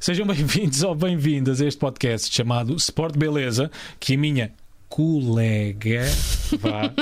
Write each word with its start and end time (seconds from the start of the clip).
Sejam 0.00 0.24
bem-vindos 0.26 0.84
ou 0.84 0.94
bem-vindas 0.94 1.60
a 1.60 1.66
este 1.66 1.78
podcast 1.78 2.32
chamado 2.32 2.76
Sport 2.76 3.16
Beleza, 3.16 3.68
que 3.98 4.14
a 4.14 4.18
minha 4.18 4.52
colega 4.88 6.02
vá, 6.60 6.92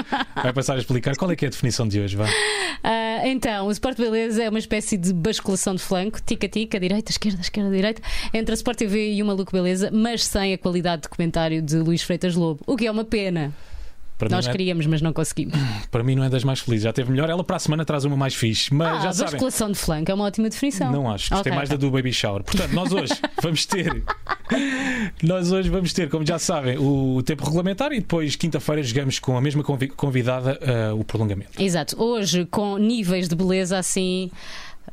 vai 0.42 0.52
passar 0.52 0.76
a 0.76 0.78
explicar 0.78 1.14
qual 1.14 1.30
é 1.30 1.36
que 1.36 1.44
é 1.44 1.48
a 1.48 1.50
definição 1.50 1.86
de 1.86 2.00
hoje. 2.00 2.16
Vá. 2.16 2.24
Uh, 2.24 3.26
então, 3.26 3.66
o 3.66 3.70
Sport 3.70 3.98
Beleza 3.98 4.42
é 4.42 4.48
uma 4.48 4.58
espécie 4.58 4.96
de 4.96 5.12
basculação 5.12 5.74
de 5.74 5.82
flanco, 5.82 6.20
tica-tica, 6.22 6.80
direita, 6.80 7.10
esquerda, 7.10 7.40
esquerda, 7.42 7.70
direita, 7.70 8.00
entre 8.32 8.52
a 8.52 8.56
Sport 8.56 8.78
TV 8.78 9.12
e 9.12 9.22
o 9.22 9.26
Maluco 9.26 9.52
Beleza, 9.52 9.90
mas 9.92 10.24
sem 10.24 10.54
a 10.54 10.58
qualidade 10.58 11.02
de 11.02 11.08
comentário 11.10 11.60
de 11.60 11.76
Luís 11.76 12.02
Freitas 12.02 12.34
Lobo, 12.34 12.62
o 12.66 12.76
que 12.76 12.86
é 12.86 12.90
uma 12.90 13.04
pena. 13.04 13.52
Para 14.18 14.28
Nós 14.30 14.46
é- 14.46 14.50
queríamos, 14.52 14.86
mas 14.86 15.02
não 15.02 15.12
conseguimos. 15.12 15.54
para 15.90 16.02
mim 16.02 16.14
não 16.14 16.24
é 16.24 16.28
das 16.30 16.42
mais 16.44 16.60
felizes. 16.60 16.84
Já 16.84 16.92
teve 16.92 17.10
melhor. 17.10 17.28
Ela 17.28 17.44
para 17.44 17.56
a 17.56 17.58
semana 17.58 17.84
traz 17.84 18.04
uma 18.04 18.16
mais 18.16 18.34
fixe. 18.34 18.72
Mas 18.72 18.88
Ah, 18.98 19.00
já 19.00 19.12
sabem. 19.12 19.32
basculação 19.32 19.70
de 19.70 19.78
flanco 19.78 20.10
é 20.10 20.14
uma 20.14 20.24
ótima 20.24 20.48
definição. 20.48 20.90
Não 20.90 21.10
acho. 21.10 21.30
Gostei 21.30 21.52
Ok, 21.52 21.52
mais 21.52 21.68
ok. 21.68 21.78
da 21.78 21.86
do 21.86 21.90
Baby 21.92 22.12
Shower. 22.12 22.42
Portanto, 22.42 22.72
nós 22.72 22.92
hoje 22.92 23.12
vamos 23.42 23.66
ter. 23.66 24.02
Nós 25.22 25.50
hoje 25.52 25.68
vamos 25.68 25.92
ter, 25.92 26.08
como 26.08 26.24
já 26.24 26.38
sabem, 26.38 26.78
o 26.78 27.20
tempo 27.24 27.44
regulamentar 27.44 27.92
e 27.92 27.98
depois, 28.00 28.36
quinta-feira, 28.36 28.82
jogamos 28.82 29.18
com 29.18 29.36
a 29.36 29.40
mesma 29.40 29.62
convi- 29.62 29.88
convidada 29.88 30.58
ah, 30.62 30.94
o 30.94 31.04
prolongamento. 31.04 31.60
Exato, 31.60 32.00
hoje 32.02 32.44
com 32.46 32.76
níveis 32.78 33.28
de 33.28 33.34
beleza 33.34 33.78
assim 33.78 34.30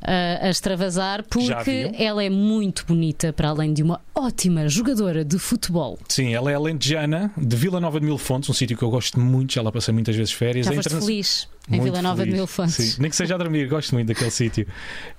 a 0.06 0.50
extravasar, 0.50 1.24
porque 1.30 1.92
ela 1.98 2.24
é 2.24 2.30
muito 2.30 2.86
bonita, 2.86 3.32
para 3.34 3.50
além 3.50 3.74
de 3.74 3.82
uma 3.84 4.02
ótima 4.14 4.68
jogadora 4.68 5.24
de 5.24 5.38
futebol. 5.40 5.98
Sim, 6.08 6.34
ela 6.34 6.52
é 6.52 6.56
alentejana, 6.56 7.32
de 7.38 7.56
Vila 7.56 7.80
Nova 7.80 8.00
de 8.00 8.06
Mil 8.06 8.18
Fontes, 8.18 8.50
um 8.50 8.54
sítio 8.54 8.78
que 8.78 8.84
eu 8.84 8.90
gosto 8.90 9.20
muito, 9.20 9.54
já 9.54 9.62
lá 9.62 9.72
passei 9.72 9.94
muitas 9.94 10.16
vezes 10.16 10.34
férias. 10.34 10.66
Já 10.66 10.74
É 10.74 10.76
interna- 10.76 11.00
feliz 11.02 11.48
em 11.70 11.78
Muito 11.78 11.84
Vila 11.84 12.02
Nova 12.02 12.18
de 12.18 12.24
feliz. 12.24 12.36
Mil 12.36 12.48
Fontes. 12.48 12.76
Sim, 12.76 13.02
nem 13.02 13.10
que 13.10 13.16
seja 13.16 13.36
a 13.36 13.38
dormir, 13.38 13.68
gosto 13.70 13.94
muito 13.94 14.08
daquele 14.10 14.32
sítio. 14.32 14.68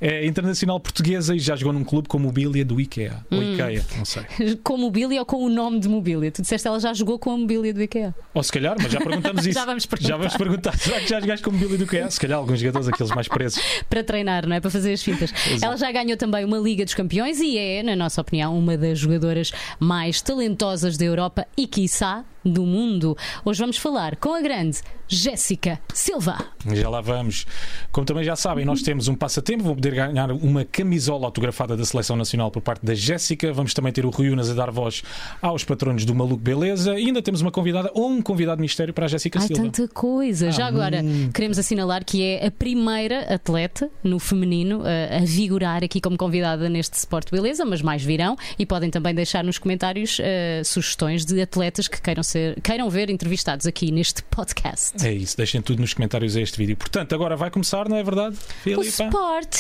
É 0.01 0.27
internacional 0.27 0.79
portuguesa 0.79 1.35
e 1.35 1.39
já 1.39 1.57
jogou 1.57 1.73
num 1.73 1.83
clube 1.85 2.07
com 2.07 2.19
mobília 2.19 2.65
do 2.65 2.79
IKEA. 2.81 3.25
Ou 3.31 3.39
Hum. 3.39 3.55
IKEA, 3.55 3.85
não 3.97 4.05
sei. 4.05 4.25
Com 4.63 4.77
mobília 4.77 5.21
ou 5.21 5.27
com 5.27 5.43
o 5.45 5.49
nome 5.49 5.81
de 5.81 5.89
mobília? 5.89 6.31
Tu 6.31 6.43
disseste 6.43 6.65
que 6.65 6.69
ela 6.69 6.79
já 6.81 6.93
jogou 6.93 7.19
com 7.19 7.31
a 7.33 7.37
mobília 7.39 7.73
do 7.73 7.83
IKEA. 7.83 8.15
Ou 8.35 8.43
se 8.43 8.53
calhar, 8.53 8.77
mas 8.81 8.93
já 8.93 9.01
perguntamos 9.01 9.45
isso. 9.47 9.59
Já 9.59 9.65
vamos 9.65 9.87
perguntar. 9.87 10.09
Já 10.09 10.17
vamos 10.19 10.37
perguntar. 10.37 10.79
Será 10.79 11.01
que 11.01 11.09
já 11.09 11.21
jogaste 11.21 11.45
com 11.45 11.51
mobília 11.51 11.79
do 11.79 11.85
IKEA? 11.85 12.11
Se 12.11 12.21
calhar 12.21 12.39
alguns 12.39 12.61
jogadores, 12.61 12.89
aqueles 12.89 13.13
mais 13.15 13.29
presos. 13.29 13.63
Para 13.89 14.05
treinar, 14.05 14.47
não 14.47 14.55
é? 14.57 14.61
Para 14.61 14.71
fazer 14.71 14.93
as 14.93 15.03
fintas. 15.03 15.33
Exato. 15.47 15.65
Ela 15.65 15.77
já 15.77 15.91
ganhou 15.93 16.17
também 16.17 16.45
uma 16.45 16.59
Liga 16.59 16.85
dos 16.85 16.95
Campeões 16.95 17.41
e 17.41 17.57
é, 17.57 17.83
na 17.83 17.97
nossa 17.97 18.21
opinião, 18.21 18.57
uma 18.59 18.77
das 18.77 18.99
jogadoras 18.99 19.51
mais 19.81 20.21
talentosas 20.21 20.97
da 20.99 21.05
Europa 21.05 21.47
e, 21.57 21.67
quiçá, 21.67 22.25
do 22.45 22.65
mundo. 22.65 23.17
Hoje 23.45 23.61
vamos 23.61 23.77
falar 23.77 24.17
com 24.17 24.35
a 24.35 24.41
grande 24.41 24.79
Jéssica 25.09 25.79
Silva. 25.93 26.37
Já 26.73 26.89
lá 26.89 27.01
vamos. 27.01 27.47
Como 27.93 28.07
também 28.07 28.25
já 28.25 28.37
sabem, 28.37 28.65
nós 28.65 28.83
temos 28.83 29.07
um 29.09 29.15
passatempo. 29.15 29.63
Vou 29.65 29.75
poder 29.75 29.95
ganhar 29.95 30.31
uma 30.33 30.65
camisola 30.65 31.27
autografada 31.27 31.77
da 31.77 31.85
Seleção 31.85 32.17
Nacional 32.17 32.51
por 32.51 32.63
parte 32.63 32.85
da 32.85 32.95
Jéssica. 32.95 33.53
Vamos 33.53 33.75
também 33.75 33.93
ter 33.93 34.05
o 34.07 34.11
Rui 34.11 34.31
Unas 34.31 34.51
a 34.51 34.55
dar 34.55 34.71
voz 34.71 35.03
aos 35.41 35.65
patronos 35.65 36.05
do 36.05 36.15
Maluco 36.15 36.43
Beleza. 36.43 36.99
E 36.99 37.07
ainda 37.07 37.23
temos 37.23 37.41
uma 37.41 37.51
convidada 37.51 37.91
ou 37.95 38.09
um 38.09 38.23
convidado 38.23 38.61
mistério 38.61 38.93
para 38.95 39.05
a 39.05 39.09
Jéssica 39.09 39.39
Há 39.39 39.43
Silva. 39.43 39.63
tanta 39.63 39.89
coisa. 39.89 40.51
Já 40.51 40.65
Há 40.65 40.69
agora, 40.69 41.03
muito. 41.03 41.33
queremos 41.33 41.59
assinalar 41.59 42.05
que 42.05 42.23
é 42.23 42.47
a 42.47 42.51
primeira 42.51 43.35
atleta 43.35 43.91
no 44.03 44.19
feminino 44.19 44.83
a, 44.85 45.19
a 45.19 45.25
vigorar 45.25 45.85
aqui 45.85 46.01
como 46.01 46.17
convidada 46.17 46.69
neste 46.69 46.95
Sport 46.97 47.31
Beleza, 47.31 47.65
mas 47.65 47.83
mais 47.83 48.03
virão 48.03 48.37
e 48.59 48.65
podem 48.67 48.91
também 48.91 49.15
deixar 49.15 49.45
nos 49.45 49.59
comentários 49.59 50.19
eh, 50.21 50.63
sugestões 50.65 51.25
de 51.25 51.41
atletas 51.41 51.89
que 51.89 52.01
queiram, 52.01 52.23
ser, 52.23 52.34
queiram 52.63 52.89
ver 52.91 53.11
entrevistados 53.11 53.67
aqui 53.67 53.91
neste 53.91 54.23
podcast. 54.25 55.05
É 55.07 55.13
isso, 55.13 55.37
deixem 55.37 55.61
tudo 55.63 55.81
nos 55.81 55.95
comentários 55.95 56.37
a 56.37 56.41
este 56.41 56.59
vídeo. 56.59 56.77
Portanto, 56.77 57.15
agora 57.15 57.37
vai 57.37 57.51
começar, 57.51 57.89
não 57.89 57.97
é 57.97 58.03
verdade, 58.03 58.37
O 58.37 58.63
Filipa? 58.63 58.83
Sport 58.83 59.57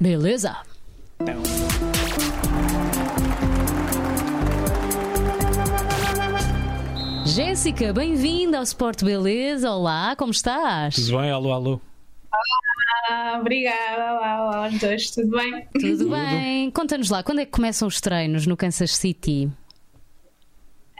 Beleza. 0.00 0.56
Jéssica, 7.26 7.92
bem-vinda 7.92 8.58
ao 8.58 8.62
Sport 8.64 9.04
Beleza. 9.04 9.70
Olá, 9.70 10.16
como 10.16 10.32
estás? 10.32 10.94
Tudo 10.96 11.18
bem? 11.18 11.30
Alô, 11.30 11.52
alô. 11.52 11.80
Ah, 13.08 13.38
obrigada, 13.40 14.14
olá, 14.14 14.42
olá 14.46 14.64
aos 14.66 14.78
dois, 14.78 15.10
tudo 15.10 15.30
bem? 15.36 15.66
Tudo 15.72 16.10
bem? 16.10 16.70
Conta-nos 16.70 17.10
lá, 17.10 17.22
quando 17.22 17.40
é 17.40 17.44
que 17.44 17.50
começam 17.50 17.86
os 17.88 18.00
treinos 18.00 18.46
no 18.46 18.56
Kansas 18.56 18.96
City? 18.96 19.50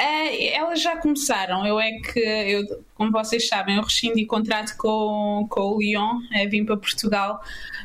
Ah, 0.00 0.34
elas 0.54 0.80
já 0.80 0.96
começaram, 0.96 1.66
eu 1.66 1.78
é 1.78 1.92
que, 1.92 2.18
eu, 2.18 2.84
como 2.94 3.12
vocês 3.12 3.46
sabem, 3.46 3.76
eu 3.76 3.82
rescindi 3.82 4.24
contrato 4.24 4.74
com, 4.78 5.46
com 5.50 5.60
o 5.60 5.78
Lyon, 5.78 6.20
eh, 6.32 6.46
vim 6.46 6.64
para 6.64 6.76
Portugal, 6.78 7.42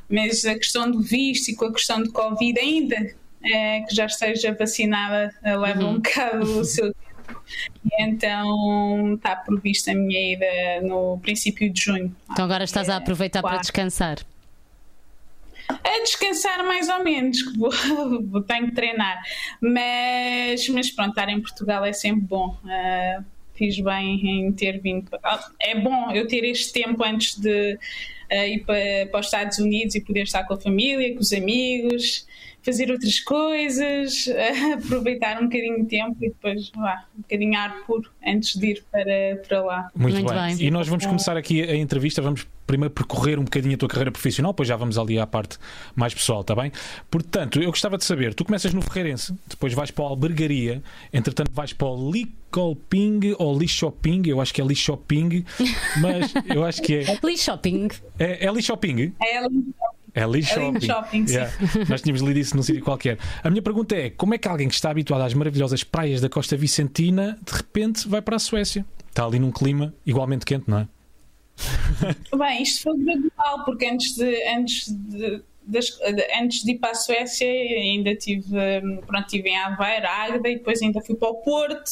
mas 0.09 0.45
a 0.45 0.55
questão 0.55 0.89
do 0.89 1.01
visto 1.01 1.49
e 1.49 1.55
com 1.55 1.65
a 1.65 1.73
questão 1.73 2.01
do 2.01 2.09
Covid 2.13 2.57
ainda, 2.57 3.13
eh, 3.43 3.81
que 3.81 3.93
já 3.93 4.05
esteja 4.05 4.55
vacinada, 4.57 5.35
leva 5.43 5.85
um 5.85 5.95
bocado 5.95 6.59
o 6.59 6.63
seu 6.63 6.93
tempo. 6.93 7.41
E 7.83 8.01
Então 8.01 9.15
está 9.15 9.35
prevista 9.35 9.91
a 9.91 9.95
minha 9.95 10.33
ida 10.33 10.87
no 10.87 11.19
princípio 11.19 11.69
de 11.69 11.81
junho. 11.81 12.15
Então 12.31 12.45
agora 12.45 12.63
estás 12.63 12.89
a 12.89 12.95
aproveitar 12.95 13.41
para 13.41 13.57
descansar. 13.57 14.19
A 15.69 15.99
descansar 16.03 16.63
mais 16.65 16.89
ou 16.89 17.03
menos, 17.03 17.41
que 17.41 17.57
vou, 17.57 18.41
tenho 18.43 18.67
que 18.67 18.75
treinar. 18.75 19.21
Mas, 19.61 20.67
mas 20.69 20.91
pronto, 20.91 21.09
estar 21.09 21.29
em 21.29 21.41
Portugal 21.41 21.83
é 21.85 21.93
sempre 21.93 22.21
bom. 22.25 22.57
Ah, 22.65 23.23
fiz 23.55 23.79
bem 23.79 24.19
em 24.47 24.51
ter 24.51 24.79
vindo. 24.79 25.09
para- 25.09 25.49
É 25.59 25.75
bom 25.79 26.11
eu 26.11 26.27
ter 26.27 26.43
este 26.43 26.73
tempo 26.73 27.03
antes 27.03 27.37
de 27.39 27.77
ah, 28.31 28.47
ir 28.47 28.59
para, 28.65 29.07
para 29.11 29.19
os 29.19 29.25
Estados 29.27 29.57
Unidos 29.59 29.95
e 29.95 30.01
poder 30.01 30.23
estar 30.23 30.43
com 30.43 30.53
a 30.53 30.59
família, 30.59 31.13
com 31.13 31.19
os 31.19 31.31
amigos, 31.33 32.27
fazer 32.65 32.89
outras 32.91 33.19
coisas, 33.19 34.27
aproveitar 34.73 35.39
um 35.39 35.43
bocadinho 35.43 35.83
de 35.83 35.85
tempo 35.85 36.17
e 36.21 36.29
depois 36.29 36.71
vá, 36.75 37.05
um 37.17 37.21
bocadinho 37.21 37.57
ar 37.57 37.83
puro 37.85 38.09
antes 38.25 38.55
de 38.59 38.71
ir 38.71 38.83
para, 38.91 39.41
para 39.47 39.63
lá. 39.63 39.89
Muito, 39.95 40.15
Muito 40.15 40.33
bem. 40.33 40.55
bem. 40.57 40.67
E 40.67 40.71
nós 40.71 40.87
vamos 40.87 41.05
começar 41.05 41.37
aqui 41.37 41.61
a 41.61 41.75
entrevista. 41.75 42.21
Vamos 42.21 42.47
primeiro 42.65 42.91
percorrer 42.91 43.37
um 43.39 43.43
bocadinho 43.43 43.75
a 43.75 43.77
tua 43.77 43.87
carreira 43.87 44.11
profissional, 44.11 44.51
depois 44.51 44.67
já 44.67 44.75
vamos 44.75 44.97
ali 44.97 45.19
à 45.19 45.27
parte 45.27 45.59
mais 45.95 46.15
pessoal, 46.15 46.41
está 46.41 46.55
bem? 46.55 46.71
Portanto, 47.11 47.61
eu 47.61 47.69
gostava 47.69 47.95
de 47.97 48.03
saber: 48.03 48.33
tu 48.33 48.43
começas 48.43 48.73
no 48.73 48.81
Ferreirense, 48.81 49.35
depois 49.47 49.71
vais 49.73 49.91
para 49.91 50.03
a 50.05 50.07
Albergaria, 50.07 50.81
entretanto 51.13 51.51
vais 51.53 51.71
para 51.73 51.87
o 51.87 52.11
Licolping 52.11 53.35
ou 53.37 53.57
Lixoping, 53.57 54.23
eu 54.25 54.41
acho 54.41 54.51
que 54.53 54.61
é 54.61 54.65
Lixoping, 54.65 55.45
mas 56.01 56.33
eu 56.47 56.65
acho 56.65 56.81
que 56.81 56.95
é. 56.95 57.05
Lee 57.23 57.37
Shopping. 57.37 57.87
É, 58.17 58.45
é 58.47 58.51
Lixoping? 58.51 59.13
É 59.21 59.37
ali- 59.37 59.65
É 60.15 60.25
Lixoping. 60.25 60.79
Shopping, 60.81 61.27
sim. 61.27 61.33
Yeah. 61.35 61.53
Nós 61.89 62.01
tínhamos 62.01 62.21
lido 62.21 62.39
isso 62.39 62.55
num 62.55 62.63
sítio 62.63 62.81
qualquer. 62.83 63.17
A 63.43 63.49
minha 63.49 63.61
pergunta 63.61 63.95
é: 63.95 64.09
como 64.09 64.33
é 64.33 64.37
que 64.37 64.47
alguém 64.47 64.67
que 64.69 64.73
está 64.75 64.89
habituado 64.89 65.21
às 65.21 65.33
maravilhosas 65.33 65.83
praias 65.83 66.21
da 66.21 66.29
Costa 66.29 66.55
Vicentina 66.55 67.37
de 67.45 67.53
repente 67.53 68.07
vai 68.07 68.21
para 68.21 68.37
a 68.37 68.39
Suécia? 68.39 68.85
Está 69.09 69.25
ali 69.25 69.37
num 69.39 69.51
clima 69.51 69.93
igualmente 70.05 70.45
quente, 70.45 70.69
não 70.69 70.79
é? 70.79 70.87
Bem, 72.37 72.63
isto 72.63 72.83
foi 72.83 72.97
gradual, 72.97 73.63
porque 73.65 73.85
antes 73.85 74.15
de, 74.15 74.47
antes 74.49 74.87
de, 74.89 75.41
das- 75.65 75.99
antes 76.41 76.63
de 76.63 76.71
ir 76.71 76.79
para 76.79 76.91
a 76.91 76.95
Suécia 76.95 77.47
ainda 77.47 78.15
tive, 78.15 78.45
hum, 78.57 79.01
pronto, 79.05 79.25
estive 79.25 79.49
em 79.49 79.57
Aveiro, 79.57 80.07
Águeda 80.07 80.49
e 80.49 80.55
depois 80.57 80.81
ainda 80.81 81.01
fui 81.01 81.15
para 81.15 81.29
o 81.29 81.35
Porto. 81.35 81.83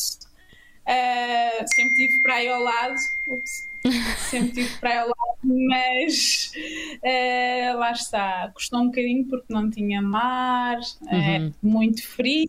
Ah, 0.86 1.66
sempre 1.74 1.94
tive 1.96 2.22
praia 2.22 2.56
ao 2.56 2.62
lado. 2.62 2.96
Ups. 3.30 3.68
Sempre 4.30 4.52
tive 4.52 4.78
praia 4.78 5.02
ao 5.02 5.08
lado, 5.08 5.40
mas 5.44 6.52
ah, 7.04 7.76
lá 7.76 7.92
está. 7.92 8.52
Custou 8.54 8.80
um 8.80 8.86
bocadinho 8.86 9.26
porque 9.28 9.54
não 9.54 9.70
tinha 9.70 10.02
mar, 10.02 10.80
é 11.12 11.50
muito 11.62 12.06
frio. 12.08 12.48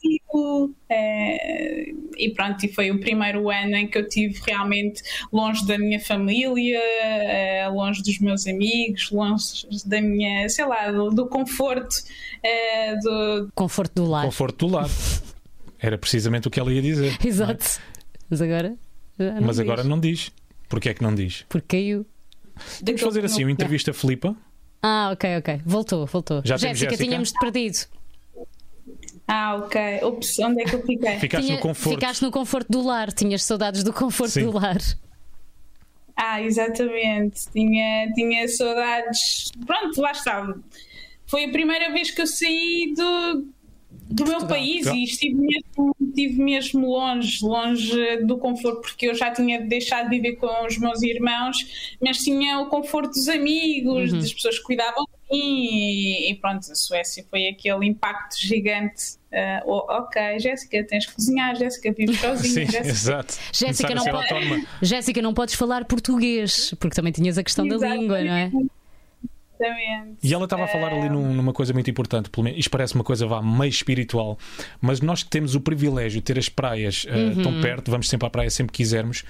é, 0.89 1.93
e 2.17 2.31
pronto, 2.31 2.65
e 2.65 2.73
foi 2.73 2.91
o 2.91 3.01
primeiro 3.01 3.51
ano 3.51 3.77
em 3.77 3.87
que 3.87 3.99
eu 3.99 4.09
tive 4.09 4.41
realmente 4.47 5.03
longe 5.33 5.67
da 5.67 5.79
minha 5.79 6.01
família, 6.01 6.81
eh, 6.81 7.69
longe 7.69 8.03
dos 8.03 8.19
meus 8.19 8.47
amigos, 8.47 9.11
longe 9.11 9.67
da 9.85 10.01
minha, 10.01 10.49
sei 10.49 10.65
lá, 10.67 10.91
do, 10.91 11.11
do 11.11 11.27
conforto, 11.27 11.95
eh, 12.43 12.97
do, 12.97 13.49
Conforto 13.55 13.95
do 13.95 14.11
lar. 14.11 14.25
Conforto 14.25 14.67
do 14.67 14.75
lar. 14.75 14.89
Era 15.79 15.99
precisamente 15.99 16.49
o 16.49 16.51
que 16.51 16.61
ela 16.61 16.73
ia 16.73 16.83
dizer. 16.83 17.17
Exato. 17.25 17.81
Mas 18.29 18.41
agora. 18.41 18.77
Mas 19.19 19.57
diz, 19.57 19.61
agora 19.61 19.85
não 19.85 19.99
diz. 20.01 20.33
Porquê 20.75 20.89
é 20.89 20.95
que 20.95 21.03
não 21.05 21.15
diz? 21.15 21.45
Porque 21.49 21.77
caiu. 21.77 22.05
Vamos 22.57 22.81
daquele 22.83 22.99
fazer 22.99 23.25
assim 23.25 23.45
uma 23.45 23.53
entrevista 23.53 23.93
a 23.93 23.95
Filipa. 23.95 24.35
Ah, 24.83 25.11
ok, 25.13 25.37
ok. 25.39 25.61
Voltou, 25.65 26.05
voltou. 26.05 26.43
Já 26.45 26.59
temos 26.59 26.79
Jéssica, 26.79 26.91
Jéssica? 26.91 27.05
tínhamos-te 27.05 27.39
perdido. 27.39 27.79
Ah, 29.29 29.55
ok. 29.57 29.81
Ups, 30.03 30.39
onde 30.41 30.63
é 30.63 30.65
que 30.65 30.75
eu 30.75 30.83
fiquei? 30.83 31.19
Ficaste 31.21 31.45
Tinha- 31.47 31.57
no 31.57 31.63
conforto. 31.63 31.95
Ficaste 31.95 32.23
no 32.23 32.31
conforto 32.33 32.69
do 32.73 32.83
lar. 32.83 33.13
Tinhas 33.13 33.45
saudades 33.45 33.85
do 33.85 33.93
conforto 33.93 34.33
Sim. 34.33 34.43
do 34.47 34.51
lar. 34.53 34.79
Ah, 36.17 36.43
exatamente. 36.43 37.41
Tinha, 37.53 38.13
tinha 38.15 38.49
saudades. 38.49 39.51
Pronto, 39.65 40.01
lá 40.01 40.11
estava. 40.11 40.59
Foi 41.27 41.45
a 41.45 41.51
primeira 41.51 41.93
vez 41.93 42.11
que 42.11 42.21
eu 42.21 42.27
saí 42.27 42.93
do, 42.97 43.47
do 44.11 44.25
meu 44.27 44.47
país 44.47 44.85
Portugal. 44.85 44.97
e 44.97 45.05
estive 45.05 45.35
mesmo, 45.35 45.97
estive 46.01 46.43
mesmo 46.43 46.89
longe, 46.89 47.39
longe 47.45 48.17
do 48.25 48.39
conforto, 48.39 48.81
porque 48.81 49.09
eu 49.09 49.15
já 49.15 49.31
tinha 49.31 49.61
deixado 49.61 50.11
de 50.11 50.17
viver 50.17 50.37
com 50.37 50.67
os 50.67 50.79
meus 50.79 51.03
irmãos, 51.03 51.57
mas 52.01 52.19
tinha 52.19 52.61
o 52.61 52.67
conforto 52.67 53.11
dos 53.11 53.29
amigos, 53.29 54.13
das 54.13 54.33
pessoas 54.33 54.59
que 54.59 54.65
cuidavam 54.65 55.05
de 55.05 55.15
e, 55.31 56.31
e, 56.31 56.35
pronto, 56.37 56.71
a 56.71 56.75
Suécia 56.75 57.25
foi 57.29 57.49
aquele 57.49 57.87
impacto 57.87 58.37
gigante. 58.41 59.17
Uh, 59.33 59.69
ok, 59.89 60.39
Jéssica, 60.39 60.85
tens 60.85 61.07
que 61.07 61.15
cozinhar, 61.15 61.57
Jéssica, 61.57 61.93
vives 61.93 62.19
sozinha. 62.21 62.67
Sim, 62.67 62.73
Jéssica. 62.73 62.89
exato. 62.89 63.35
Jéssica, 63.53 63.95
não, 63.95 64.05
pode-. 64.05 64.69
Jéssica, 64.83 65.23
não 65.23 65.35
podes 65.35 65.55
falar 65.55 65.85
português, 65.87 66.73
porque 66.79 66.95
também 66.95 67.13
tinhas 67.13 67.37
a 67.37 67.43
questão 67.43 67.67
da 67.67 67.77
língua, 67.77 68.23
não 68.23 68.33
é? 68.33 68.51
Exatamente. 69.67 70.19
E 70.23 70.35
ela 70.35 70.45
estava 70.45 70.65
a 70.65 70.69
falar 70.69 70.93
ali 70.93 71.09
num- 71.09 71.33
numa 71.35 71.53
coisa 71.53 71.73
muito 71.73 71.91
importante, 71.91 72.31
pelo 72.31 72.45
menos, 72.45 72.59
isto 72.59 72.71
parece 72.71 72.95
uma 72.95 73.05
coisa 73.05 73.27
vá 73.27 73.43
meio 73.43 73.71
espiritual, 73.71 74.39
mas 74.81 75.01
nós 75.01 75.23
que 75.23 75.31
temos 75.31 75.55
o 75.55 75.61
privilégio 75.61 76.21
de 76.21 76.25
ter 76.25 76.39
as 76.39 76.49
praias 76.49 77.07
eh, 77.09 77.17
Uhum. 77.37 77.43
tão 77.43 77.61
perto, 77.61 77.91
vamos 77.91 78.09
sempre 78.09 78.27
à 78.27 78.31
praia 78.31 78.51
sempre 78.51 78.73
que 78.73 78.79
quisermos, 78.79 79.25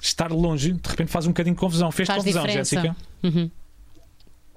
estar 0.00 0.30
longe 0.32 0.72
de 0.72 0.88
repente 0.88 1.10
faz 1.10 1.26
um 1.26 1.30
bocadinho 1.30 1.54
de 1.54 1.60
confusão. 1.60 1.90
Fez 1.92 2.06
Faz 2.06 2.18
confusão, 2.18 2.42
diferença. 2.44 2.74
Jéssica? 2.76 2.96
Uhum. 3.22 3.50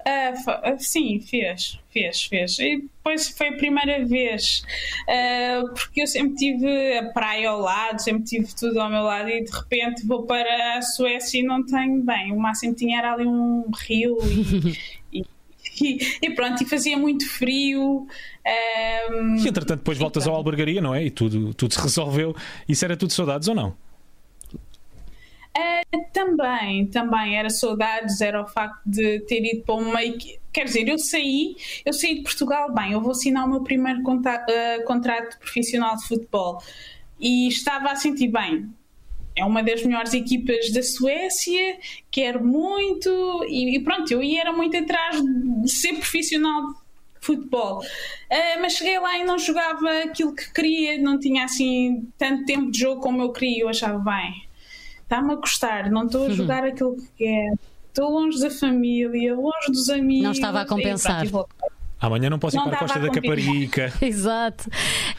Ah, 0.08 0.76
sim, 0.78 1.20
fez, 1.20 1.80
fez, 1.92 2.24
fez. 2.26 2.60
E 2.60 2.82
depois 2.82 3.28
foi 3.30 3.48
a 3.48 3.54
primeira 3.54 4.06
vez, 4.06 4.62
ah, 5.10 5.64
porque 5.74 6.04
eu 6.04 6.06
sempre 6.06 6.36
tive 6.36 6.98
a 7.00 7.06
praia 7.12 7.50
ao 7.50 7.60
lado, 7.60 8.00
sempre 8.00 8.24
tive 8.24 8.54
tudo 8.54 8.80
ao 8.80 8.88
meu 8.88 9.02
lado 9.02 9.30
e 9.30 9.44
de 9.44 9.50
repente 9.52 10.06
vou 10.06 10.22
para 10.28 10.78
a 10.78 10.82
Suécia 10.84 11.40
e 11.40 11.44
não 11.44 11.66
tenho 11.66 12.04
bem. 12.04 12.32
O 12.32 12.40
máximo 12.40 12.76
tinha 12.76 13.00
era 13.00 13.14
ali 13.14 13.26
um 13.26 13.66
rio 13.88 14.16
e, 14.22 14.78
e- 15.82 16.30
pronto, 16.36 16.62
e 16.64 16.66
fazia 16.66 16.98
muito 16.98 17.28
frio. 17.30 18.08
ah, 18.46 19.38
E 19.44 19.48
entretanto 19.48 19.80
depois 19.80 19.98
voltas 19.98 20.28
ao 20.28 20.36
albergaria, 20.36 20.82
não 20.82 20.94
é? 20.96 21.04
E 21.06 21.12
tudo, 21.12 21.54
tudo 21.54 21.74
se 21.74 21.82
resolveu. 21.82 22.36
Isso 22.68 22.84
era 22.86 22.96
tudo 22.98 23.12
saudades 23.14 23.48
ou 23.48 23.56
não? 23.56 23.76
Ah, 25.58 25.82
também, 26.12 26.86
também 26.88 27.38
era 27.38 27.50
saudades, 27.50 28.20
era 28.20 28.42
o 28.42 28.48
facto 28.48 28.82
de 28.86 29.22
ter 29.22 29.42
ido 29.56 29.64
para 29.64 29.76
uma 29.76 30.04
equi- 30.04 30.38
Quer 30.52 30.66
dizer, 30.66 30.88
eu 30.88 30.98
saí, 30.98 31.56
eu 31.86 31.92
saí 31.94 32.16
de 32.16 32.24
Portugal, 32.24 32.74
bem, 32.74 32.92
eu 32.94 33.02
vou 33.02 33.12
assinar 33.12 33.46
o 33.46 33.50
meu 33.50 33.62
primeiro 33.62 34.02
conta- 34.04 34.46
ah, 34.50 34.84
contrato 34.86 35.38
profissional 35.40 35.96
de 35.98 36.08
futebol 36.08 36.62
e 37.20 37.48
estava 37.48 37.92
a 37.92 37.96
sentir 37.96 38.28
bem. 38.30 38.70
É 39.36 39.44
uma 39.44 39.62
das 39.62 39.84
melhores 39.84 40.14
equipas 40.14 40.72
da 40.72 40.82
Suécia, 40.82 41.78
quero 42.10 42.46
muito, 42.46 43.10
e, 43.50 43.76
e 43.76 43.80
pronto, 43.84 44.10
eu 44.12 44.24
ia 44.24 44.42
era 44.42 44.54
muito 44.54 44.78
atrás 44.78 45.22
de 45.22 45.70
ser 45.70 45.94
profissional 45.96 46.68
de 46.70 46.76
futebol. 47.20 47.82
Ah, 48.32 48.60
mas 48.62 48.74
cheguei 48.74 49.00
lá 49.00 49.18
e 49.18 49.24
não 49.24 49.38
jogava 49.38 49.90
aquilo 50.04 50.34
que 50.34 50.54
queria, 50.54 50.98
não 51.02 51.20
tinha 51.20 51.44
assim 51.44 52.08
tanto 52.18 52.46
tempo 52.46 52.72
de 52.72 52.80
jogo 52.80 53.02
como 53.02 53.22
eu 53.22 53.34
queria, 53.34 53.64
eu 53.64 53.70
achava 53.70 53.98
bem 54.00 54.46
está-me 55.06 55.34
a 55.34 55.38
custar, 55.38 55.92
não 55.92 56.06
estou 56.06 56.26
a 56.26 56.30
jogar 56.30 56.64
aquilo 56.66 56.98
que 56.98 57.08
quero, 57.18 57.60
estou 57.88 58.10
longe 58.10 58.40
da 58.40 58.50
família, 58.50 59.36
longe 59.36 59.72
dos 59.72 59.90
amigos. 59.90 60.24
Não 60.24 60.32
estava 60.32 60.62
a 60.62 60.66
compensar. 60.66 61.14
pronto, 61.14 61.28
e 61.28 61.32
voltei. 61.32 61.70
Amanhã 62.00 62.30
não 62.30 62.38
posso 62.38 62.56
ir 62.56 62.60
Não 62.60 62.66
para 62.66 62.76
a 62.76 62.80
Costa 62.80 63.00
da. 63.00 63.10
Caparica. 63.10 63.92
Exato. 64.02 64.70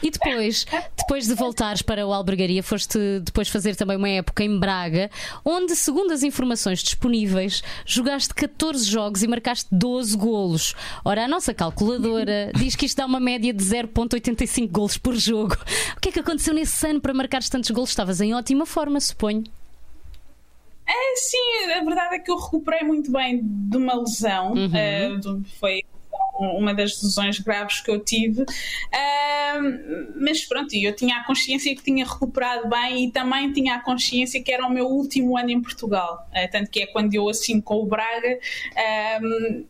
E 0.01 0.11
depois, 0.11 0.65
depois 0.95 1.25
de 1.27 1.33
voltares 1.33 1.81
para 1.81 2.05
o 2.05 2.13
Albergaria, 2.13 2.61
foste 2.61 2.97
depois 3.23 3.49
fazer 3.49 3.75
também 3.75 3.97
uma 3.97 4.07
época 4.07 4.43
em 4.43 4.59
Braga, 4.59 5.09
onde, 5.43 5.75
segundo 5.75 6.11
as 6.13 6.21
informações 6.23 6.79
disponíveis, 6.83 7.63
jogaste 7.85 8.33
14 8.33 8.85
jogos 8.89 9.23
e 9.23 9.27
marcaste 9.27 9.67
12 9.71 10.15
golos. 10.15 10.75
Ora, 11.03 11.25
a 11.25 11.27
nossa 11.27 11.53
calculadora 11.53 12.51
diz 12.55 12.75
que 12.75 12.85
isto 12.85 12.97
dá 12.97 13.05
uma 13.05 13.19
média 13.19 13.51
de 13.51 13.63
0,85 13.63 14.69
golos 14.69 14.97
por 14.97 15.15
jogo. 15.15 15.57
O 15.97 15.99
que 15.99 16.09
é 16.09 16.11
que 16.11 16.19
aconteceu 16.19 16.53
nesse 16.53 16.87
ano 16.87 17.01
para 17.01 17.13
marcares 17.13 17.49
tantos 17.49 17.71
golos? 17.71 17.89
Estavas 17.89 18.21
em 18.21 18.33
ótima 18.35 18.65
forma, 18.65 18.99
suponho. 19.01 19.43
É, 20.87 21.15
sim, 21.17 21.71
a 21.75 21.83
verdade 21.83 22.15
é 22.15 22.19
que 22.19 22.31
eu 22.31 22.37
recuperei 22.37 22.81
muito 22.83 23.11
bem 23.11 23.41
de 23.43 23.75
uma 23.77 23.95
lesão, 23.95 24.53
eh, 24.73 25.09
do- 25.17 25.43
foi 25.59 25.81
uma 26.39 26.73
das 26.73 27.01
lesões 27.01 27.39
graves 27.39 27.81
que 27.81 27.89
eu 27.89 27.99
tive, 27.99 28.45
Ah, 28.93 29.59
mas 30.19 30.45
pronto, 30.45 30.73
eu 30.75 30.95
tinha 30.95 31.17
a 31.17 31.23
consciência 31.23 31.75
que 31.75 31.83
tinha 31.83 32.05
recuperado 32.05 32.67
bem 32.69 33.05
e 33.05 33.11
também 33.11 33.51
tinha 33.51 33.75
a 33.75 33.79
consciência 33.79 34.41
que 34.41 34.51
era 34.51 34.65
o 34.65 34.69
meu 34.69 34.85
último 34.87 35.37
ano 35.37 35.49
em 35.51 35.61
Portugal, 35.61 36.27
Eh, 36.33 36.47
tanto 36.47 36.69
que 36.69 36.81
é 36.81 36.87
quando 36.87 37.13
eu 37.13 37.27
assino 37.29 37.61
com 37.61 37.77
o 37.81 37.85
Braga, 37.85 38.39
ah, 38.75 39.19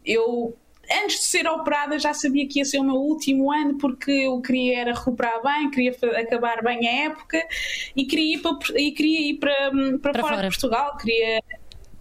eu 0.05 0.55
antes 1.03 1.17
de 1.19 1.23
ser 1.25 1.47
operada 1.47 1.99
já 1.99 2.13
sabia 2.13 2.47
que 2.47 2.59
ia 2.59 2.65
ser 2.65 2.79
o 2.79 2.83
meu 2.83 2.95
último 2.95 3.51
ano 3.51 3.77
porque 3.77 4.09
eu 4.11 4.41
queria 4.41 4.79
era 4.79 4.93
recuperar 4.93 5.41
bem, 5.43 5.69
queria 5.69 5.93
acabar 6.17 6.63
bem 6.63 6.87
a 6.87 7.05
época 7.07 7.45
e 7.95 8.05
queria 8.05 8.35
ir 8.35 8.41
para, 8.41 8.57
e 8.79 8.91
queria 8.93 9.31
ir 9.31 9.33
para, 9.35 9.71
para, 10.01 10.13
Para 10.13 10.21
fora, 10.21 10.35
fora. 10.35 10.49
de 10.49 10.55
Portugal, 10.55 10.97
queria 10.97 11.43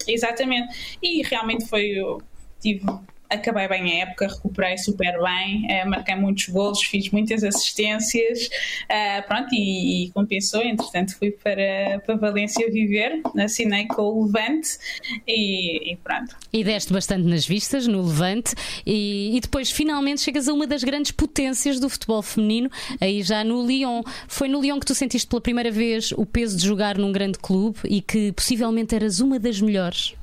exatamente. 0.06 0.96
E 1.02 1.22
realmente 1.22 1.66
foi 1.66 1.86
eu 1.86 2.22
tive 2.60 2.86
acabei 3.28 3.68
bem 3.68 4.00
a 4.00 4.04
época, 4.04 4.28
recuperei 4.28 4.78
super 4.78 5.20
bem, 5.20 5.66
eh, 5.70 5.84
marquei 5.84 6.14
muitos 6.14 6.48
golos, 6.48 6.82
fiz 6.82 7.10
muitas 7.10 7.42
assistências, 7.42 8.48
eh, 8.88 9.22
pronto, 9.22 9.48
e, 9.52 10.04
e 10.04 10.10
compensou. 10.10 10.62
Entretanto, 10.62 11.16
fui 11.18 11.30
para, 11.30 12.00
para 12.04 12.16
Valência 12.16 12.70
viver, 12.70 13.20
assinei 13.38 13.86
com 13.86 14.02
o 14.02 14.26
Levante 14.26 14.78
e, 15.26 15.92
e 15.92 15.96
pronto. 15.96 16.36
E 16.52 16.64
deste 16.64 16.92
bastante 16.92 17.26
nas 17.26 17.46
vistas, 17.46 17.86
no 17.86 18.02
Levante, 18.02 18.54
e, 18.84 19.36
e 19.36 19.40
depois 19.40 19.70
finalmente 19.70 20.20
chegas 20.20 20.48
a 20.48 20.52
uma 20.52 20.66
das 20.66 20.82
grandes 20.82 21.12
potências 21.12 21.80
do 21.80 21.88
futebol 21.88 22.22
feminino, 22.22 22.70
aí 23.00 23.22
já 23.22 23.42
no 23.44 23.66
Lyon. 23.66 24.02
Foi 24.28 24.48
no 24.48 24.60
Lyon 24.60 24.78
que 24.80 24.86
tu 24.86 24.94
sentiste 24.94 25.28
pela 25.28 25.40
primeira 25.40 25.70
vez 25.70 26.12
o 26.12 26.24
peso 26.24 26.56
de 26.56 26.64
jogar 26.64 26.98
num 26.98 27.12
grande 27.12 27.38
clube 27.38 27.78
e 27.84 28.00
que 28.00 28.32
possivelmente 28.32 28.94
eras 28.94 29.20
uma 29.20 29.38
das 29.38 29.60
melhores. 29.60 30.14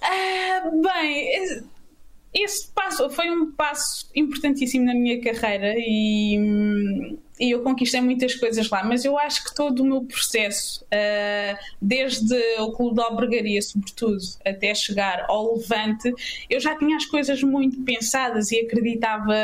Ah, 0.00 0.70
bem, 0.72 1.28
esse- 2.32 2.68
passo 2.74 3.10
foi 3.10 3.30
um 3.30 3.50
passo 3.52 4.08
importantíssimo 4.14 4.84
na 4.84 4.94
minha 4.94 5.20
carreira 5.20 5.74
e, 5.76 7.16
e 7.40 7.50
eu 7.50 7.62
conquistei 7.62 8.00
muitas 8.00 8.34
coisas 8.36 8.70
lá, 8.70 8.84
mas 8.84 9.04
eu 9.04 9.18
acho 9.18 9.44
que 9.44 9.54
todo 9.54 9.80
o 9.80 9.84
meu 9.84 10.02
processo, 10.04 10.84
ah, 10.92 11.58
desde 11.82 12.34
o 12.60 12.72
Clube 12.72 12.94
de 12.96 13.02
Albergaria, 13.02 13.60
sobretudo, 13.60 14.18
até 14.46 14.72
chegar 14.74 15.24
ao 15.28 15.56
Levante, 15.56 16.12
eu 16.48 16.60
já 16.60 16.76
tinha 16.78 16.96
as 16.96 17.04
coisas 17.06 17.42
muito 17.42 17.82
pensadas 17.82 18.50
e 18.52 18.60
acreditava, 18.60 19.34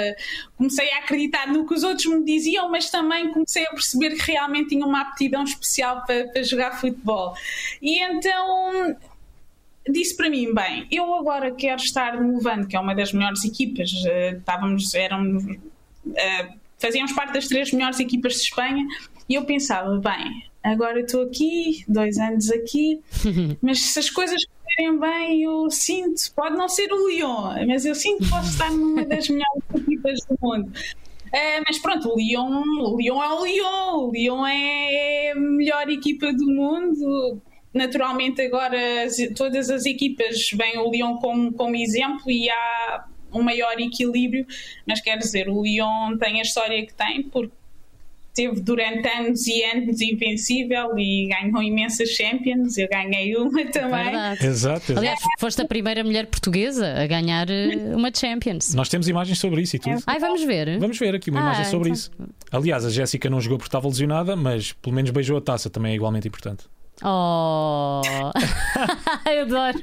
comecei 0.56 0.90
a 0.92 0.98
acreditar 0.98 1.48
no 1.52 1.66
que 1.66 1.74
os 1.74 1.82
outros 1.82 2.06
me 2.06 2.24
diziam, 2.24 2.70
mas 2.70 2.88
também 2.90 3.32
comecei 3.32 3.64
a 3.66 3.70
perceber 3.70 4.14
que 4.16 4.30
realmente 4.30 4.68
tinha 4.70 4.86
uma 4.86 5.00
aptidão 5.02 5.42
especial 5.44 6.04
para, 6.06 6.28
para 6.28 6.42
jogar 6.44 6.80
futebol. 6.80 7.34
E 7.82 8.00
então 8.00 8.96
disse 9.88 10.16
para 10.16 10.28
mim, 10.28 10.52
bem, 10.52 10.86
eu 10.90 11.14
agora 11.14 11.50
quero 11.50 11.80
estar 11.80 12.20
no 12.20 12.36
Levante, 12.36 12.66
que 12.66 12.76
é 12.76 12.80
uma 12.80 12.94
das 12.94 13.12
melhores 13.12 13.44
equipas, 13.44 13.90
eh, 14.06 14.36
estávamos, 14.38 14.94
éramos, 14.94 15.44
eh, 16.14 16.48
fazíamos 16.78 17.12
parte 17.12 17.34
das 17.34 17.46
três 17.46 17.72
melhores 17.72 18.00
equipas 18.00 18.34
de 18.34 18.40
Espanha, 18.40 18.84
e 19.28 19.34
eu 19.34 19.44
pensava, 19.44 19.96
bem, 19.98 20.44
agora 20.62 21.00
estou 21.00 21.22
aqui, 21.22 21.84
dois 21.88 22.18
anos 22.18 22.50
aqui, 22.50 23.00
mas 23.62 23.80
se 23.80 23.98
as 23.98 24.10
coisas 24.10 24.42
correrem 24.44 24.98
bem, 24.98 25.42
eu 25.42 25.70
sinto, 25.70 26.20
pode 26.34 26.56
não 26.56 26.68
ser 26.68 26.92
o 26.92 27.08
Lyon, 27.08 27.66
mas 27.66 27.84
eu 27.84 27.94
sinto 27.94 28.24
que 28.24 28.30
posso 28.30 28.50
estar 28.50 28.70
numa 28.70 29.04
das 29.06 29.28
melhores 29.28 29.62
equipas 29.74 30.18
do 30.28 30.36
mundo. 30.40 30.72
Eh, 31.32 31.60
mas 31.66 31.78
pronto, 31.78 32.08
o 32.08 32.16
Lyon, 32.16 32.62
o 32.80 32.96
Lyon 32.98 33.22
é 33.22 33.28
o 33.28 33.44
Lyon, 33.44 34.08
o 34.08 34.12
Lyon 34.12 34.46
é 34.46 35.32
a 35.32 35.34
melhor 35.34 35.88
equipa 35.90 36.32
do 36.32 36.46
mundo. 36.46 37.42
Naturalmente, 37.76 38.40
agora 38.40 39.04
as- 39.04 39.16
todas 39.36 39.68
as 39.70 39.84
equipas 39.84 40.48
veem 40.52 40.78
o 40.78 40.90
Lyon 40.90 41.16
como, 41.18 41.52
como 41.52 41.76
exemplo 41.76 42.30
e 42.30 42.48
há 42.48 43.04
um 43.32 43.42
maior 43.42 43.78
equilíbrio, 43.78 44.46
mas 44.86 45.00
quer 45.00 45.18
dizer, 45.18 45.48
o 45.48 45.62
Lyon 45.62 46.16
tem 46.18 46.38
a 46.40 46.42
história 46.42 46.84
que 46.86 46.94
tem, 46.94 47.22
porque 47.24 47.52
teve 48.34 48.60
durante 48.60 49.06
anos 49.08 49.46
e 49.46 49.62
anos 49.64 50.00
invencível 50.00 50.98
e 50.98 51.26
ganhou 51.28 51.62
imensas 51.62 52.10
Champions. 52.10 52.76
Eu 52.76 52.86
ganhei 52.88 53.34
uma 53.36 53.64
também. 53.70 54.04
Verdade. 54.04 54.46
Exato, 54.46 54.92
exato. 54.92 54.98
Aliás, 54.98 55.20
foste 55.38 55.62
a 55.62 55.66
primeira 55.66 56.04
mulher 56.04 56.26
portuguesa 56.26 56.94
a 57.02 57.06
ganhar 57.06 57.48
eh, 57.50 57.94
uma 57.94 58.10
Champions. 58.14 58.74
Nós 58.74 58.88
temos 58.90 59.08
imagens 59.08 59.38
sobre 59.38 59.62
isso 59.62 59.76
e 59.76 59.78
tudo. 59.78 60.02
Ai, 60.06 60.18
vamos 60.18 60.42
ver. 60.44 60.78
Vamos 60.78 60.98
ver 60.98 61.14
aqui 61.14 61.30
uma 61.30 61.40
Ah, 61.40 61.42
imagem 61.44 61.64
sobre 61.64 61.88
então. 61.88 61.94
isso. 61.94 62.10
Aliás, 62.52 62.84
a 62.84 62.90
Jéssica 62.90 63.28
não 63.30 63.40
jogou 63.40 63.56
porque 63.58 63.68
estava 63.68 63.88
lesionada, 63.88 64.36
mas 64.36 64.72
pelo 64.72 64.94
menos 64.94 65.10
beijou 65.10 65.38
a 65.38 65.40
taça, 65.40 65.68
também 65.70 65.92
é 65.92 65.94
igualmente 65.94 66.28
importante. 66.28 66.64
Oh, 67.04 68.00
eu 69.30 69.42
adoro. 69.42 69.78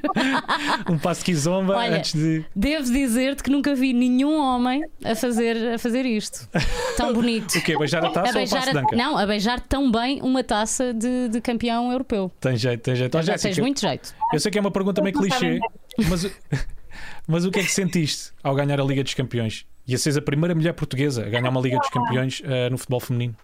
Um 0.90 0.98
passo 0.98 1.20
de 1.22 1.26
kizomba 1.26 1.76
Olha, 1.78 1.98
antes 1.98 2.14
de. 2.14 2.44
Devo 2.56 2.92
dizer-te 2.92 3.44
que 3.44 3.52
nunca 3.52 3.76
vi 3.76 3.94
nenhum 3.94 4.36
homem 4.40 4.84
a 5.06 5.16
fazer, 5.16 5.76
a 5.76 5.78
fazer 5.78 6.06
isto. 6.06 6.50
Tão 6.98 7.12
bonito. 7.14 7.56
O 7.56 7.62
quê? 7.62 7.78
Beijar 7.78 8.04
a 8.04 8.08
A 8.08 8.12
taça 8.12 8.28
ou 8.30 8.32
o 8.32 8.34
beijar, 8.34 8.58
passo 8.58 8.70
a- 8.70 8.74
de 8.74 8.78
anca? 8.80 8.96
não, 8.96 9.18
a 9.18 9.26
beijar 9.28 9.60
tão 9.62 9.92
bem 9.92 10.22
uma 10.24 10.44
taça 10.44 10.94
de, 10.94 11.30
de 11.30 11.40
campeão 11.40 11.92
europeu. 11.92 12.32
Tem 12.40 12.58
jeito, 12.58 12.82
tem 12.82 12.96
jeito. 12.96 13.16
Ó, 13.18 13.22
Já 13.22 13.34
tens 13.34 13.42
Jéssica, 13.44 13.62
muito 13.62 13.80
jeito. 13.80 14.14
eu 14.34 14.40
sei 14.40 14.52
que 14.52 14.58
é 14.58 14.62
uma 14.62 14.72
pergunta 14.72 15.02
meio 15.02 15.16
clichê, 15.16 15.60
mas, 16.10 16.26
mas 17.28 17.46
o 17.46 17.52
que 17.52 17.60
é 17.60 17.64
que 17.64 17.72
sentiste 17.72 18.32
ao 18.44 18.56
ganhar 18.56 18.80
a 18.80 18.84
Liga 18.84 19.04
dos 19.04 19.14
Campeões? 19.14 19.66
E 19.88 19.94
a 19.94 19.98
seres 19.98 20.18
a 20.18 20.22
primeira 20.22 20.56
mulher 20.56 20.74
portuguesa 20.74 21.26
a 21.26 21.30
ganhar 21.30 21.50
uma 21.50 21.62
Liga 21.62 21.78
dos 21.78 21.90
Campeões 21.90 22.42
eh, 22.46 22.70
no 22.70 22.78
futebol 22.78 23.00
feminino? 23.02 23.36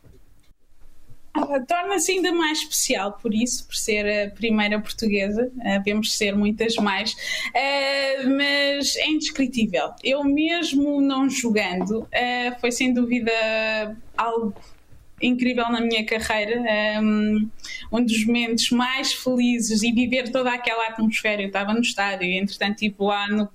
Ah, 1.33 1.59
Torna-se 1.67 2.11
ainda 2.11 2.31
mais 2.31 2.59
especial 2.59 3.13
por 3.21 3.33
isso, 3.33 3.65
por 3.67 3.75
ser 3.75 4.27
a 4.27 4.31
primeira 4.31 4.79
portuguesa. 4.79 5.51
Uh, 5.57 5.83
devemos 5.83 6.15
ser 6.15 6.35
muitas 6.35 6.75
mais, 6.75 7.13
uh, 7.13 8.29
mas 8.35 8.95
é 8.95 9.07
indescritível. 9.07 9.91
Eu, 10.03 10.23
mesmo 10.23 10.99
não 11.01 11.29
jogando, 11.29 12.07
foi 12.59 12.71
sem 12.71 12.93
dúvida 12.93 13.31
algo 14.17 14.53
incrível 15.21 15.69
na 15.69 15.81
minha 15.81 16.05
carreira. 16.05 16.63
Um, 17.01 17.49
dos 17.91 18.25
momentos 18.25 18.71
mais 18.71 19.13
felizes 19.13 19.83
e 19.83 19.91
viver 19.91 20.31
toda 20.31 20.51
aquela 20.51 20.87
atmosfera. 20.87 21.41
Eu 21.41 21.47
estava 21.47 21.73
no 21.73 21.81
estádio, 21.81 22.25
e, 22.25 22.37
entretanto, 22.37 22.77
tipo 22.77 23.05
lá 23.05 23.27
no. 23.27 23.49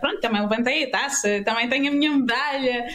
Pronto, 0.00 0.20
também 0.20 0.40
levantei 0.40 0.84
a 0.84 0.90
taça, 0.90 1.42
também 1.44 1.68
tenho 1.68 1.88
a 1.88 1.94
minha 1.94 2.12
medalha. 2.12 2.86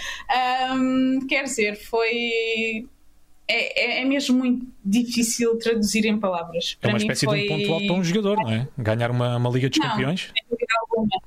Quer 1.28 1.44
dizer, 1.44 1.76
foi 1.76 2.88
é, 3.50 4.00
é, 4.00 4.02
é, 4.02 4.06
mesmo 4.06 4.38
muito 4.38 4.68
difícil 4.86 5.58
traduzir 5.58 6.06
em 6.06 6.20
palavras. 6.20 6.78
É 6.82 6.88
uma 6.88 6.98
espécie 6.98 7.26
foi... 7.26 7.42
de 7.42 7.46
um 7.46 7.58
ponto 7.58 7.74
alto 7.74 7.88
para 7.88 7.96
um 7.96 8.04
jogador, 8.04 8.38
não 8.38 8.52
é? 8.52 8.68
Ganhar 8.78 9.10
uma, 9.10 9.38
uma 9.38 9.50
Liga 9.50 9.68
dos 9.70 9.80
não, 9.80 9.90
Campeões. 9.90 10.30
Sem 10.32 10.46
dúvida 10.48 10.74
alguma. 10.80 11.22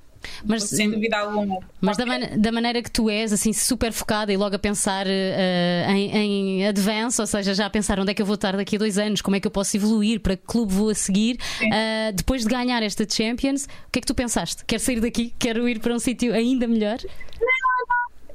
Mas, 0.44 0.62
sem 0.64 0.88
dúvida 0.88 1.18
alguma. 1.18 1.58
Mas 1.80 1.96
da, 1.96 2.06
man 2.06 2.20
da, 2.36 2.52
maneira 2.52 2.80
que 2.80 2.90
tu 2.90 3.10
és, 3.10 3.32
assim, 3.32 3.52
super 3.52 3.92
focada 3.92 4.32
e 4.32 4.36
logo 4.36 4.54
a 4.54 4.58
pensar 4.58 5.04
uh, 5.04 5.90
em, 5.90 6.16
em 6.16 6.66
advance, 6.68 7.20
ou 7.20 7.26
seja, 7.26 7.54
já 7.54 7.66
a 7.66 7.70
pensar 7.70 7.98
onde 7.98 8.12
é 8.12 8.14
que 8.14 8.22
eu 8.22 8.26
vou 8.26 8.36
estar 8.36 8.56
daqui 8.56 8.76
a 8.76 8.78
dois 8.78 8.98
anos, 8.98 9.20
como 9.20 9.34
é 9.34 9.40
que 9.40 9.46
eu 9.46 9.50
posso 9.50 9.76
evoluir, 9.76 10.20
para 10.20 10.36
que 10.36 10.44
clube 10.46 10.72
vou 10.72 10.90
a 10.90 10.94
seguir, 10.94 11.38
uh, 11.62 12.12
depois 12.14 12.42
de 12.42 12.48
ganhar 12.48 12.82
esta 12.84 13.04
Champions, 13.08 13.64
o 13.64 13.90
que 13.90 13.98
é 13.98 14.00
que 14.00 14.06
tu 14.06 14.14
pensaste? 14.14 14.64
Quero 14.64 14.80
sair 14.80 15.00
daqui? 15.00 15.34
Quero 15.38 15.68
ir 15.68 15.80
para 15.80 15.92
um 15.92 15.98
sítio 15.98 16.32
ainda 16.32 16.68
melhor? 16.68 16.98
Não. 17.40 17.51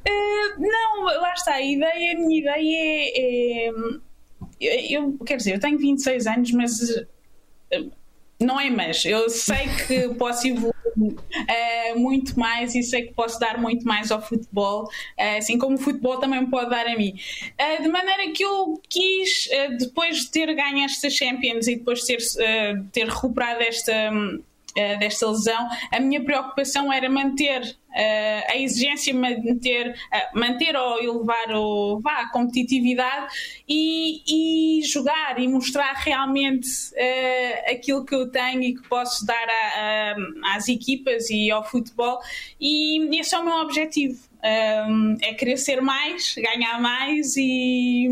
Uh, 0.08 0.60
não, 0.60 1.04
lá 1.04 1.34
está. 1.34 1.54
A 1.54 1.62
ideia, 1.62 2.14
a 2.16 2.20
minha 2.20 2.40
ideia 2.40 3.12
é, 3.16 3.68
é 3.68 3.72
eu, 4.60 5.18
quer 5.26 5.38
dizer, 5.38 5.56
eu 5.56 5.60
tenho 5.60 5.78
26 5.78 6.28
anos, 6.28 6.52
mas 6.52 6.80
uh, 6.82 7.92
não 8.40 8.60
é 8.60 8.70
mas. 8.70 9.06
Eu 9.06 9.30
sei 9.30 9.68
que 9.88 10.10
posso 10.16 10.48
evoluir 10.48 10.74
uh, 10.98 12.00
muito 12.00 12.40
mais 12.40 12.76
e 12.76 12.84
sei 12.84 13.04
que 13.04 13.14
posso 13.14 13.40
dar 13.40 13.60
muito 13.60 13.86
mais 13.86 14.12
ao 14.12 14.22
futebol, 14.22 14.84
uh, 14.86 15.38
assim 15.38 15.58
como 15.58 15.76
o 15.76 15.80
futebol 15.80 16.18
também 16.20 16.42
me 16.42 16.48
pode 16.48 16.70
dar 16.70 16.88
a 16.88 16.96
mim. 16.96 17.14
Uh, 17.60 17.84
de 17.84 17.90
maneira 17.90 18.32
que 18.32 18.44
eu 18.44 18.82
quis, 18.90 19.50
depois 19.80 20.18
de 20.22 20.32
ter 20.32 20.54
ganho 20.54 20.84
esta 20.84 21.10
Champions 21.10 21.68
e 21.68 21.76
depois 21.76 22.02
de 22.02 22.08
ter, 22.08 22.88
ter 22.92 23.08
recuperado 23.08 23.62
esta. 23.62 24.12
Um, 24.78 25.00
desta 25.00 25.28
lesão, 25.28 25.68
a 25.92 26.00
minha 26.00 26.24
preocupação 26.24 26.92
era 26.92 27.10
manter 27.10 27.78
Uh, 27.88 28.52
a 28.52 28.58
exigência 28.58 29.12
manter, 29.12 29.90
uh, 29.90 30.40
manter 30.40 30.76
ou 30.76 31.02
elevar 31.02 31.52
o, 31.56 32.00
vá, 32.00 32.22
a 32.22 32.32
competitividade 32.32 33.34
e, 33.68 34.22
e 34.80 34.84
jogar 34.86 35.40
e 35.40 35.48
mostrar 35.48 35.94
realmente 35.94 36.68
aquilo 37.68 38.06
que 38.06 38.14
eu 38.14 38.30
tenho 38.30 38.62
e 38.62 38.76
que 38.76 38.88
posso 38.88 39.26
dar 39.26 39.48
a, 39.50 40.14
a, 40.14 40.56
às 40.56 40.68
equipas 40.68 41.32
e 41.32 41.50
ao 41.50 41.68
futebol 41.68 42.20
e 42.62 43.20
esse 43.20 43.34
é 43.34 43.40
o 43.40 43.44
meu 43.44 43.56
objetivo. 43.56 44.20
Um, 44.44 45.18
é 45.22 45.34
querer 45.34 45.58
ser 45.58 45.82
mais, 45.82 46.36
ganhar 46.36 46.80
mais 46.80 47.36
e, 47.36 48.08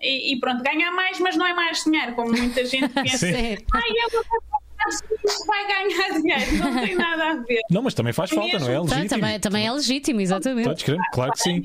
e, 0.00 0.34
e, 0.34 0.40
pronto, 0.40 0.62
ganhar 0.62 0.92
mais, 0.92 1.18
mas 1.18 1.36
não 1.36 1.46
é 1.46 1.54
mais 1.54 1.82
dinheiro, 1.82 2.14
como 2.14 2.30
muita 2.30 2.64
gente 2.66 2.88
pensa. 2.92 3.26
Ai, 3.26 3.90
eu 4.12 4.22
isso 4.88 5.46
vai 5.46 5.66
ganhar 5.66 6.20
dinheiro, 6.20 6.52
não 6.56 6.84
tem 6.84 6.94
nada 6.94 7.30
a 7.30 7.34
ver. 7.36 7.60
Não, 7.70 7.82
mas 7.82 7.94
também 7.94 8.12
faz 8.12 8.30
falta, 8.30 8.58
não 8.58 8.68
é? 8.68 8.74
é 8.74 8.80
legítimo. 8.80 9.08
Também, 9.08 9.40
também 9.40 9.66
é 9.66 9.72
legítimo, 9.72 10.20
exatamente. 10.20 10.64
Todos 10.64 10.82
queremos, 10.82 11.06
claro 11.12 11.32
que 11.32 11.40
sim. 11.40 11.62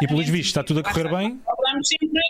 E 0.00 0.06
pelos 0.06 0.28
vistos, 0.28 0.48
está 0.48 0.62
tudo 0.62 0.80
a 0.80 0.82
correr 0.82 1.08
bem? 1.08 1.40
Procuramos 1.44 1.88
sempre, 1.88 2.20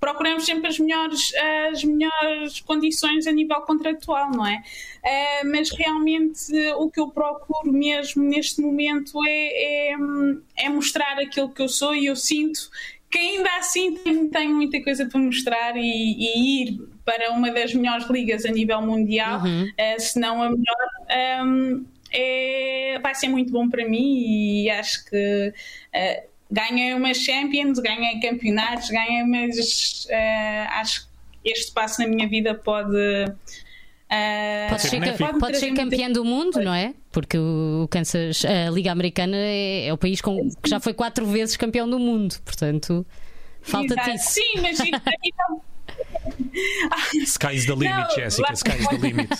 procuramos 0.00 0.44
sempre 0.44 0.68
as 0.68 0.78
melhores, 0.78 1.32
as 1.70 1.84
melhores 1.84 2.60
condições 2.60 3.26
a 3.26 3.32
nível 3.32 3.60
contratual, 3.62 4.30
não 4.30 4.46
é? 4.46 4.62
Uh, 5.04 5.50
mas 5.50 5.70
realmente 5.70 6.52
o 6.76 6.90
que 6.90 7.00
eu 7.00 7.08
procuro 7.08 7.72
mesmo 7.72 8.22
neste 8.22 8.60
momento 8.60 9.18
é, 9.26 9.92
é, 9.92 9.96
é 10.56 10.68
mostrar 10.68 11.18
aquilo 11.18 11.50
que 11.50 11.62
eu 11.62 11.68
sou 11.68 11.94
e 11.94 12.06
eu 12.06 12.16
sinto 12.16 12.70
que 13.10 13.18
ainda 13.18 13.56
assim 13.56 13.94
tenho, 13.96 14.28
tenho 14.28 14.54
muita 14.54 14.82
coisa 14.82 15.06
para 15.06 15.18
mostrar 15.18 15.76
e, 15.76 15.80
e, 15.80 16.62
ir 16.62 16.88
para 17.08 17.30
uma 17.30 17.50
das 17.50 17.72
melhores 17.72 18.06
ligas 18.10 18.44
a 18.44 18.50
nível 18.50 18.82
mundial, 18.82 19.40
uhum. 19.40 19.64
uh, 19.64 19.98
se 20.00 20.20
não 20.20 20.42
a 20.42 20.50
melhor, 20.50 21.46
um, 21.46 21.86
é, 22.12 22.98
vai 23.02 23.14
ser 23.14 23.28
muito 23.28 23.50
bom 23.50 23.66
para 23.66 23.88
mim 23.88 24.64
e 24.64 24.70
acho 24.70 25.06
que 25.06 25.54
uh, 25.94 26.28
ganhei 26.50 26.92
umas 26.92 27.16
Champions, 27.16 27.78
ganhei 27.78 28.20
campeonatos, 28.20 28.90
ganhei, 28.90 29.22
mas 29.22 30.04
uh, 30.10 30.70
acho 30.80 31.08
que 31.42 31.50
este 31.50 31.72
passo 31.72 32.02
na 32.02 32.08
minha 32.08 32.28
vida 32.28 32.54
pode. 32.54 32.94
Uh, 32.94 34.68
pode 34.68 34.82
ser, 34.82 35.16
pode, 35.16 35.38
pode 35.38 35.56
ser 35.56 35.72
campeão 35.72 36.12
do 36.12 36.26
mundo, 36.26 36.60
não 36.60 36.74
é? 36.74 36.92
Porque 37.10 37.38
o 37.38 37.88
Kansas, 37.90 38.44
a 38.44 38.68
Liga 38.68 38.92
Americana 38.92 39.36
é, 39.38 39.86
é 39.86 39.92
o 39.94 39.96
país 39.96 40.20
com, 40.20 40.50
que 40.62 40.68
já 40.68 40.78
foi 40.78 40.92
quatro 40.92 41.24
vezes 41.24 41.56
campeão 41.56 41.88
do 41.88 41.98
mundo, 41.98 42.34
portanto, 42.44 43.06
falta-te 43.62 44.10
isso. 44.14 44.34
Sim, 44.34 44.60
mas. 44.60 44.78
Sky's 47.24 47.66
the 47.66 47.74
limit, 47.74 47.96
não, 47.96 48.10
Jessica, 48.10 48.52
sky's 48.54 48.88
the 48.88 48.96
limit. 48.96 49.30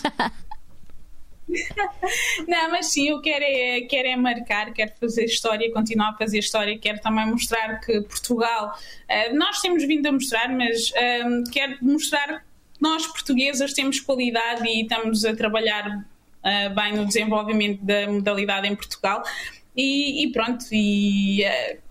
Não, 2.46 2.70
mas 2.70 2.86
sim, 2.86 3.08
eu 3.08 3.20
quero 3.22 3.42
é, 3.42 3.80
quero 3.82 4.08
é 4.08 4.16
marcar, 4.16 4.72
quero 4.72 4.92
fazer 5.00 5.24
história, 5.24 5.72
continuar 5.72 6.10
a 6.10 6.14
fazer 6.14 6.38
história, 6.38 6.78
quero 6.78 7.00
também 7.00 7.26
mostrar 7.26 7.80
que 7.80 8.00
Portugal, 8.02 8.74
uh, 9.08 9.36
nós 9.36 9.60
temos 9.60 9.82
vindo 9.84 10.06
a 10.06 10.12
mostrar, 10.12 10.48
mas 10.50 10.90
uh, 10.90 11.50
quero 11.50 11.78
mostrar 11.80 12.40
que 12.40 12.44
nós 12.80 13.06
portuguesas 13.06 13.72
temos 13.72 13.98
qualidade 14.00 14.66
e 14.68 14.82
estamos 14.82 15.24
a 15.24 15.34
trabalhar 15.34 15.88
uh, 15.88 16.74
bem 16.74 16.94
no 16.94 17.06
desenvolvimento 17.06 17.82
da 17.82 18.06
modalidade 18.06 18.68
em 18.68 18.76
Portugal. 18.76 19.22
E, 19.76 20.24
e 20.24 20.32
pronto, 20.32 20.66
e 20.72 21.44
uh, 21.44 21.87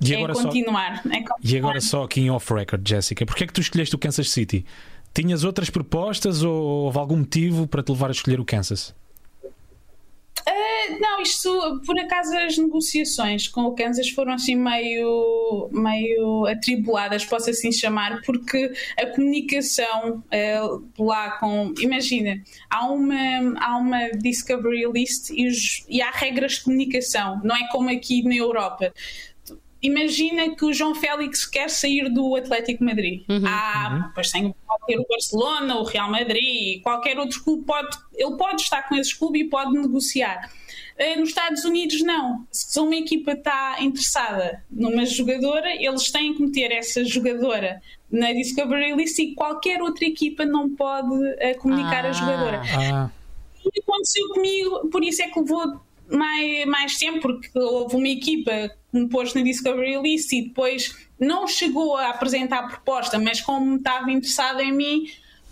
e 0.00 0.14
agora, 0.14 0.32
é 0.32 0.34
continuar, 0.34 1.02
só, 1.02 1.08
é 1.08 1.22
continuar. 1.22 1.38
e 1.42 1.56
agora 1.56 1.80
só 1.80 2.04
aqui 2.04 2.20
em 2.20 2.30
off-record, 2.30 2.86
Jéssica, 2.86 3.24
porquê 3.24 3.44
é 3.44 3.46
que 3.46 3.52
tu 3.52 3.60
escolheste 3.60 3.94
o 3.94 3.98
Kansas 3.98 4.30
City? 4.30 4.64
Tinhas 5.14 5.44
outras 5.44 5.70
propostas 5.70 6.42
ou 6.42 6.84
houve 6.84 6.98
algum 6.98 7.16
motivo 7.16 7.66
para 7.66 7.82
te 7.82 7.90
levar 7.90 8.08
a 8.08 8.12
escolher 8.12 8.38
o 8.38 8.44
Kansas? 8.44 8.94
Uh, 10.46 11.00
não, 11.00 11.22
isto 11.22 11.80
por 11.86 11.98
acaso 11.98 12.36
as 12.36 12.58
negociações 12.58 13.48
com 13.48 13.62
o 13.62 13.74
Kansas 13.74 14.10
foram 14.10 14.34
assim 14.34 14.54
meio, 14.54 15.70
meio 15.72 16.46
atribuladas, 16.46 17.24
posso 17.24 17.48
assim 17.48 17.72
chamar, 17.72 18.20
porque 18.26 18.70
a 18.98 19.06
comunicação 19.06 20.22
uh, 20.22 21.02
lá 21.02 21.32
com. 21.38 21.72
Imagina, 21.80 22.40
há 22.68 22.86
uma, 22.86 23.58
há 23.58 23.76
uma 23.78 24.10
Discovery 24.10 24.84
List 24.92 25.30
e, 25.30 25.48
os, 25.48 25.84
e 25.88 26.02
há 26.02 26.10
regras 26.10 26.52
de 26.52 26.64
comunicação, 26.64 27.40
não 27.42 27.56
é 27.56 27.66
como 27.72 27.88
aqui 27.88 28.22
na 28.22 28.36
Europa 28.36 28.92
imagina 29.82 30.54
que 30.54 30.64
o 30.64 30.72
João 30.72 30.94
Félix 30.94 31.44
quer 31.44 31.68
sair 31.70 32.08
do 32.08 32.36
Atlético 32.36 32.84
Madrid. 32.84 33.24
Uhum, 33.28 33.42
ah, 33.46 33.90
uhum. 33.92 34.08
depois 34.08 34.30
tem, 34.30 34.54
pode 34.66 34.86
ter 34.86 34.98
o 34.98 35.06
Barcelona, 35.08 35.76
o 35.76 35.84
Real 35.84 36.10
Madrid, 36.10 36.82
qualquer 36.82 37.18
outro 37.18 37.42
clube 37.42 37.64
pode, 37.64 37.96
ele 38.14 38.36
pode 38.36 38.62
estar 38.62 38.82
com 38.88 38.94
esse 38.94 39.16
clube 39.16 39.40
e 39.40 39.44
pode 39.44 39.72
negociar. 39.72 40.50
Eh, 40.98 41.16
nos 41.16 41.28
Estados 41.28 41.64
Unidos, 41.64 42.02
não. 42.02 42.46
Se 42.50 42.80
uma 42.80 42.96
equipa 42.96 43.32
está 43.32 43.76
interessada 43.80 44.62
numa 44.70 45.04
jogadora, 45.04 45.70
eles 45.74 46.10
têm 46.10 46.34
que 46.34 46.42
meter 46.42 46.72
essa 46.72 47.04
jogadora 47.04 47.82
na 48.10 48.32
Discovery 48.32 48.94
List 48.94 49.18
e 49.18 49.34
qualquer 49.34 49.82
outra 49.82 50.06
equipa 50.06 50.46
não 50.46 50.74
pode 50.74 51.12
uh, 51.12 51.58
comunicar 51.58 52.04
ah, 52.06 52.08
a 52.08 52.12
jogadora. 52.12 52.62
Ah. 52.74 53.10
E 53.64 53.80
aconteceu 53.80 54.28
comigo, 54.28 54.88
por 54.88 55.02
isso 55.02 55.22
é 55.22 55.28
que 55.28 55.40
levou 55.40 55.80
mais, 56.08 56.66
mais 56.66 56.96
tempo, 56.96 57.20
porque 57.20 57.50
houve 57.58 57.96
uma 57.96 58.08
equipa 58.08 58.70
pôs 59.08 59.34
na 59.34 59.42
Discovery 59.42 60.00
List 60.00 60.32
e 60.32 60.42
depois 60.42 60.94
não 61.18 61.46
chegou 61.46 61.96
a 61.96 62.10
apresentar 62.10 62.58
a 62.60 62.68
proposta, 62.68 63.18
mas 63.18 63.40
como 63.40 63.76
estava 63.76 64.10
interessada 64.10 64.62
em 64.62 64.72
mim, 64.72 65.06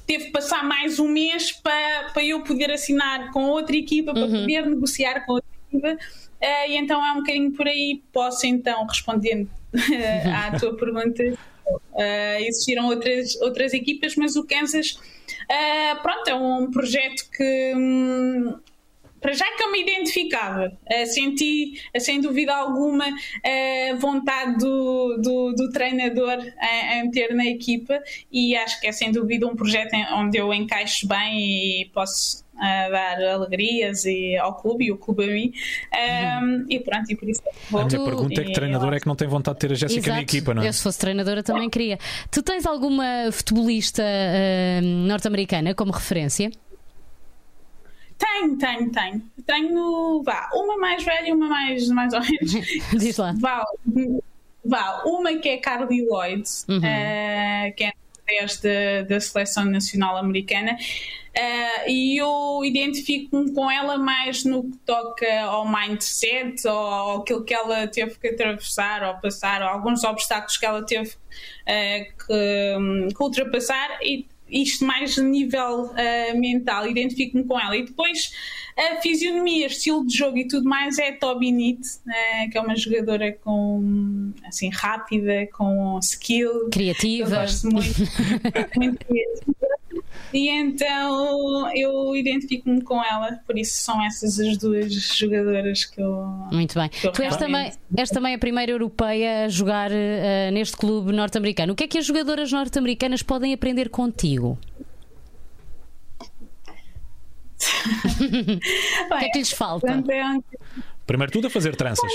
teve 0.06 0.26
que 0.26 0.30
passar 0.30 0.64
mais 0.64 0.98
um 0.98 1.08
mês 1.08 1.52
para, 1.52 2.10
para 2.12 2.24
eu 2.24 2.42
poder 2.42 2.70
assinar 2.70 3.30
com 3.32 3.44
outra 3.44 3.74
equipa, 3.76 4.12
para 4.12 4.24
uhum. 4.24 4.40
poder 4.40 4.66
negociar 4.66 5.20
com 5.24 5.32
outra 5.34 5.50
equipa. 5.70 5.92
Uh, 5.94 6.70
e 6.70 6.76
então 6.76 7.04
é 7.04 7.12
um 7.12 7.16
bocadinho 7.16 7.52
por 7.52 7.66
aí. 7.66 8.02
Posso 8.12 8.46
então, 8.46 8.84
respondendo 8.86 9.48
à 10.34 10.56
tua 10.60 10.76
pergunta, 10.76 11.22
uh, 11.22 12.40
existiram 12.40 12.86
outras, 12.86 13.34
outras 13.36 13.72
equipas, 13.72 14.14
mas 14.16 14.36
o 14.36 14.44
Kansas, 14.44 14.92
uh, 14.92 16.02
pronto, 16.02 16.28
é 16.28 16.34
um 16.34 16.70
projeto 16.70 17.28
que. 17.30 17.72
Um, 17.74 18.58
para 19.24 19.32
já 19.32 19.46
que 19.56 19.62
eu 19.62 19.72
me 19.72 19.80
identificava, 19.80 20.66
uh, 20.66 21.06
senti, 21.06 21.80
uh, 21.96 21.98
sem 21.98 22.20
dúvida 22.20 22.54
alguma, 22.54 23.08
uh, 23.08 23.96
vontade 23.96 24.58
do, 24.58 25.16
do, 25.16 25.54
do 25.54 25.70
treinador 25.70 26.44
em 26.92 27.10
ter 27.10 27.34
na 27.34 27.46
equipa 27.46 28.02
e 28.30 28.54
acho 28.54 28.78
que 28.82 28.86
é 28.86 28.92
sem 28.92 29.10
dúvida 29.10 29.46
um 29.46 29.56
projeto 29.56 29.94
onde 30.12 30.36
eu 30.36 30.52
encaixo 30.52 31.08
bem 31.08 31.80
e 31.80 31.90
posso 31.94 32.44
a 32.56 32.88
dar 32.88 33.22
alegrias 33.24 34.04
e 34.04 34.36
ao 34.36 34.54
clube 34.54 34.84
e 34.84 34.92
o 34.92 34.96
clube 34.96 35.24
a 35.24 35.26
mim. 35.26 35.52
Um, 36.42 36.66
e 36.68 36.78
pronto, 36.78 37.10
e 37.10 37.16
por 37.16 37.28
isso. 37.28 37.42
A 37.72 37.76
minha 37.78 37.88
Tu- 37.88 38.04
pergunta 38.04 38.40
é 38.40 38.44
que 38.44 38.52
treinador 38.52 38.94
é 38.94 39.00
que 39.00 39.06
não 39.06 39.16
tem 39.16 39.26
vontade 39.26 39.56
de 39.56 39.60
ter 39.60 39.72
a 39.72 39.74
Jéssica 39.74 40.10
na 40.10 40.20
equipa, 40.20 40.54
não 40.54 40.62
é? 40.62 40.68
Eu, 40.68 40.72
se 40.72 40.82
fosse 40.82 40.98
treinadora, 40.98 41.42
também 41.42 41.68
queria. 41.68 41.98
Tu 42.30 42.42
tens 42.42 42.64
alguma 42.66 43.30
futebolista 43.32 44.02
ah, 44.04 44.80
norte-americana 44.82 45.74
como 45.74 45.90
referência? 45.92 46.50
Tenho, 48.18 48.56
tenho, 48.58 48.90
tenho. 48.92 49.22
Tenho, 49.46 50.22
vá, 50.22 50.48
uma 50.54 50.78
mais 50.78 51.02
velha 51.04 51.28
e 51.28 51.32
uma 51.32 51.48
mais, 51.48 51.88
mais 51.88 52.12
ou 52.12 52.20
menos. 52.20 52.52
Diz 52.98 53.16
lá. 53.16 53.34
Vá, 53.38 53.64
vá, 54.64 55.02
uma 55.04 55.34
que 55.36 55.48
é 55.48 55.56
Carly 55.58 56.02
Lloyd, 56.06 56.44
Uhum. 56.68 56.84
eh, 56.84 57.72
que 57.76 57.84
é 57.84 57.92
desta 58.26 59.04
da 59.08 59.20
seleção 59.20 59.64
nacional 59.66 60.16
americana. 60.16 60.76
eh, 61.34 61.90
e 61.90 62.16
eu 62.16 62.60
identifico-me 62.64 63.52
com 63.52 63.68
ela 63.70 63.98
mais 63.98 64.44
no 64.44 64.62
que 64.62 64.76
toca 64.86 65.42
ao 65.42 65.68
mindset, 65.68 66.66
ou 66.66 66.72
ao 66.72 67.20
aquilo 67.22 67.44
que 67.44 67.52
ela 67.52 67.86
teve 67.88 68.16
que 68.18 68.28
atravessar 68.28 69.02
ou 69.02 69.20
passar, 69.20 69.60
ou 69.60 69.68
alguns 69.68 70.04
obstáculos 70.04 70.56
que 70.56 70.64
ela 70.64 70.86
teve 70.86 71.12
eh, 71.66 72.06
que, 72.26 72.76
hum, 72.78 73.08
que 73.08 73.22
ultrapassar, 73.22 73.98
e 74.02 74.26
isto 74.48 74.84
mais 74.84 75.18
a 75.18 75.22
nível 75.22 75.90
eh, 75.96 76.34
mental, 76.34 76.86
identifico-me 76.86 77.44
com 77.44 77.58
ela. 77.58 77.76
E 77.76 77.84
depois 77.84 78.32
a 78.76 79.00
fisionomia, 79.00 79.66
estilo 79.66 80.06
de 80.06 80.16
jogo 80.16 80.36
e 80.36 80.48
tudo 80.48 80.68
mais 80.68 80.98
é 80.98 81.12
Toby 81.12 81.52
Nitt, 81.52 81.80
eh, 82.08 82.48
que 82.48 82.58
é 82.58 82.60
uma 82.60 82.76
jogadora 82.76 83.32
com 83.32 84.32
assim 84.44 84.68
rápida, 84.70 85.46
com 85.52 85.98
skill. 86.02 86.50
Eu 86.50 86.70
Criativa. 86.70 87.28
gosto 87.36 87.68
muito, 87.68 87.98
muito 88.76 89.06
criativa. 89.06 89.73
E 90.32 90.48
então 90.48 91.70
eu 91.76 92.14
identifico-me 92.16 92.82
com 92.82 93.02
ela, 93.02 93.38
por 93.46 93.56
isso 93.56 93.82
são 93.82 94.04
essas 94.04 94.38
as 94.40 94.56
duas 94.56 94.92
jogadoras 94.92 95.84
que 95.84 96.00
eu. 96.00 96.12
Muito 96.50 96.74
bem. 96.74 96.90
Eu 97.02 97.12
Tu 97.12 97.22
és 97.22 97.36
também, 97.36 97.72
és 97.96 98.10
também 98.10 98.34
a 98.34 98.38
primeira 98.38 98.72
europeia 98.72 99.44
a 99.44 99.48
jogar 99.48 99.90
ah, 99.92 100.50
neste 100.50 100.76
clube 100.76 101.12
norte-americano. 101.12 101.72
O 101.72 101.76
que 101.76 101.84
é 101.84 101.88
que 101.88 101.98
as 101.98 102.06
jogadoras 102.06 102.50
norte-americanas 102.50 103.22
podem 103.22 103.52
aprender 103.52 103.88
contigo? 103.88 104.58
O 109.10 109.18
que 109.18 109.24
é 109.24 109.28
que 109.30 109.38
lhes 109.38 109.52
falta? 109.52 110.02
Primeiro 111.06 111.32
tudo 111.32 111.46
a 111.46 111.50
fazer 111.50 111.76
tranças. 111.76 112.10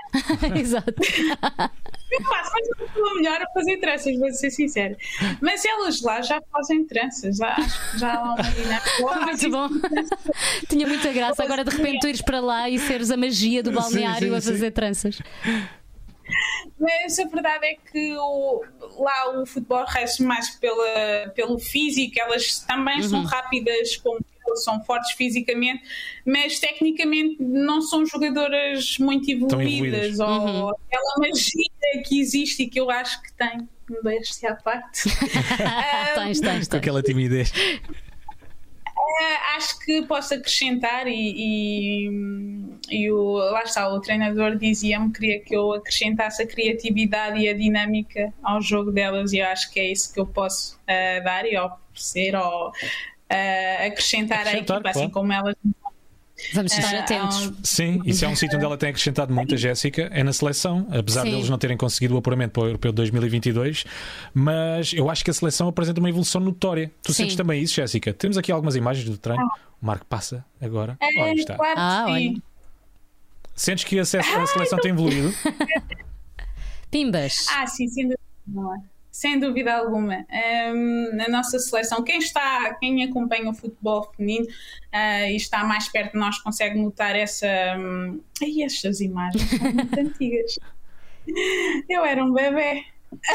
Exato. 0.58 0.94
Eu 2.10 2.22
faço, 2.22 2.50
mas 2.52 2.68
eu 2.68 2.86
estou 2.86 3.14
melhor 3.16 3.42
a 3.42 3.46
fazer 3.52 3.78
tranças, 3.78 4.18
vou 4.18 4.32
ser 4.32 4.50
sincera. 4.50 4.96
Mas 5.40 5.64
elas 5.64 6.00
lá 6.00 6.22
já 6.22 6.40
fazem 6.52 6.84
tranças, 6.84 7.36
já, 7.36 7.56
já 7.96 8.14
há 8.14 8.22
uma. 8.22 9.26
Muito 9.26 9.50
bom. 9.50 9.68
Tinha 10.68 10.86
muita 10.86 11.12
graça. 11.12 11.42
Agora 11.42 11.64
de 11.64 11.76
repente 11.76 12.00
tu 12.00 12.08
ires 12.08 12.22
para 12.22 12.40
lá 12.40 12.70
e 12.70 12.78
seres 12.78 13.10
a 13.10 13.16
magia 13.16 13.62
do 13.62 13.72
balneário 13.72 14.28
sim, 14.28 14.34
a 14.34 14.40
sim. 14.40 14.52
fazer 14.52 14.70
tranças. 14.70 15.18
Mas 16.78 17.18
a 17.18 17.24
verdade 17.24 17.66
é 17.66 17.74
que 17.74 18.14
o- 18.16 18.62
lá 18.98 19.40
o 19.40 19.46
futebol 19.46 19.84
rege 19.86 20.22
mais 20.22 20.50
pela, 20.56 21.28
pelo 21.34 21.58
físico, 21.58 22.14
elas 22.18 22.60
também 22.60 23.02
são 23.02 23.22
rápidas 23.24 23.96
como 23.96 24.18
são 24.56 24.82
fortes 24.84 25.10
fisicamente, 25.12 25.82
mas 26.24 26.60
tecnicamente 26.60 27.36
não 27.42 27.82
são 27.82 28.06
jogadoras 28.06 28.96
muito 28.98 29.28
evoluídas, 29.28 30.20
evoluídas. 30.20 30.20
ou 30.20 30.68
aquela 30.70 31.14
magia 31.18 32.02
que 32.06 32.20
existe 32.20 32.62
e 32.62 32.68
que 32.68 32.78
eu 32.80 32.88
acho 32.88 33.20
que 33.22 33.32
tem, 33.32 33.68
modéstia 33.90 34.52
à 34.52 34.54
parte. 34.54 35.02
tens, 36.14 36.40
tens, 36.40 36.40
Com 36.40 36.70
tens. 36.70 36.74
aquela 36.74 37.02
timidez. 37.02 37.52
Eh, 38.98 39.56
acho 39.56 39.78
que 39.80 40.02
posso 40.02 40.34
acrescentar 40.34 41.06
e, 41.06 41.12
e, 41.12 42.10
e 42.90 43.10
o, 43.10 43.34
lá 43.34 43.62
está, 43.62 43.88
o 43.88 44.00
treinador 44.00 44.56
dizia-me 44.56 45.12
que 45.12 45.20
queria 45.20 45.40
que 45.40 45.54
eu 45.54 45.72
acrescentasse 45.74 46.42
a 46.42 46.46
criatividade 46.46 47.38
e 47.38 47.48
a 47.48 47.54
dinâmica 47.54 48.32
ao 48.42 48.60
jogo 48.60 48.90
delas 48.90 49.32
e 49.32 49.38
eu 49.38 49.46
acho 49.46 49.70
que 49.70 49.80
é 49.80 49.90
isso 49.92 50.12
que 50.12 50.20
eu 50.20 50.26
posso 50.26 50.80
eh, 50.86 51.20
dar 51.20 51.46
e 51.46 51.58
oferecer 51.58 52.34
ou 52.34 52.72
eh, 53.28 53.86
acrescentar, 53.86 54.40
Acrescentar, 54.40 54.46
à 54.46 54.52
equipa, 54.52 54.80
claro. 54.80 54.88
assim 54.88 55.10
como 55.10 55.32
elas 55.32 55.54
Vamos 56.52 56.72
estar 56.72 56.92
eh, 56.94 56.98
atentos. 57.00 57.50
Sim, 57.62 58.02
isso 58.04 58.24
é 58.24 58.28
um 58.28 58.36
sítio 58.36 58.56
onde 58.56 58.64
ela 58.66 58.76
tem 58.76 58.90
acrescentado 58.90 59.32
muito 59.32 59.54
a 59.54 59.56
Jéssica, 59.56 60.02
é 60.12 60.22
na 60.22 60.32
seleção, 60.34 60.86
apesar 60.90 61.22
Sim. 61.22 61.30
deles 61.30 61.48
não 61.48 61.56
terem 61.56 61.76
conseguido 61.76 62.14
o 62.14 62.18
apuramento 62.18 62.52
para 62.52 62.62
o 62.62 62.66
Europeu 62.66 62.92
de 62.92 62.96
2022, 62.96 63.84
mas 64.34 64.92
eu 64.92 65.08
acho 65.08 65.24
que 65.24 65.30
a 65.30 65.34
seleção 65.34 65.66
apresenta 65.68 65.98
uma 65.98 66.10
evolução 66.10 66.40
notória. 66.40 66.90
Tu 67.02 67.12
Sim. 67.12 67.22
sentes 67.22 67.36
também 67.36 67.62
isso, 67.62 67.74
Jéssica? 67.74 68.12
Temos 68.12 68.36
aqui 68.36 68.52
algumas 68.52 68.76
imagens 68.76 69.08
do 69.08 69.16
treino. 69.16 69.42
O 69.80 69.86
Marco 69.86 70.04
passa 70.06 70.44
agora. 70.60 70.98
Olha, 71.18 71.30
É, 71.30 71.34
está. 71.34 71.54
claro 71.56 71.74
que 71.74 71.80
Ah, 71.80 72.04
sim. 72.06 72.12
olha. 72.12 72.42
Sentes 73.54 73.84
que 73.84 73.98
a, 73.98 74.04
se- 74.04 74.18
a 74.18 74.46
seleção 74.46 74.78
tem 74.80 74.90
evoluído? 74.90 75.32
Pimbas. 76.90 77.46
Ah, 77.50 77.66
sim, 77.66 77.86
dúvida, 77.86 78.18
alguma. 78.46 78.82
Sem 79.16 79.40
dúvida 79.40 79.74
alguma. 79.74 80.26
Hum, 80.74 81.10
na 81.14 81.26
nossa 81.28 81.58
seleção, 81.58 82.02
quem 82.04 82.18
está, 82.18 82.74
quem 82.74 83.02
acompanha 83.02 83.48
o 83.48 83.54
futebol 83.54 84.12
feminino 84.14 84.46
ah, 84.92 85.30
e 85.30 85.36
está 85.36 85.64
mais 85.64 85.88
perto 85.88 86.12
de 86.12 86.18
nós 86.18 86.38
consegue 86.42 86.78
notar 86.78 87.16
essa. 87.16 87.46
Hum, 87.78 88.20
ai, 88.42 88.62
estas 88.62 89.00
imagens 89.00 89.42
são 89.48 89.72
muito 89.72 89.96
antigas. 89.98 90.58
Eu 91.88 92.04
era 92.04 92.22
um 92.22 92.30
bebê. 92.30 92.84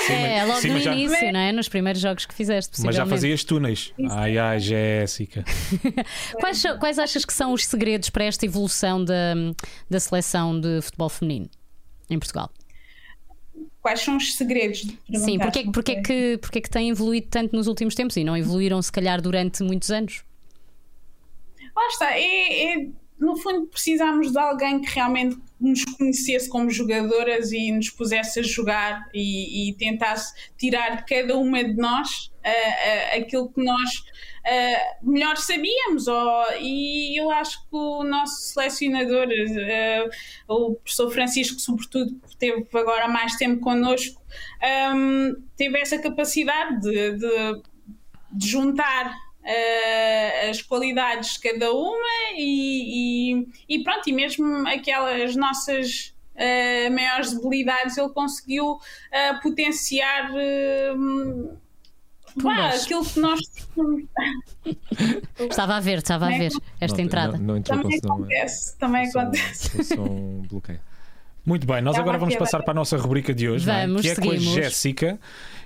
É, 0.07 0.45
logo 0.45 0.59
sim, 0.61 0.69
no 0.69 0.79
já- 0.79 0.93
início, 0.93 1.31
não 1.33 1.39
é? 1.39 1.51
Nos 1.51 1.67
primeiros 1.67 1.99
jogos 1.99 2.27
que 2.27 2.33
fizeste, 2.35 2.79
Mas 2.85 2.95
já 2.95 3.03
fazias 3.03 3.43
túneis. 3.43 3.91
Ai, 4.11 4.37
ai, 4.37 4.59
Jéssica. 4.59 5.43
Quais, 6.39 6.61
quais 6.79 6.99
achas 6.99 7.25
que 7.25 7.33
são 7.33 7.53
os 7.53 7.65
segredos 7.65 8.11
para 8.11 8.25
esta 8.25 8.45
evolução 8.45 9.03
da, 9.03 9.33
da 9.89 9.99
seleção 9.99 10.59
de 10.59 10.79
futebol 10.83 11.09
feminino 11.09 11.49
em 12.07 12.19
Portugal? 12.19 12.51
Quais 13.81 14.01
são 14.01 14.17
os 14.17 14.35
segredos? 14.35 14.81
Sim, 15.15 15.39
porque, 15.39 15.59
é- 15.59 15.71
porque, 15.71 15.91
é 15.93 16.01
que, 16.01 16.37
porque 16.39 16.59
é 16.59 16.61
que 16.61 16.69
têm 16.69 16.89
evoluído 16.89 17.27
tanto 17.29 17.55
nos 17.55 17.65
últimos 17.67 17.95
tempos 17.95 18.15
e 18.15 18.23
não 18.23 18.37
evoluíram, 18.37 18.79
se 18.81 18.91
calhar, 18.91 19.19
durante 19.21 19.63
muitos 19.63 19.89
anos? 19.89 20.23
Lá 21.75 21.87
está, 21.87 22.11
é, 22.17 22.73
é- 22.83 22.87
no 23.21 23.37
fundo 23.37 23.67
precisamos 23.67 24.31
de 24.31 24.39
alguém 24.39 24.81
que 24.81 24.89
realmente 24.89 25.37
nos 25.59 25.85
conhecesse 25.85 26.49
como 26.49 26.69
jogadoras 26.69 27.51
e 27.51 27.71
nos 27.71 27.89
pusesse 27.89 28.39
a 28.39 28.43
jogar 28.43 29.07
e, 29.13 29.69
e 29.69 29.73
tentasse 29.75 30.33
tirar 30.57 30.97
de 30.97 31.05
cada 31.05 31.37
uma 31.37 31.63
de 31.63 31.75
nós 31.75 32.31
ah, 32.43 32.49
ah, 32.49 33.17
aquilo 33.17 33.47
que 33.53 33.63
nós 33.63 33.89
ah, 34.45 34.95
melhor 35.03 35.37
sabíamos. 35.37 36.07
Ou- 36.07 36.45
e 36.59 37.15
eu 37.21 37.29
acho 37.29 37.59
que 37.69 37.75
o 37.75 38.03
nosso 38.03 38.41
selecionador, 38.53 39.27
o 40.47 40.73
professor 40.75 41.11
Francisco, 41.11 41.59
sobretudo, 41.59 42.19
que 42.27 42.37
teve 42.37 42.65
agora 42.73 43.07
mais 43.07 43.35
tempo 43.35 43.61
connosco, 43.61 44.21
ahm, 44.61 45.33
teve 45.55 45.77
essa 45.79 45.99
capacidade 45.99 46.81
de- 46.81 47.17
de 47.17 47.61
de 48.33 48.47
juntar 48.47 49.13
eh, 49.43 50.49
as 50.49 50.61
qualidades 50.61 51.33
de 51.33 51.39
cada 51.39 51.71
uma 51.71 52.33
e, 52.35 53.33
e, 53.33 53.47
e 53.69 53.83
pronto, 53.83 54.07
e 54.07 54.13
mesmo 54.13 54.67
aquelas 54.67 55.35
nossas 55.35 56.13
eh, 56.35 56.89
maiores 56.89 57.33
debilidades 57.33 57.97
ele 57.97 58.09
conseguiu 58.09 58.79
eh, 59.11 59.33
potenciar 59.41 60.31
aquilo 62.73 63.05
que 63.05 63.19
nós 63.19 63.39
Estava 65.39 65.75
a 65.75 65.79
ver, 65.79 65.97
estava 65.97 66.27
a 66.27 66.33
é 66.33 66.37
ver 66.37 66.51
esta 66.79 66.97
não, 66.97 67.05
entrada. 67.05 67.37
Não, 67.37 67.55
não 67.55 67.61
também 67.61 67.99
senão, 67.99 68.15
acontece, 68.15 68.77
também 68.77 69.09
acontece. 69.09 69.83
só 69.83 70.01
um 70.01 70.41
bloqueio. 70.49 70.79
Muito 71.43 71.65
bem, 71.65 71.81
nós 71.81 71.93
Estava 71.93 72.09
agora 72.09 72.19
vamos 72.19 72.35
passar 72.35 72.61
para 72.61 72.71
a 72.71 72.75
nossa 72.75 72.95
rubrica 72.97 73.33
de 73.33 73.49
hoje, 73.49 73.65
não 73.65 73.73
é? 73.73 73.87
Vamos, 73.87 74.01
que 74.01 74.09
é 74.09 74.15
com 74.15 74.29
a 74.29 74.33
seguimos. 74.33 74.53
Jéssica. 74.53 75.19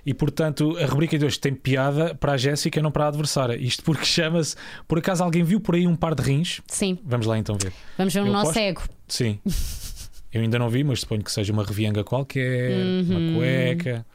E 0.05 0.13
portanto, 0.13 0.77
a 0.77 0.85
rubrica 0.85 1.17
de 1.17 1.25
hoje 1.25 1.39
tem 1.39 1.53
piada 1.53 2.13
para 2.13 2.33
a 2.33 2.37
Jéssica, 2.37 2.81
não 2.81 2.91
para 2.91 3.05
a 3.05 3.07
adversária. 3.07 3.55
Isto 3.55 3.83
porque 3.83 4.05
chama-se. 4.05 4.55
Por 4.87 4.99
acaso 4.99 5.23
alguém 5.23 5.43
viu 5.43 5.59
por 5.59 5.73
aí 5.75 5.87
um 5.87 5.95
par 5.95 6.13
de 6.13 6.21
rins? 6.21 6.61
Sim, 6.67 6.97
Vamos 7.03 7.25
lá 7.25 7.37
então 7.37 7.57
ver. 7.61 7.73
vamos 7.97 8.13
ver 8.13 8.19
o 8.21 8.25
nosso 8.31 8.47
posso? 8.53 8.59
ego. 8.59 8.81
Sim. 9.07 9.39
Eu 10.31 10.41
ainda 10.41 10.59
não 10.59 10.69
vi, 10.69 10.83
mas 10.83 10.99
suponho 10.99 11.23
que 11.23 11.31
seja 11.31 11.53
uma 11.53 11.63
revianga 11.63 12.03
qualquer, 12.03 12.71
Uhum. 12.75 13.05
uma 13.09 13.39
cueca. 13.39 14.05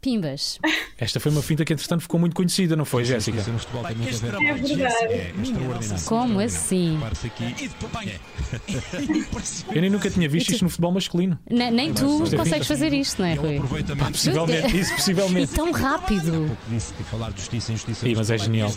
Pimbas. 0.00 0.58
Esta 0.98 1.18
foi 1.18 1.32
uma 1.32 1.42
finta 1.42 1.64
que 1.64 1.72
entretanto 1.72 2.02
ficou 2.02 2.18
muito 2.20 2.34
conhecida, 2.34 2.76
não 2.76 2.84
foi, 2.84 3.04
Jéssica? 3.04 3.38
É 3.38 4.54
verdade. 4.54 5.04
É. 5.12 5.32
Como 6.06 6.38
assim? 6.40 6.98
Eu 9.72 9.80
nem 9.80 9.90
nunca 9.90 10.08
tinha 10.10 10.28
visto 10.28 10.50
isto 10.52 10.62
no 10.62 10.70
futebol 10.70 10.92
masculino. 10.92 11.38
Ne- 11.50 11.70
nem 11.70 11.92
tu 11.92 12.24
tem 12.28 12.38
consegues 12.38 12.66
fazer 12.68 12.92
isto, 12.92 13.20
não 13.20 13.28
é, 13.28 13.34
Rui? 13.34 13.56
Aproveitamento. 13.56 14.12
Possivelmente, 14.12 14.78
isso 14.78 14.92
E 14.92 14.96
possivelmente. 14.96 15.52
tão 15.54 15.72
rápido. 15.72 16.56
E. 16.70 16.80
Sim, 16.80 18.14
mas 18.16 18.30
é 18.30 18.38
genial. 18.38 18.70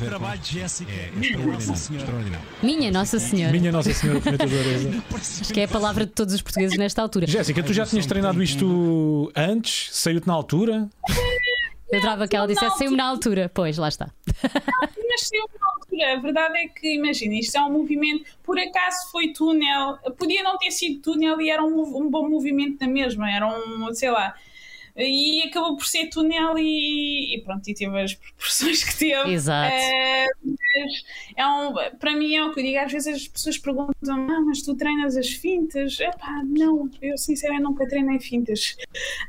É. 0.88 1.12
Minha 2.64 2.92
Nossa 2.92 3.20
Senhora. 3.20 3.52
Minha 3.52 3.72
Nossa 3.72 3.94
Senhora 3.94 4.22
comentadora. 4.22 5.04
Acho 5.16 5.54
que 5.54 5.60
é 5.60 5.64
a 5.66 5.68
palavra 5.68 6.06
de 6.06 6.12
todos 6.12 6.34
os 6.34 6.42
portugueses 6.42 6.78
nesta 6.78 7.02
altura. 7.02 7.28
Jéssica, 7.28 7.62
tu 7.64 7.74
já 7.74 7.86
tinhas 7.86 8.06
treinado 8.06 8.42
isto 8.42 9.32
antes? 9.36 9.90
Saiu-te 9.92 10.28
na 10.28 10.34
altura? 10.34 10.90
Eu 11.92 12.00
adorava 12.00 12.28
que 12.28 12.36
ela 12.36 12.48
dissesse 12.48 12.78
saiu-me 12.78 12.98
na 12.98 13.06
altura. 13.06 13.52
Pois, 13.54 13.78
lá 13.78 13.88
está. 13.88 14.10
mas 15.10 15.28
saiu 15.28 15.50
na 15.60 15.68
altura. 15.68 16.14
A 16.14 16.20
verdade 16.22 16.58
é 16.58 16.68
que, 16.68 16.96
imagina, 16.96 17.36
isto 17.36 17.58
é 17.58 17.62
um 17.62 17.72
movimento, 17.72 18.26
por 18.44 18.60
acaso 18.60 19.12
foi 19.12 19.34
túnel, 19.34 19.98
podia 20.18 20.44
não 20.44 20.58
ter 20.58 20.72
sido 20.72 21.02
túnel 21.02 21.42
e 21.42 21.50
era 21.50 21.64
um, 21.64 21.98
um 21.98 22.10
bom 22.10 22.30
movimento 22.30 22.80
na 22.80 22.88
mesma, 22.88 23.30
era 23.32 23.48
um, 23.48 23.94
sei 23.94 24.12
lá. 24.12 24.36
E 25.00 25.44
acabou 25.48 25.78
por 25.78 25.86
ser 25.86 26.08
túnel 26.10 26.58
e, 26.58 27.36
e 27.36 27.42
pronto, 27.42 27.68
e 27.70 27.74
teve 27.74 28.00
as 28.02 28.14
proporções 28.36 28.84
que 28.84 28.98
teve. 28.98 29.32
Exato. 29.32 29.74
Mas 30.44 31.04
é 31.36 31.46
um, 31.48 31.74
para 31.98 32.16
mim 32.16 32.36
é 32.36 32.44
o 32.46 32.54
que 32.54 32.60
eu 32.60 32.64
digo, 32.64 32.80
às 32.80 32.92
vezes 32.92 33.16
as 33.16 33.28
pessoas 33.28 33.58
perguntam, 33.58 33.94
ah, 34.30 34.42
mas 34.42 34.62
tu 34.62 34.76
treinas 34.76 35.16
as 35.18 35.30
fintas? 35.30 36.00
Epá, 36.00 36.42
não, 36.46 36.90
eu 37.02 37.18
sinceramente 37.18 37.64
nunca 37.64 37.88
treinei 37.88 38.20
fintas. 38.20 38.76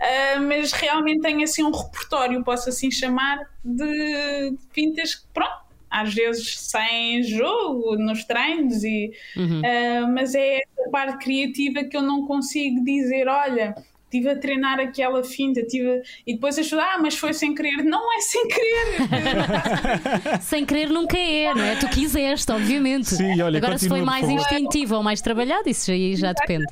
Ah, 0.00 0.40
mas 0.40 0.72
realmente 0.72 1.20
tenho 1.20 1.42
assim 1.42 1.62
um 1.62 1.70
repertório, 1.70 2.42
posso 2.44 2.68
assim 2.68 2.90
chamar, 2.90 3.38
de 3.64 4.56
fintas 4.72 5.14
que, 5.14 5.26
pronto, 5.33 5.61
às 5.90 6.14
vezes 6.14 6.59
sem 6.59 7.22
jogo, 7.22 7.96
nos 7.96 8.24
treinos, 8.24 8.85
e, 8.85 9.12
Uhum. 9.37 9.62
ah, 9.64 10.06
mas 10.09 10.35
é 10.35 10.56
essa 10.59 10.90
parte 10.90 11.24
criativa 11.24 11.85
que 11.85 11.96
eu 11.96 12.02
não 12.02 12.26
consigo 12.26 12.85
dizer, 12.85 13.28
olha. 13.28 13.74
Estive 14.12 14.29
a 14.29 14.37
treinar 14.37 14.81
aquela 14.81 15.23
finta, 15.23 15.62
tive 15.62 15.88
a- 15.88 16.03
e 16.27 16.35
depois 16.35 16.59
as 16.59 16.66
pessoas, 16.66 16.83
ah, 16.85 16.99
mas 17.01 17.16
foi 17.16 17.33
sem 17.33 17.55
querer. 17.55 17.85
Não 17.85 18.12
é 18.12 18.20
sem 18.20 18.49
querer. 18.49 18.81
Sem 20.42 20.66
querer 20.66 20.88
nunca 20.90 21.16
é, 21.16 21.55
não 21.55 21.62
é? 21.62 21.77
Tu 21.77 21.88
quiseste, 21.88 22.51
obviamente. 22.51 23.11
Sim, 23.14 23.40
olha, 23.40 23.59
Agora, 23.59 23.79
se 23.79 23.88
foi 23.88 24.03
mais 24.03 24.29
instintivo 24.29 24.96
ou 24.96 25.03
mais 25.03 25.20
trabalhado, 25.20 25.68
isso 25.68 25.92
aí 25.92 26.16
já 26.16 26.33
depende. 26.33 26.66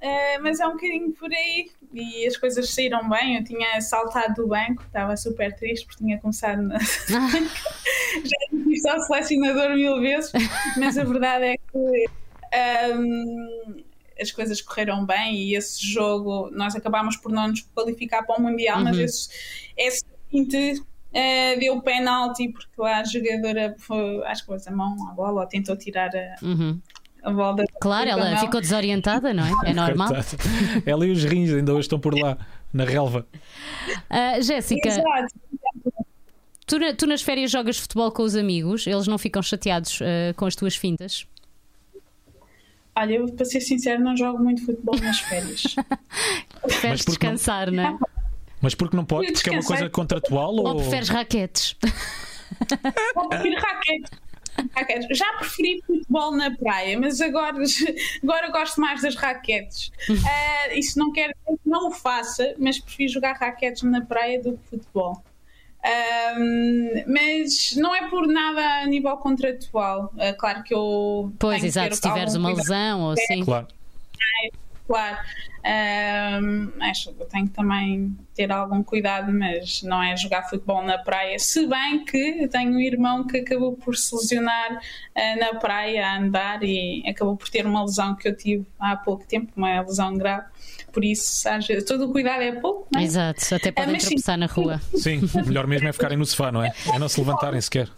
Uh, 0.00 0.42
mas 0.42 0.58
é 0.60 0.66
um 0.66 0.72
bocadinho 0.72 1.12
por 1.12 1.30
aí 1.32 1.70
e 1.92 2.26
as 2.26 2.36
coisas 2.36 2.70
saíram 2.72 3.08
bem. 3.08 3.36
Eu 3.36 3.44
tinha 3.44 3.80
saltado 3.80 4.34
do 4.34 4.48
banco, 4.48 4.82
estava 4.84 5.16
super 5.16 5.52
triste 5.54 5.86
porque 5.86 6.04
tinha 6.04 6.18
começado 6.18 6.62
na... 6.62 6.78
já 7.08 8.36
disse 8.52 8.88
ao 8.88 9.00
selecionador 9.00 9.74
mil 9.76 10.00
vezes, 10.00 10.32
mas 10.76 10.96
a 10.98 11.04
verdade 11.04 11.44
é 11.44 11.56
que 11.56 12.06
um, 12.96 13.82
as 14.22 14.30
coisas 14.32 14.60
correram 14.62 15.04
bem 15.04 15.34
e 15.36 15.54
esse 15.56 15.84
jogo 15.86 16.48
nós 16.52 16.74
acabámos 16.74 17.16
por 17.16 17.30
não 17.32 17.48
nos 17.48 17.60
qualificar 17.74 18.22
para 18.22 18.38
o 18.38 18.42
Mundial, 18.42 18.82
mas 18.82 18.96
esse, 18.98 19.28
esse 19.76 20.04
finte, 20.30 20.80
uh, 20.80 21.58
deu 21.60 21.80
penalti 21.82 22.48
porque 22.48 22.68
lá 22.78 23.00
a 23.00 23.04
jogadora 23.04 23.74
foi, 23.78 24.24
acho 24.24 24.42
que 24.42 24.48
pôs 24.48 24.66
a 24.66 24.70
mão 24.70 24.96
à 25.08 25.12
bola 25.12 25.42
ou 25.42 25.46
tentou 25.46 25.76
tirar 25.76 26.10
a, 26.14 26.44
Uhum. 26.44 26.80
a 27.22 27.30
bola. 27.30 27.64
Claro, 27.80 28.08
ela 28.10 28.30
Não. 28.30 28.38
ficou 28.38 28.60
desorientada, 28.60 29.34
não 29.34 29.44
é? 29.44 29.70
É 29.70 29.74
normal. 29.74 30.08
Ela 30.86 31.06
e 31.06 31.10
os 31.10 31.22
rins 31.24 31.50
ainda 31.52 31.72
hoje 31.72 31.82
estão 31.82 31.98
por 32.00 32.18
lá, 32.18 32.38
na 32.72 32.84
relva. 32.84 33.26
Ah, 34.08 34.40
Jéssica, 34.40 34.88
Exato. 34.88 35.34
tu, 36.66 36.78
tu 36.96 37.06
nas 37.06 37.20
férias 37.22 37.50
jogas 37.50 37.78
futebol 37.78 38.10
com 38.10 38.22
os 38.22 38.34
amigos, 38.34 38.86
eles 38.86 39.06
não 39.06 39.18
ficam 39.18 39.42
chateados 39.42 40.00
ah, 40.02 40.32
com 40.34 40.46
as 40.46 40.56
tuas 40.56 40.74
fintas? 40.74 41.26
Olha, 43.02 43.14
eu, 43.14 43.26
para 43.32 43.44
ser 43.44 43.60
sincero, 43.60 44.00
não 44.02 44.16
jogo 44.16 44.42
muito 44.42 44.64
futebol 44.64 44.96
nas 45.00 45.18
férias. 45.18 45.74
Preferes 46.62 47.04
porque 47.04 47.26
não- 47.26 47.34
descansar, 47.34 47.70
não 47.72 47.82
é? 47.82 47.98
Mas 48.60 48.76
porque 48.76 48.96
não 48.96 49.04
pode? 49.04 49.32
Porque 49.32 49.50
é 49.50 49.52
uma 49.54 49.62
coisa 49.64 49.90
contratual 49.90 50.54
Ou 50.54 50.66
ou. 50.68 50.76
preferes 50.76 51.08
raquetes? 51.08 51.76
Eu 53.16 53.28
prefiro 53.28 53.60
raquete. 53.60 54.10
Raquetes. 54.76 55.18
Já 55.18 55.32
preferi 55.38 55.82
futebol 55.84 56.30
na 56.36 56.54
praia, 56.56 56.96
mas 57.00 57.20
agora, 57.20 57.56
agora 58.22 58.50
gosto 58.52 58.80
mais 58.80 59.02
das 59.02 59.16
raquetes. 59.16 59.90
Ah, 60.24 60.74
isso 60.74 60.96
não 60.98 61.10
quer 61.10 61.32
dizer 61.44 61.58
que 61.60 61.68
não 61.68 61.88
o 61.88 61.90
faça, 61.90 62.54
mas 62.58 62.78
prefiro 62.78 63.12
jogar 63.14 63.32
raquetes 63.32 63.82
na 63.82 64.02
praia 64.02 64.40
do 64.40 64.52
que 64.58 64.68
futebol. 64.70 65.24
Ahm, 65.84 67.04
mas 67.08 67.74
não 67.76 67.94
é 67.94 68.08
por 68.08 68.28
nada 68.28 68.82
a 68.82 68.86
nível 68.86 69.16
contratual. 69.16 70.12
Ah, 70.18 70.32
claro 70.32 70.62
que 70.62 70.72
eu. 70.72 71.32
Pois, 71.38 71.60
tenho 71.60 71.60
que 71.60 71.66
exato, 71.66 71.88
ter 71.90 71.94
se 71.96 72.02
tiveres 72.02 72.34
uma 72.34 72.52
lesão 72.52 73.00
ou 73.02 73.10
assim. 73.10 73.44
Claro. 73.44 73.66
Claro. 74.92 75.16
Ahm, 75.64 76.70
acho 76.82 77.14
que 77.14 77.22
eu 77.22 77.26
tenho 77.26 77.46
que 77.46 77.54
também 77.54 78.14
ter 78.34 78.52
algum 78.52 78.82
cuidado, 78.82 79.32
mas 79.32 79.82
não 79.82 80.02
é 80.02 80.14
jogar 80.14 80.42
futebol 80.42 80.82
na 80.82 80.98
praia. 80.98 81.38
Se 81.38 81.66
bem 81.66 82.04
que 82.04 82.42
eu 82.42 82.48
tenho 82.50 82.72
um 82.72 82.78
irmão 82.78 83.26
que 83.26 83.38
acabou 83.38 83.72
por 83.72 83.96
se 83.96 84.14
lesionar 84.14 84.82
ah, 85.16 85.36
na 85.36 85.58
praia 85.58 86.06
a 86.06 86.18
andar 86.18 86.62
e 86.62 87.02
acabou 87.08 87.38
por 87.38 87.48
ter 87.48 87.64
uma 87.64 87.82
lesão 87.84 88.14
que 88.14 88.28
eu 88.28 88.36
tive 88.36 88.66
há 88.78 88.94
pouco 88.96 89.24
tempo, 89.26 89.50
uma 89.56 89.80
lesão 89.80 90.14
grave. 90.14 90.44
Por 90.92 91.02
isso, 91.02 91.48
às 91.48 91.66
vezes, 91.66 91.84
todo 91.84 92.04
o 92.04 92.12
cuidado 92.12 92.42
é 92.42 92.52
pouco, 92.52 92.86
não 92.92 93.00
é? 93.00 93.04
Exato, 93.04 93.54
até 93.54 93.72
podem 93.72 93.94
mas 93.94 94.02
sim. 94.02 94.08
tropeçar 94.10 94.36
na 94.36 94.44
rua. 94.44 94.78
Sim, 94.94 95.22
o 95.42 95.46
melhor 95.46 95.66
mesmo 95.66 95.88
é 95.88 95.92
ficarem 95.94 96.18
no 96.18 96.26
sofá, 96.26 96.52
não 96.52 96.62
é? 96.62 96.70
É 96.92 96.98
não 96.98 97.08
se 97.08 97.18
levantarem 97.18 97.58
sequer. 97.62 97.88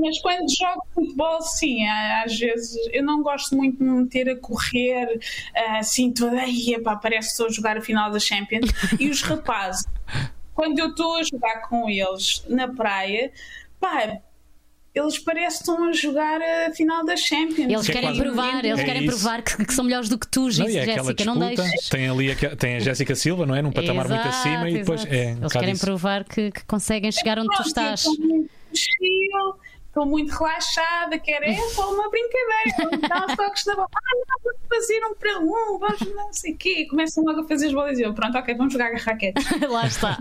Mas 0.00 0.18
quando 0.20 0.44
jogo 0.56 0.82
futebol, 0.94 1.42
sim, 1.42 1.86
às 1.86 2.38
vezes 2.38 2.76
eu 2.92 3.02
não 3.04 3.22
gosto 3.22 3.56
muito 3.56 3.78
de 3.78 3.84
me 3.84 4.02
meter 4.02 4.28
a 4.28 4.36
correr 4.36 5.18
ah, 5.56 5.78
assim 5.78 6.12
toda 6.12 6.40
aí, 6.40 6.74
epá, 6.74 6.96
parece 6.96 7.28
que 7.28 7.32
estou 7.32 7.46
a 7.46 7.50
jogar 7.50 7.76
a 7.76 7.80
final 7.80 8.10
da 8.10 8.18
Champions. 8.20 8.70
E 8.98 9.08
os 9.08 9.22
rapazes, 9.22 9.84
quando 10.54 10.78
eu 10.78 10.88
estou 10.90 11.16
a 11.16 11.22
jogar 11.22 11.68
com 11.68 11.88
eles 11.88 12.44
na 12.48 12.68
praia, 12.68 13.30
pá, 13.80 14.18
eles 14.94 15.18
parecem 15.18 15.48
que 15.48 15.54
estão 15.70 15.84
a 15.88 15.92
jogar 15.92 16.40
a 16.42 16.72
final 16.72 17.04
da 17.04 17.16
Champions. 17.16 17.70
Eles 17.70 17.88
é 17.88 17.92
querem 17.92 18.08
quase- 18.08 18.20
provar, 18.22 18.64
eles 18.64 18.80
É 18.80 18.84
querem 18.84 19.04
isso. 19.04 19.16
provar 19.16 19.42
que, 19.42 19.64
que 19.64 19.72
são 19.72 19.84
melhores 19.84 20.08
do 20.08 20.18
que 20.18 20.26
tu, 20.26 20.40
Não, 20.40 20.48
é 20.66 20.70
Jéssica, 20.70 21.24
não 21.24 21.38
deixes. 21.38 21.88
Tem 21.88 22.08
ali 22.08 22.32
aque- 22.32 22.56
tem 22.56 22.76
a 22.76 22.78
Jéssica 22.80 23.14
Silva, 23.14 23.46
não 23.46 23.54
é? 23.54 23.62
Num 23.62 23.70
patamar 23.70 24.08
muito 24.08 24.20
Exato, 24.26 24.36
acima 24.36 24.68
e 24.70 24.78
depois 24.78 25.02
exato. 25.02 25.14
é. 25.14 25.26
um 25.34 25.38
Eles 25.38 25.52
querem 25.52 25.72
isso. 25.72 25.84
provar 25.84 26.24
que, 26.24 26.50
que 26.50 26.64
conseguem 26.64 27.12
chegar 27.12 27.38
onde 27.38 27.54
tu 27.54 27.62
estás. 27.62 28.04
Muito 28.06 28.50
chill, 28.74 29.54
estou 29.86 30.04
muito 30.06 30.30
relaxada, 30.30 31.18
quero 31.18 31.44
é 31.44 31.54
só 31.70 31.92
uma 31.92 32.08
brincadeira, 32.10 32.90
vamos 32.90 33.08
dar 33.08 33.26
uns 33.26 33.36
toques 33.36 33.66
na 33.66 33.74
bola. 33.74 33.88
Ah, 33.94 34.14
não, 34.14 34.36
vamos 34.44 34.60
fazer 34.68 35.00
um 35.04 35.14
para 35.14 35.38
um, 35.40 35.78
vamos 35.78 36.14
não 36.14 36.32
sei 36.32 36.52
o 36.52 36.56
quê. 36.56 36.86
Começam 36.88 37.24
logo 37.24 37.40
a 37.40 37.44
fazer 37.48 37.66
as 37.66 37.72
bolas 37.72 37.98
e 37.98 38.02
eu, 38.02 38.12
pronto, 38.14 38.36
ok, 38.38 38.54
vamos 38.54 38.72
jogar 38.72 38.92
raquete. 38.94 39.42
Lá 39.68 39.86
está. 39.86 40.18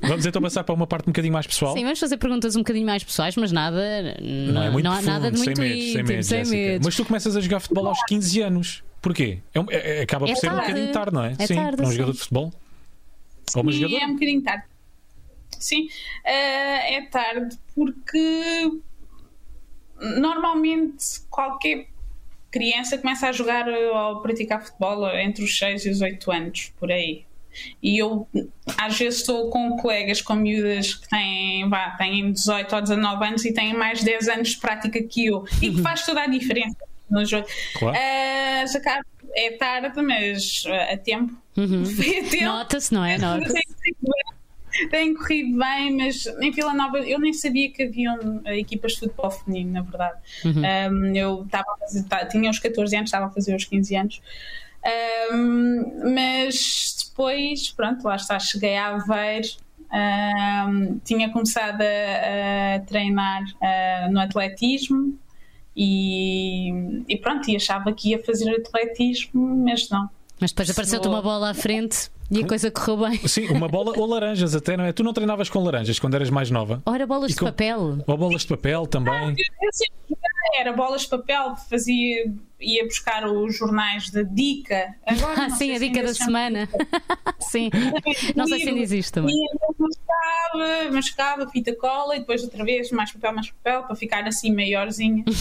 Vamos 0.00 0.24
então 0.26 0.40
passar 0.40 0.64
para 0.64 0.74
uma 0.74 0.86
parte 0.86 1.04
um 1.08 1.12
bocadinho 1.12 1.32
mais 1.34 1.46
pessoal. 1.46 1.74
Sim, 1.74 1.82
vamos 1.84 1.98
fazer 1.98 2.16
perguntas 2.16 2.54
um 2.56 2.60
bocadinho 2.60 2.86
mais 2.86 3.02
pessoais, 3.04 3.36
mas 3.36 3.50
nada. 3.52 4.16
Não, 4.20 4.62
é 4.62 4.70
muito 4.70 4.86
há 4.86 4.90
profundo, 4.92 5.06
nada 5.10 5.30
de 5.30 5.36
muito 5.38 5.56
sem 5.56 5.64
medo, 5.68 5.80
sem 5.80 5.90
íntimo, 5.90 6.08
medo, 6.08 6.24
sem 6.24 6.44
medo. 6.46 6.84
Mas 6.84 6.96
tu 6.96 7.04
começas 7.04 7.36
a 7.36 7.40
jogar 7.40 7.60
futebol 7.60 7.86
aos 7.88 8.02
15 8.04 8.40
anos. 8.42 8.82
Porquê? 9.02 9.38
É 9.54 9.60
um- 9.60 9.66
é- 9.70 9.98
é- 9.98 10.02
acaba 10.02 10.26
por 10.26 10.32
É 10.32 10.34
ser 10.36 10.46
um 10.48 10.50
tarde. 10.54 10.66
bocadinho 10.68 10.92
tarde, 10.92 11.14
não 11.14 11.24
é? 11.24 11.34
É 11.38 11.46
sim, 11.46 11.54
tarde, 11.54 11.76
para 11.76 11.86
um 11.86 11.88
sim. 11.90 11.94
jogador 11.96 12.12
de 12.12 12.18
futebol. 12.18 12.52
Ou 13.54 13.62
uma 13.62 13.72
Sim, 13.72 13.78
jogadora. 13.78 14.02
é 14.02 14.06
um 14.06 14.12
bocadinho 14.14 14.42
tarde. 14.42 14.64
Sim, 15.60 15.88
eh, 16.24 16.96
é 16.96 17.02
tarde 17.06 17.58
porque 17.74 18.70
normalmente 20.00 21.20
qualquer 21.30 21.86
criança 22.50 22.98
começa 22.98 23.28
a 23.28 23.32
jogar 23.32 23.68
eh, 23.68 23.90
ou 23.90 24.20
praticar 24.20 24.64
futebol 24.64 25.08
entre 25.16 25.44
os 25.44 25.58
6 25.58 25.86
e 25.86 25.90
os 25.90 26.00
8 26.00 26.32
anos, 26.32 26.72
por 26.78 26.90
aí. 26.90 27.24
E 27.82 27.98
eu 27.98 28.28
às 28.76 28.98
vezes 28.98 29.20
estou 29.20 29.48
com 29.50 29.76
colegas 29.78 30.20
com 30.20 30.34
miúdas 30.34 30.94
que 30.94 31.08
têm, 31.08 31.68
vá, 31.68 31.90
têm 31.92 32.32
18 32.32 32.74
ou 32.74 32.82
19 32.82 33.24
anos 33.24 33.44
e 33.44 33.52
têm 33.52 33.74
mais 33.74 34.02
10 34.02 34.28
anos 34.28 34.48
de 34.50 34.58
prática 34.58 35.02
que 35.02 35.26
eu 35.26 35.44
e 35.62 35.70
que 35.70 35.82
faz 35.82 36.04
toda 36.04 36.22
a 36.22 36.26
diferença 36.26 36.76
no 37.10 37.24
jogo. 37.24 37.46
Claro. 37.78 37.96
Eh, 37.96 38.64
calhar 38.82 39.02
é 39.34 39.50
tarde, 39.52 40.02
mas 40.02 40.64
eh, 40.66 40.94
a 40.94 40.98
tempo. 40.98 41.34
Tempo. 41.56 42.44
Nota-se, 42.44 42.92
não 42.92 43.04
é? 43.04 43.16
Nota-se. 43.16 43.54
Tem 44.90 45.14
corrido 45.14 45.58
bem, 45.58 45.96
mas 45.96 46.26
em 46.40 46.50
Vila 46.50 46.74
Nova 46.74 46.98
eu 46.98 47.18
nem 47.18 47.32
sabia 47.32 47.70
que 47.70 47.84
haviam 47.84 48.40
eh, 48.44 48.58
equipas 48.58 48.92
de 48.92 49.00
futebol 49.00 49.30
feminino, 49.30 49.72
na 49.72 49.82
verdade. 49.82 50.18
Um, 50.44 51.14
eu 51.14 51.42
estava 51.44 51.66
a 51.72 51.78
fazer, 51.78 52.04
tinha 52.30 52.50
uns 52.50 52.58
14 52.58 52.96
anos, 52.96 53.08
estava 53.08 53.26
a 53.26 53.30
fazer 53.30 53.54
os 53.54 53.64
15 53.64 53.96
anos. 53.96 54.22
Um, 55.32 56.14
mas 56.14 56.96
depois, 57.08 57.70
pronto, 57.70 58.04
lá 58.04 58.16
está, 58.16 58.38
cheguei 58.38 58.76
a 58.76 58.94
Aveiro. 58.94 59.48
um, 60.68 60.98
tinha 61.04 61.30
começado 61.32 61.80
a, 61.80 62.76
a 62.76 62.80
treinar 62.80 63.42
ah, 63.62 64.08
no 64.10 64.20
atletismo 64.20 65.18
e, 65.76 67.02
e 67.08 67.16
pronto, 67.18 67.48
e 67.50 67.56
achava 67.56 67.92
que 67.92 68.10
ia 68.10 68.22
fazer 68.22 68.50
atletismo, 68.50 69.56
mas 69.64 69.88
não. 69.90 70.08
Mas 70.40 70.50
depois 70.50 70.70
apareceu-te 70.70 71.08
uma 71.08 71.22
bola 71.22 71.50
à 71.50 71.54
frente 71.54 72.10
e 72.30 72.42
a 72.42 72.46
coisa 72.46 72.70
correu 72.70 73.08
bem. 73.08 73.18
Sim, 73.28 73.48
uma 73.48 73.68
bola 73.68 73.92
ou 73.98 74.06
laranjas 74.06 74.54
até, 74.54 74.76
não 74.76 74.84
é? 74.84 74.92
Tu 74.92 75.02
não 75.02 75.12
treinavas 75.12 75.48
com 75.48 75.60
laranjas 75.62 75.98
quando 75.98 76.14
eras 76.14 76.30
mais 76.30 76.50
nova? 76.50 76.82
Ora, 76.86 77.06
bolas 77.06 77.30
E 77.30 77.34
de 77.34 77.40
com- 77.40 77.46
papel. 77.46 77.98
Ou 78.06 78.16
bolas 78.16 78.42
de 78.42 78.48
papel 78.48 78.86
também? 78.86 79.14
Eu, 79.14 79.28
eu 79.30 79.72
sempre 79.72 79.94
joguei, 80.08 80.60
era 80.60 80.72
bolas 80.72 81.02
de 81.02 81.08
papel, 81.08 81.54
fazia, 81.68 82.32
ia 82.60 82.84
buscar 82.84 83.26
os 83.26 83.56
jornais 83.56 84.10
da 84.10 84.22
Dica. 84.22 84.94
Agora, 85.06 85.42
Ah, 85.44 85.50
sim, 85.50 85.74
a 85.74 85.78
dica 85.78 86.02
da 86.02 86.14
semana. 86.14 86.68
sim. 87.40 87.70
Não 88.34 88.46
sei 88.46 88.60
se 88.60 88.68
ainda 88.68 88.80
existe 88.80 89.18
então 89.18 89.26
mascava, 89.78 90.90
mascava 90.92 91.48
fita 91.50 91.74
cola 91.76 92.16
e 92.16 92.20
depois 92.20 92.42
outra 92.42 92.64
vez 92.64 92.90
mais 92.90 93.12
papel, 93.12 93.32
mais 93.34 93.50
papel 93.50 93.82
para 93.84 93.94
ficar 93.96 94.26
assim 94.26 94.54
maiorzinha. 94.54 95.24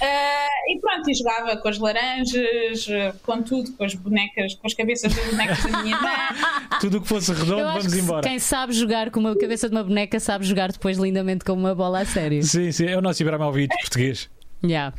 Ah, 0.00 0.46
e 0.68 0.78
pronto, 0.78 1.10
e 1.10 1.14
jogava 1.14 1.56
com 1.56 1.68
as 1.68 1.76
laranjas, 1.76 2.86
com 3.24 3.42
tudo, 3.42 3.72
com 3.72 3.82
as 3.82 3.94
bonecas, 3.96 4.54
com 4.54 4.64
as 4.68 4.72
cabeças 4.72 5.12
das 5.12 5.26
bonecas 5.26 5.60
da 5.64 5.82
minha 5.82 5.96
irmã. 5.96 6.08
Tudo 6.80 6.98
o 6.98 7.00
que 7.02 7.08
fosse 7.08 7.32
redondo, 7.32 7.64
vamos 7.64 7.92
que 7.92 7.98
embora. 7.98 8.22
quem 8.22 8.38
sabe 8.38 8.72
jogar 8.74 9.10
com 9.10 9.18
uma 9.18 9.36
cabeça 9.36 9.68
de 9.68 9.74
uma 9.74 9.82
boneca 9.82 10.20
sabe 10.20 10.44
jogar 10.44 10.70
depois 10.70 10.98
lindamente 10.98 11.44
com 11.44 11.52
uma 11.52 11.74
bola 11.74 12.02
a 12.02 12.04
sério. 12.04 12.40
Sim, 12.44 12.70
sim, 12.70 12.86
é 12.86 12.96
o 12.96 13.00
nosso 13.00 13.20
Ibrahimovic 13.20 13.74
português. 13.80 14.30
Yeah. 14.64 14.94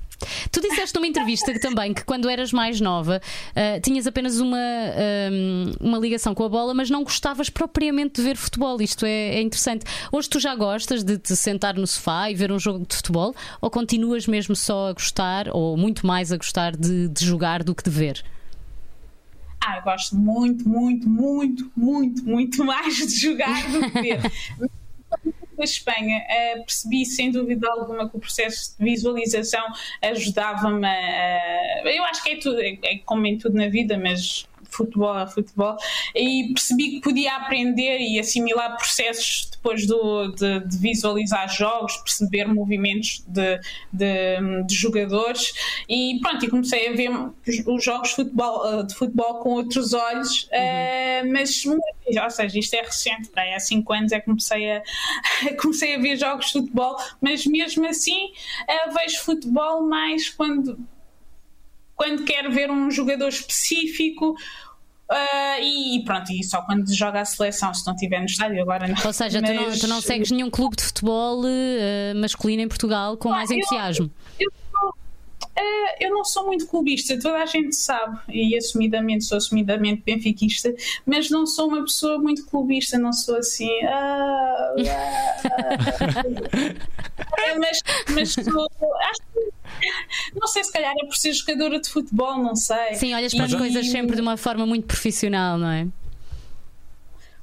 Tu 0.51 0.61
disseste 0.61 0.95
numa 0.95 1.07
entrevista 1.07 1.53
que 1.53 1.59
também 1.59 1.93
que 1.93 2.03
quando 2.03 2.29
eras 2.29 2.51
mais 2.51 2.81
nova 2.81 3.21
ah, 3.55 3.79
tinhas 3.81 4.05
apenas 4.07 4.39
uma, 4.39 4.57
ahm, 4.57 5.73
uma 5.79 5.97
ligação 5.97 6.33
com 6.35 6.43
a 6.43 6.49
bola, 6.49 6.73
mas 6.73 6.89
não 6.89 7.03
gostavas 7.03 7.49
propriamente 7.49 8.15
de 8.15 8.21
ver 8.21 8.35
futebol. 8.35 8.81
Isto 8.81 9.05
é, 9.05 9.35
é 9.35 9.41
interessante. 9.41 9.85
Hoje 10.11 10.29
tu 10.29 10.39
já 10.39 10.55
gostas 10.55 11.03
de 11.03 11.17
te 11.17 11.35
sentar 11.35 11.75
no 11.75 11.87
sofá 11.87 12.29
e 12.29 12.35
ver 12.35 12.51
um 12.51 12.59
jogo 12.59 12.85
de 12.85 12.95
futebol 12.95 13.35
ou 13.61 13.69
continuas 13.69 14.27
mesmo 14.27 14.55
só 14.55 14.89
a 14.89 14.93
gostar 14.93 15.47
ou 15.51 15.77
muito 15.77 16.05
mais 16.05 16.31
a 16.31 16.37
gostar 16.37 16.75
de, 16.75 17.07
de 17.07 17.25
jogar 17.25 17.63
do 17.63 17.73
que 17.73 17.83
de 17.83 17.89
ver? 17.89 18.23
Ah, 19.61 19.77
eu 19.77 19.83
gosto 19.83 20.15
muito, 20.15 20.67
muito, 20.67 21.09
muito, 21.09 21.71
muito, 21.75 22.23
muito 22.23 22.63
mais 22.63 22.95
de 22.95 23.15
jogar 23.19 23.69
do 23.71 23.91
que 23.91 24.01
ver. 24.01 24.21
Da 25.59 25.65
Espanha, 25.65 26.25
eh, 26.29 26.55
percebi 26.59 27.05
sem 27.05 27.31
dúvida 27.31 27.69
alguma 27.69 28.09
que 28.09 28.15
o 28.15 28.19
processo 28.19 28.77
de 28.79 28.85
visualização 28.85 29.61
ajudava-me 30.01 30.87
a. 30.87 31.81
Eu 31.83 32.05
acho 32.05 32.23
que 32.23 32.29
é, 32.29 32.35
tudo, 32.37 32.61
é, 32.61 32.77
é 32.81 32.97
como 32.99 33.25
em 33.25 33.37
tudo 33.37 33.55
na 33.55 33.67
vida, 33.67 33.97
mas 33.97 34.47
futebol 34.69 35.17
é 35.17 35.27
futebol. 35.27 35.75
E 36.15 36.51
percebi 36.53 36.91
que 36.91 37.01
podia 37.01 37.35
aprender 37.35 37.99
e 37.99 38.19
assimilar 38.19 38.77
processos 38.77 39.49
depois 39.51 39.85
do, 39.85 40.29
de, 40.29 40.59
de 40.61 40.77
visualizar 40.77 41.49
jogos, 41.49 41.97
perceber 41.97 42.45
movimentos 42.45 43.23
de, 43.27 43.59
de, 43.91 44.63
de 44.65 44.75
jogadores. 44.75 45.51
E 45.87 46.19
pronto, 46.21 46.45
e 46.45 46.49
comecei 46.49 46.89
a 46.89 46.93
ver 46.93 47.09
os, 47.11 47.67
os 47.67 47.83
jogos 47.83 48.09
de 48.09 48.15
futebol, 48.15 48.79
eh, 48.79 48.83
de 48.83 48.95
futebol 48.95 49.39
com 49.39 49.49
outros 49.51 49.93
olhos, 49.93 50.47
eh, 50.51 51.23
mas 51.23 51.65
ou 51.65 52.29
seja, 52.29 52.57
isto 52.57 52.73
é 52.73 52.81
recente, 52.81 53.29
pá, 53.29 53.43
há 53.55 53.59
5 53.59 53.93
anos 53.93 54.11
é 54.11 54.19
que 54.19 54.25
comecei 54.25 54.71
a, 54.71 54.83
comecei 55.61 55.95
a 55.95 55.99
ver 55.99 56.17
jogos 56.17 56.47
de 56.47 56.53
futebol, 56.53 56.97
mas 57.21 57.45
mesmo 57.45 57.85
assim 57.87 58.31
eh, 58.67 58.89
vejo 58.89 59.21
futebol 59.23 59.83
mais 59.87 60.29
quando, 60.29 60.77
quando 61.99 62.23
quero 62.23 62.49
ver 62.49 62.71
um 62.71 62.89
jogador 62.89 63.27
específico. 63.27 64.33
eh, 65.11 65.63
e 65.63 66.03
pronto, 66.05 66.31
e 66.31 66.41
só 66.43 66.61
quando 66.61 66.87
joga 66.95 67.19
a 67.19 67.25
seleção, 67.25 67.73
se 67.73 67.85
não 67.85 67.93
estiver 67.93 68.19
no 68.19 68.25
estádio 68.25 68.61
agora 68.61 68.87
não. 68.87 68.95
Ou 69.05 69.11
seja, 69.11 69.41
tu, 69.41 69.53
não, 69.53 69.65
Mas- 69.65 69.79
tu 69.79 69.87
não 69.87 69.99
segues 70.01 70.31
nenhum 70.31 70.49
clube 70.49 70.77
de 70.77 70.83
futebol 70.83 71.41
eh, 71.45 72.13
masculino 72.15 72.61
em 72.61 72.67
Portugal 72.69 73.17
com 73.17 73.29
mais 73.29 73.49
eu- 73.51 73.57
entusiasmo. 73.57 74.09
Eu, 74.39 74.49
sou- 74.71 74.93
eh, 75.57 76.05
eu 76.05 76.11
não 76.13 76.23
sou 76.23 76.45
muito 76.45 76.67
clubista, 76.67 77.19
toda 77.19 77.39
a 77.39 77.45
gente 77.47 77.75
sabe, 77.75 78.17
e 78.29 78.55
assumidamente 78.55 79.25
sou 79.25 79.37
assumidamente 79.39 80.03
benfiquista, 80.05 80.73
mas 81.05 81.29
não 81.29 81.45
sou 81.47 81.67
uma 81.67 81.81
pessoa 81.83 82.17
muito 82.19 82.45
clubista, 82.45 82.97
não 82.99 83.11
sou 83.11 83.35
assim. 83.35 83.69
ah, 83.85 84.73
ah, 85.49 85.77
ah. 87.33 87.59
mas, 87.59 87.81
mas 88.13 88.31
sou, 88.33 88.67
não 90.39 90.47
sei, 90.47 90.63
se 90.63 90.71
calhar 90.71 90.93
é 91.01 91.05
por 91.05 91.15
ser 91.15 91.33
jogadora 91.33 91.79
de 91.79 91.89
futebol, 91.89 92.37
não 92.37 92.55
sei. 92.55 92.95
Sim, 92.95 93.13
olhas 93.13 93.33
para 93.33 93.45
as 93.45 93.51
E- 93.53 93.57
coisas 93.57 93.87
sempre 93.89 94.15
de 94.15 94.21
uma 94.21 94.37
forma 94.37 94.65
muito 94.65 94.85
profissional, 94.87 95.57
não 95.57 95.69
é? 95.69 95.87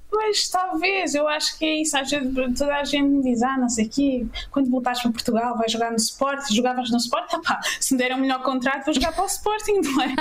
Pois, 0.09 0.49
talvez, 0.49 1.15
eu 1.15 1.27
acho 1.29 1.59
que 1.59 1.65
é 1.65 1.83
isso. 1.83 1.97
Às 1.99 2.09
vezes 2.11 2.33
toda 2.57 2.75
a 2.77 2.85
gente 2.85 3.05
me 3.05 3.23
diz: 3.23 3.43
Ah, 3.43 3.59
não 3.59 3.69
sei 3.69 3.87
o 3.87 3.89
quê, 3.91 4.27
quando 4.51 4.71
voltares 4.71 5.03
para 5.03 5.11
Portugal, 5.11 5.59
vais 5.59 5.71
jogar 5.71 5.91
no 5.91 5.97
Sport. 5.97 6.53
Jogavas 6.53 6.91
no 6.91 6.97
Sport? 6.97 7.35
Ah, 7.35 7.41
pá, 7.41 7.61
se 7.81 7.93
me 7.93 7.99
der 7.99 8.15
um 8.15 8.19
melhor 8.21 8.43
contrato, 8.43 8.85
vou 8.87 8.95
jogar 8.95 9.13
para 9.13 9.25
o 9.25 9.27
Sporting, 9.27 9.81
não 9.83 10.03
é? 10.03 10.15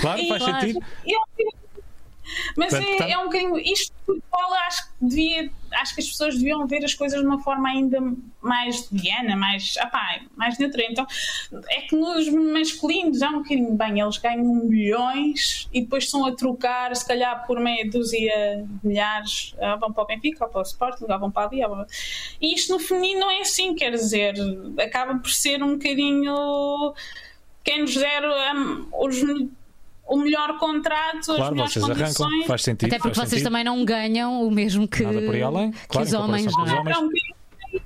Claro, 0.00 0.20
E- 0.20 0.28
faz 0.28 0.42
sentido. 0.42 0.80
E 1.06 1.14
é 1.14 1.18
um 1.18 1.20
bocadinho- 1.30 1.59
Mas 2.56 2.70
Portanto, 2.74 2.98
tá- 2.98 3.08
é, 3.08 3.12
é 3.12 3.18
um 3.18 3.24
bocadinho. 3.24 3.58
Isto 3.58 3.92
futebol, 4.06 4.54
acho 4.66 4.84
que 4.86 4.92
devia. 5.00 5.50
Acho 5.72 5.94
que 5.94 6.00
as 6.00 6.08
pessoas 6.08 6.34
deviam 6.36 6.66
ver 6.66 6.84
as 6.84 6.94
coisas 6.94 7.20
de 7.20 7.24
uma 7.26 7.40
forma 7.42 7.68
ainda 7.68 7.98
mais 8.42 8.90
leviana, 8.90 9.36
mais, 9.36 9.74
ah 9.78 9.86
pá, 9.86 10.20
mais 10.36 10.58
neutra. 10.58 10.82
Então, 10.90 11.06
é 11.68 11.82
que 11.82 11.94
nos 11.94 12.28
masculinos 12.28 13.22
há 13.22 13.28
um 13.28 13.38
bocadinho 13.42 13.72
bem, 13.74 14.00
eles 14.00 14.18
ganham 14.18 14.44
milhões 14.44 15.68
e 15.72 15.82
depois 15.82 16.04
estão 16.04 16.26
a 16.26 16.32
trocar, 16.34 16.94
se 16.96 17.06
calhar 17.06 17.46
por 17.46 17.60
meia 17.60 17.88
dúzia 17.88 18.64
de 18.82 18.86
milhares, 18.88 19.54
ah, 19.60 19.76
vão 19.76 19.92
para 19.92 20.02
o 20.02 20.06
Benfica, 20.06 20.44
ou 20.44 20.50
para 20.50 20.58
o 20.60 20.62
Sporting, 20.64 21.04
ou 21.08 21.18
vão 21.20 21.30
para 21.30 21.46
ali. 21.48 21.64
ou- 21.64 21.86
E 22.40 22.52
isto 22.54 22.72
no 22.72 22.80
feminino 22.80 23.20
não 23.20 23.30
é 23.30 23.40
assim, 23.42 23.72
quer 23.74 23.90
dizer, 23.92 24.34
acaba 24.82 25.18
por 25.18 25.30
ser 25.30 25.62
um 25.62 25.74
bocadinho 25.74 26.92
quem 27.62 27.82
nos 27.82 27.94
der 27.94 28.22
hum, 28.56 28.88
os 28.92 29.20
o 30.10 30.16
melhor 30.18 30.58
contrato, 30.58 31.18
as 31.18 31.36
Claro, 31.36 31.52
melhores 31.52 31.72
vocês 31.72 31.84
arrancam, 31.84 32.04
condições. 32.14 32.46
faz 32.46 32.62
sentido. 32.62 32.88
Até 32.88 32.98
porque 32.98 33.14
faz 33.14 33.28
vocês 33.28 33.40
sentido. 33.42 33.44
também 33.52 33.64
não 33.64 33.84
ganham 33.84 34.42
o 34.46 34.50
mesmo 34.50 34.86
que, 34.88 35.02
Nada 35.04 35.22
por 35.22 35.34
aí 35.34 35.42
além, 35.42 35.70
que 35.72 35.86
claro, 35.88 36.06
os 36.06 36.12
homens, 36.14 36.46
não 36.52 36.66
é? 36.66 36.72
homens. 36.80 36.96
É 36.96 36.98
um 36.98 37.02
bocadinho 37.06 37.34
por 37.34 37.64
aí. 37.72 37.82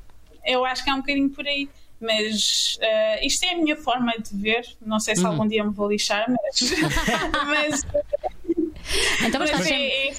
Eu 0.47 0.65
acho 0.65 0.85
que 0.85 0.91
é 0.91 0.95
um 0.95 0.99
bocadinho 0.99 1.31
por 1.31 1.47
aí. 1.47 1.69
Mas 2.01 2.77
eh, 2.83 3.27
isto 3.27 3.45
é 3.45 3.53
a 3.53 3.57
minha 3.57 3.77
forma 3.77 4.13
de 4.19 4.37
ver. 4.37 4.63
Não 4.85 5.01
sei 5.01 5.15
se 5.17 5.23
Uhum. 5.23 5.29
algum 5.29 5.47
dia 5.49 5.65
me 5.65 5.71
vou 5.73 5.89
lixar, 5.89 6.27
mas, 6.29 6.61
mas, 7.47 7.83
Então, 9.25 9.41
mas 9.41 9.51
mas 9.51 9.51
estás 9.51 9.65
sempre- 9.65 9.85
é, 9.85 10.09
é 10.11 10.15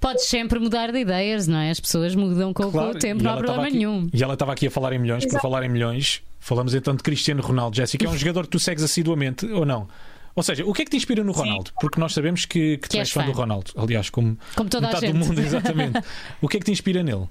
podes 0.00 0.24
sempre 0.26 0.58
mudar 0.58 0.90
de 0.90 0.98
ideias, 0.98 1.46
não 1.46 1.58
é? 1.58 1.70
As 1.70 1.78
pessoas 1.78 2.14
mudam 2.16 2.52
com, 2.52 2.64
com 2.64 2.70
Claro, 2.72 2.90
o 2.96 2.98
tempo, 2.98 3.22
não 3.22 3.32
há 3.32 3.36
problema 3.36 3.64
aqui- 3.64 3.76
nenhum. 3.76 4.08
E 4.12 4.22
ela 4.22 4.32
estava 4.34 4.52
aqui 4.52 4.66
a 4.66 4.70
falar 4.70 4.92
em 4.92 4.98
milhões, 4.98 5.24
por 5.24 5.30
Exato. 5.32 5.42
falar 5.42 5.62
em 5.64 5.68
milhões, 5.68 6.22
falamos 6.40 6.74
então 6.74 6.96
de 6.96 7.02
Cristiano 7.02 7.42
Ronaldo, 7.42 7.76
Jéssica, 7.76 8.06
é 8.06 8.08
um 8.08 8.16
jogador 8.18 8.44
que 8.44 8.50
tu 8.50 8.58
segues 8.58 8.82
assiduamente 8.82 9.46
ou 9.46 9.64
não? 9.64 9.86
Ou 10.34 10.42
seja, 10.42 10.64
o 10.64 10.72
que 10.72 10.82
é 10.82 10.84
que 10.84 10.90
te 10.90 10.96
inspira 10.96 11.22
no 11.24 11.32
Ronaldo? 11.32 11.72
Porque 11.80 11.98
nós 12.00 12.12
sabemos 12.14 12.44
que, 12.44 12.78
que 12.78 12.88
tu 12.88 12.92
Que 12.92 12.98
és 12.98 13.08
és 13.08 13.10
fã 13.12 13.20
fã. 13.22 13.26
do 13.26 13.32
Ronaldo, 13.32 13.72
aliás, 13.76 14.10
como, 14.10 14.38
Como 14.56 14.70
toda 14.70 14.86
a 14.86 14.88
metade 14.88 15.06
gente. 15.06 15.18
do 15.18 15.26
mundo, 15.26 15.38
exatamente. 15.40 16.00
o 16.40 16.48
que 16.48 16.56
é 16.56 16.60
que 16.60 16.66
te 16.66 16.72
inspira 16.72 17.02
nele? 17.02 17.28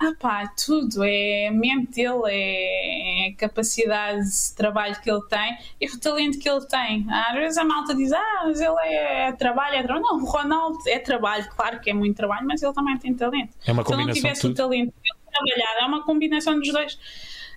Ah 0.00 0.12
pá, 0.18 0.46
tudo. 0.64 1.02
É 1.02 1.48
a 1.48 1.52
mente 1.52 1.90
dele, 1.96 2.22
é 2.28 3.28
a 3.30 3.36
capacidade 3.36 4.20
de 4.20 4.54
trabalho 4.54 4.94
que 5.02 5.10
ele 5.10 5.22
tem 5.28 5.58
e 5.80 5.86
o 5.88 5.98
talento 5.98 6.38
que 6.38 6.48
ele 6.48 6.64
tem. 6.66 7.04
Às 7.10 7.34
vezes 7.34 7.58
a 7.58 7.64
malta 7.64 7.96
diz, 7.96 8.12
ah, 8.12 8.42
mas 8.44 8.60
ele 8.60 8.76
é 8.80 9.32
trabalho, 9.32 9.74
é 9.74 9.82
trabalho. 9.82 10.04
Não, 10.04 10.18
o 10.18 10.24
Ronaldo 10.24 10.78
é 10.86 11.00
trabalho, 11.00 11.48
claro 11.50 11.80
que 11.80 11.90
é 11.90 11.94
muito 11.94 12.16
trabalho, 12.16 12.46
mas 12.46 12.62
ele 12.62 12.72
também 12.72 12.96
tem 12.98 13.12
talento. 13.12 13.50
É 13.66 13.72
uma 13.72 13.84
Se 13.84 13.92
ele 13.92 13.96
não 13.96 14.06
combinação 14.06 14.14
de 14.14 14.20
tivesse 14.20 14.46
o 14.46 14.54
talento 14.54 14.94
de 15.02 15.30
trabalhar, 15.32 15.82
é 15.82 15.86
uma 15.86 16.04
combinação 16.04 16.60
dos 16.60 16.72
dois. 16.72 16.98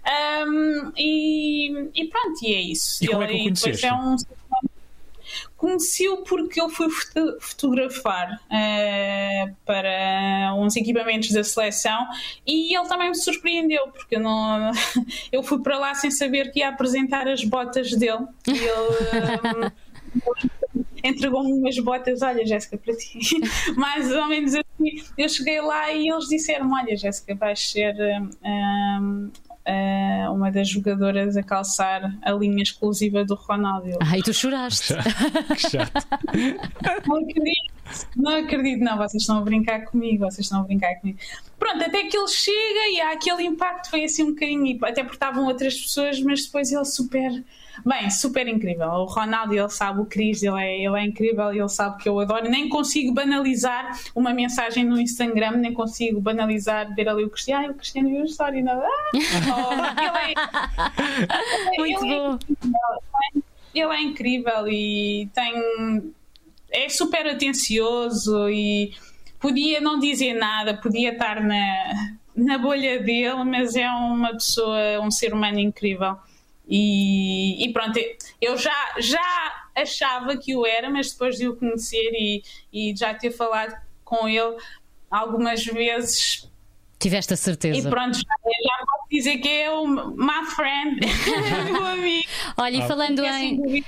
Ahm, 0.05 0.91
e, 0.97 1.89
e 1.95 2.07
pronto, 2.07 2.39
e 2.43 2.53
é 2.55 2.61
isso. 2.61 3.03
E 3.03 3.07
como 3.07 3.23
é 3.23 3.27
que 3.27 3.33
o 3.33 3.35
Ele- 3.35 3.43
conheceste? 3.43 3.85
é 3.85 3.93
um 3.93 4.15
Conheci-o 5.55 6.23
porque 6.23 6.59
eu 6.59 6.69
fui 6.69 6.89
foto- 6.89 7.37
fotografar 7.39 8.41
eh, 8.51 9.53
para 9.65 10.53
uns 10.57 10.75
equipamentos 10.75 11.29
da 11.31 11.43
seleção 11.43 12.05
e 12.45 12.75
ele 12.75 12.87
também 12.87 13.09
me 13.09 13.15
surpreendeu 13.15 13.87
porque 13.89 14.15
eu, 14.15 14.19
não, 14.19 14.71
eu 15.31 15.43
fui 15.43 15.61
para 15.61 15.77
lá 15.77 15.93
sem 15.93 16.09
saber 16.11 16.51
que 16.51 16.59
ia 16.59 16.69
apresentar 16.69 17.27
as 17.27 17.43
botas 17.45 17.91
dele 17.91 18.25
e 18.47 18.51
ele 18.51 19.67
eh, 19.67 19.71
entregou-me 21.07 21.53
umas 21.53 21.77
botas, 21.79 22.21
olha 22.23 22.45
Jéssica, 22.45 22.77
para 22.77 22.95
ti 22.95 23.19
mais 23.77 24.11
ou 24.11 24.27
menos 24.27 24.53
assim, 24.55 25.03
eu 25.17 25.29
cheguei 25.29 25.61
lá 25.61 25.91
e 25.93 26.09
eles 26.09 26.27
disseram, 26.27 26.71
olha 26.73 26.97
Jéssica, 26.97 27.35
vais 27.35 27.59
ser 27.71 27.95
eh, 27.99 28.19
eh, 29.65 30.25
uma 30.29 30.51
das 30.51 30.67
jogadoras 30.69 31.37
a 31.37 31.43
calçar 31.43 32.15
a 32.21 32.31
linha 32.31 32.63
exclusiva 32.63 33.23
do 33.23 33.35
Ronaldo 33.35 33.97
Ah, 34.01 34.17
e 34.17 34.21
tu 34.23 34.33
choraste. 34.33 34.93
que 35.55 35.69
chato. 35.69 36.07
não 37.07 37.17
acredito, 37.17 37.73
não 38.15 38.35
acredito, 38.35 38.83
não, 38.83 38.97
vocês 38.97 39.21
estão 39.23 39.37
a 39.37 39.41
brincar 39.41 39.85
comigo, 39.85 40.25
vocês 40.25 40.45
estão 40.45 40.61
a 40.61 40.63
brincar 40.63 40.95
comigo. 40.95 41.19
Pronto, 41.59 41.83
até 41.83 42.03
que 42.05 42.17
ele 42.17 42.27
chega 42.27 42.89
e 42.93 43.01
há 43.01 43.11
aquele 43.13 43.43
impacto, 43.43 43.89
foi 43.89 44.03
assim 44.03 44.23
um 44.23 44.29
bocadinho, 44.33 44.77
até 44.83 45.03
porque 45.03 45.15
estavam 45.15 45.45
outras 45.45 45.75
pessoas, 45.79 46.19
mas 46.21 46.45
depois 46.45 46.71
ele 46.71 46.85
super, 46.85 47.43
bem, 47.85 48.09
super 48.09 48.47
incrível. 48.47 48.87
O 48.87 49.05
Ronaldo, 49.05 49.53
ele 49.53 49.69
sabe, 49.69 50.01
o 50.01 50.05
Cris, 50.05 50.43
ele 50.43 50.59
é, 50.61 50.83
ele 50.83 50.99
é 50.99 51.05
incrível, 51.05 51.51
ele 51.51 51.69
sabe 51.69 52.01
que 52.01 52.09
eu 52.09 52.19
adoro, 52.19 52.49
nem 52.49 52.69
consigo 52.69 53.13
banalizar 53.13 53.99
uma 54.15 54.33
mensagem 54.33 54.83
no 54.83 54.99
Instagram, 54.99 55.57
nem 55.57 55.73
consigo 55.73 56.19
banalizar, 56.19 56.93
ver 56.95 57.09
ali 57.09 57.23
o 57.23 57.29
Cristiano, 57.29 57.69
ah, 57.69 57.71
o 57.71 57.75
Cristiano 57.75 58.09
viu 58.09 58.21
a 58.21 58.25
história, 58.25 58.63
não, 58.63 58.81
ah, 58.81 58.89
oh, 59.55 60.01
ele 60.01 60.35
é, 61.73 61.77
Muito 61.77 62.05
ele 62.05 62.13
é 62.13 62.19
bom. 62.19 62.39
ele 63.73 63.93
é 63.93 64.01
incrível 64.01 64.67
e 64.67 65.29
tem 65.33 66.11
é 66.71 66.87
super 66.87 67.27
atencioso 67.27 68.49
e 68.49 68.93
podia 69.39 69.81
não 69.81 69.99
dizer 69.99 70.33
nada, 70.33 70.77
podia 70.77 71.11
estar 71.11 71.41
na, 71.41 72.13
na 72.35 72.57
bolha 72.57 73.01
dele, 73.01 73.43
mas 73.43 73.75
é 73.75 73.89
uma 73.89 74.31
pessoa, 74.33 75.01
um 75.01 75.11
ser 75.11 75.33
humano 75.33 75.59
incrível. 75.59 76.15
E, 76.67 77.65
e 77.65 77.73
pronto, 77.73 77.99
eu 78.39 78.57
já, 78.57 78.93
já 78.99 79.65
achava 79.75 80.37
que 80.37 80.55
o 80.55 80.65
era, 80.65 80.89
mas 80.89 81.11
depois 81.11 81.37
de 81.37 81.47
o 81.47 81.55
conhecer 81.55 82.11
e, 82.13 82.43
e 82.71 82.95
já 82.95 83.13
ter 83.13 83.31
falado 83.31 83.75
com 84.03 84.27
ele 84.27 84.57
algumas 85.09 85.63
vezes, 85.65 86.47
Tiveste 86.99 87.33
a 87.33 87.35
e 87.35 87.37
certeza. 87.37 87.89
pronto, 87.89 88.13
já, 88.15 88.21
já 88.21 88.85
posso 88.85 89.07
dizer 89.09 89.37
que 89.39 89.49
é 89.49 89.71
o 89.71 89.87
my 89.87 90.45
friend, 90.55 90.99
meu 91.71 91.85
amigo. 91.87 92.29
Olha, 92.55 92.77
e 92.77 92.87
falando 92.87 93.25
É, 93.25 93.33
sem 93.33 93.55
em. 93.55 93.85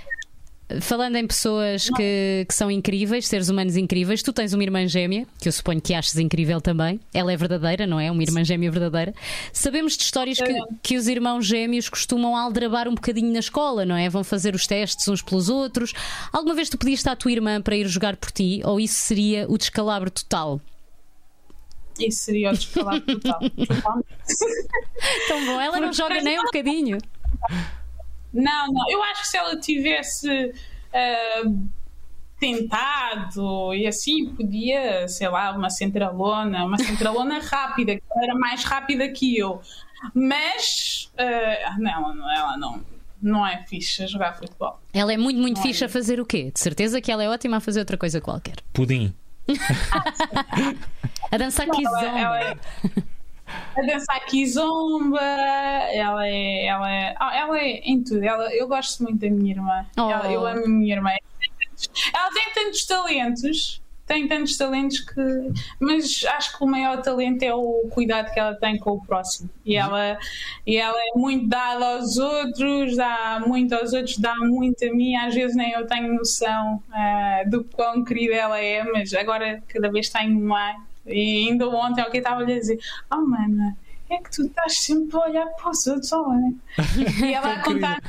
Falando 0.82 1.16
em 1.16 1.28
pessoas 1.28 1.90
que, 1.90 2.46
que 2.48 2.54
são 2.54 2.70
incríveis, 2.70 3.28
seres 3.28 3.50
humanos 3.50 3.76
incríveis, 3.76 4.22
tu 4.22 4.32
tens 4.32 4.54
uma 4.54 4.64
irmã 4.64 4.88
gêmea, 4.88 5.28
que 5.40 5.48
eu 5.48 5.52
suponho 5.52 5.82
que 5.82 5.94
achas 5.94 6.18
incrível 6.18 6.62
também. 6.62 7.00
Ela 7.14 7.34
é 7.34 7.38
verdadeira, 7.38 7.86
não 7.86 8.00
é? 8.00 8.12
Uma 8.12 8.24
irmã 8.24 8.44
gêmea 8.44 8.72
verdadeira. 8.72 9.14
Sabemos 9.52 9.98
de 9.98 10.04
histórias 10.04 10.38
que, 10.38 10.60
que 10.82 10.98
os 10.98 11.08
irmãos 11.08 11.46
gêmeos 11.46 11.90
costumam 11.90 12.36
aldrabar 12.36 12.88
um 12.88 12.96
bocadinho 12.96 13.32
na 13.32 13.40
escola, 13.40 13.86
não 13.86 13.96
é? 13.96 14.10
Vão 14.10 14.24
fazer 14.24 14.56
os 14.56 14.68
testes 14.68 15.08
uns 15.08 15.22
pelos 15.22 15.50
outros. 15.50 15.94
Alguma 16.32 16.56
vez 16.56 16.70
tu 16.70 16.78
pediste 16.78 17.08
à 17.10 17.16
tua 17.16 17.32
irmã 17.32 17.62
para 17.62 17.76
ir 17.76 17.88
jogar 17.88 18.16
por 18.16 18.32
ti, 18.32 18.62
ou 18.64 18.80
isso 18.80 18.96
seria 18.96 19.46
o 19.50 19.58
descalabro 19.58 20.10
total? 20.10 20.62
Isso 22.00 22.24
seria 22.24 22.52
o 22.52 22.54
descalabro 22.54 23.20
total. 23.20 23.40
Tão 25.28 25.46
bom, 25.46 25.62
ela 25.62 25.80
não 25.80 25.94
joga 25.94 26.22
nem 26.22 26.40
um 26.40 26.44
bocadinho. 26.44 26.98
Não, 28.34 28.68
não. 28.74 28.90
Eu 28.90 29.04
acho 29.04 29.22
que 29.22 29.28
se 29.28 29.38
ela 29.38 29.60
tivesse 29.60 30.54
ah, 30.94 31.44
tentado 32.40 33.74
e 33.74 33.88
assim 33.88 34.34
podia, 34.36 35.08
sei 35.08 35.30
lá, 35.30 35.52
uma 35.52 35.70
centralona, 35.70 36.66
uma 36.66 36.78
centralona 36.78 37.40
rápida, 37.44 37.96
que 37.96 38.04
ela 38.12 38.24
era 38.26 38.36
mais 38.36 38.64
rápida 38.64 39.08
que 39.10 39.38
eu. 39.38 39.62
Mas 40.14 41.12
ah, 41.18 41.76
não, 41.80 42.16
não, 42.16 42.32
ela 42.36 42.58
não, 42.58 42.84
não 43.22 43.48
é 43.48 43.64
fixe 43.68 44.04
a 44.04 44.08
jogar 44.08 44.34
futebol. 44.34 44.80
Ela 44.94 45.14
é 45.14 45.18
muito, 45.18 45.40
muito 45.40 45.58
Olha. 45.60 45.68
fixe 45.68 45.86
a 45.86 45.90
fazer 45.90 46.20
o 46.20 46.26
quê? 46.26 46.52
De 46.52 46.60
certeza 46.60 47.00
que 47.00 47.12
ela 47.12 47.24
é 47.24 47.30
ótima 47.30 47.58
a 47.58 47.60
fazer 47.60 47.80
outra 47.80 47.98
coisa 47.98 48.20
qualquer. 48.20 48.56
Pudim. 48.74 49.14
A 51.32 51.38
dançar 51.38 51.68
Ela, 51.68 51.76
kizomba. 51.76 52.20
ela 52.20 52.40
é, 52.44 52.58
a 53.76 53.82
dançar 53.82 54.26
kizomba, 54.26 55.20
ela 55.22 56.28
é, 56.28 56.66
ela 56.66 56.92
é, 56.92 57.16
ah, 57.20 57.36
ela 57.36 57.60
é 57.60 57.80
em 57.84 58.04
tudo. 58.04 58.24
Ela, 58.24 58.54
eu 58.54 58.68
gosto 58.68 59.04
muito 59.04 59.20
da 59.20 59.30
minha 59.30 59.54
irmã. 59.54 59.86
Oh. 59.98 60.10
Ela- 60.10 60.32
eu 60.32 60.46
amo 60.46 60.66
a 60.66 60.70
minha 60.70 60.96
irmã. 60.96 61.10
Ela 62.14 62.30
tem 62.32 62.54
tantos 62.54 62.86
talentos, 62.86 63.82
tem 64.06 64.28
tantos 64.28 64.56
talentos 64.58 65.00
que. 65.00 65.22
Mas 65.80 66.24
acho 66.36 66.58
que 66.58 66.64
o 66.64 66.68
maior 66.68 67.02
talento 67.02 67.44
é 67.44 67.54
o 67.54 67.88
cuidado 67.90 68.32
que 68.34 68.40
ela 68.40 68.54
tem 68.56 68.78
com 68.78 68.92
o 68.92 69.06
próximo. 69.06 69.50
E 69.66 69.76
ela, 69.76 70.18
e 70.66 70.78
ela 70.78 70.98
é 70.98 71.18
muito 71.18 71.48
dada 71.48 71.96
aos 71.96 72.18
outros, 72.18 72.96
dá 72.96 73.42
muito 73.46 73.74
aos 73.74 73.92
outros, 73.94 74.18
dá 74.18 74.36
muito 74.36 74.86
a 74.86 74.94
mim. 74.94 75.16
Às 75.16 75.34
vezes 75.34 75.56
nem 75.56 75.72
eu 75.72 75.86
tenho 75.88 76.14
noção 76.14 76.82
ah, 76.92 77.44
do 77.48 77.64
quão 77.66 78.04
querida 78.04 78.36
ela 78.36 78.60
é, 78.60 78.84
mas 78.84 79.14
agora 79.14 79.62
cada 79.68 79.92
vez 79.92 80.10
tenho 80.10 80.40
mais. 80.40 80.78
E 81.06 81.48
ainda 81.50 81.68
ontem 81.70 82.02
alguém 82.02 82.20
estava 82.20 82.42
a 82.42 82.46
dizer: 82.46 82.80
Oh, 83.12 83.22
mana. 83.22 83.78
É 84.10 84.18
que 84.18 84.30
tu 84.30 84.46
estás 84.46 84.78
sempre 84.80 85.16
a 85.18 85.22
olhar 85.22 85.46
para 85.48 85.72
os 85.72 85.88
outros, 85.88 86.12
oh, 86.12 86.28
mana. 86.28 86.54
E 87.26 87.34
ela 87.34 87.54
a 87.54 87.64
contar 87.64 88.00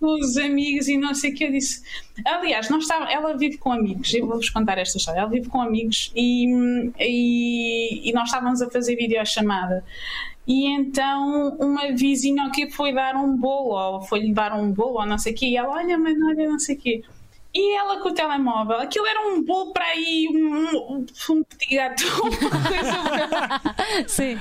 os 0.00 0.36
amigos 0.36 0.88
e 0.88 0.96
não 0.96 1.14
sei 1.14 1.32
o 1.32 1.34
que 1.34 1.44
eu 1.44 1.50
disse. 1.50 1.82
Aliás, 2.24 2.68
nós 2.68 2.82
estávamos, 2.82 3.12
ela 3.12 3.36
vive 3.36 3.56
com 3.56 3.72
amigos, 3.72 4.12
eu 4.12 4.26
vou-vos 4.26 4.50
contar 4.50 4.78
esta 4.78 4.98
história. 4.98 5.20
Ela 5.20 5.30
vive 5.30 5.48
com 5.48 5.60
amigos 5.60 6.12
e, 6.14 6.46
e, 6.98 8.10
e 8.10 8.12
nós 8.12 8.24
estávamos 8.24 8.60
a 8.62 8.70
fazer 8.70 8.96
videochamada. 8.96 9.84
E 10.46 10.66
então 10.66 11.56
uma 11.58 11.92
vizinha 11.92 12.50
que 12.50 12.70
foi 12.70 12.92
dar 12.92 13.16
um 13.16 13.36
bolo, 13.36 13.70
ou 13.70 14.02
foi-lhe 14.02 14.32
dar 14.32 14.52
um 14.54 14.70
bolo, 14.70 15.00
ou 15.00 15.06
não 15.06 15.16
sei 15.16 15.32
o 15.32 15.36
quê, 15.36 15.46
e 15.46 15.56
ela, 15.56 15.70
olha, 15.70 15.96
mano, 15.96 16.28
olha, 16.28 16.48
não 16.48 16.58
sei 16.58 16.76
o 16.76 16.78
quê. 16.78 17.02
E 17.54 17.76
ela 17.76 18.00
com 18.00 18.08
o 18.08 18.14
telemóvel, 18.14 18.78
aquilo 18.78 19.06
era 19.06 19.28
um 19.28 19.42
bolo 19.44 19.72
para 19.72 19.84
aí, 19.84 20.26
um, 20.28 20.96
um, 20.96 21.06
um 21.30 21.44
petit 21.44 21.78
uma 22.20 22.30
coisa 22.50 24.08
Sim. 24.08 24.38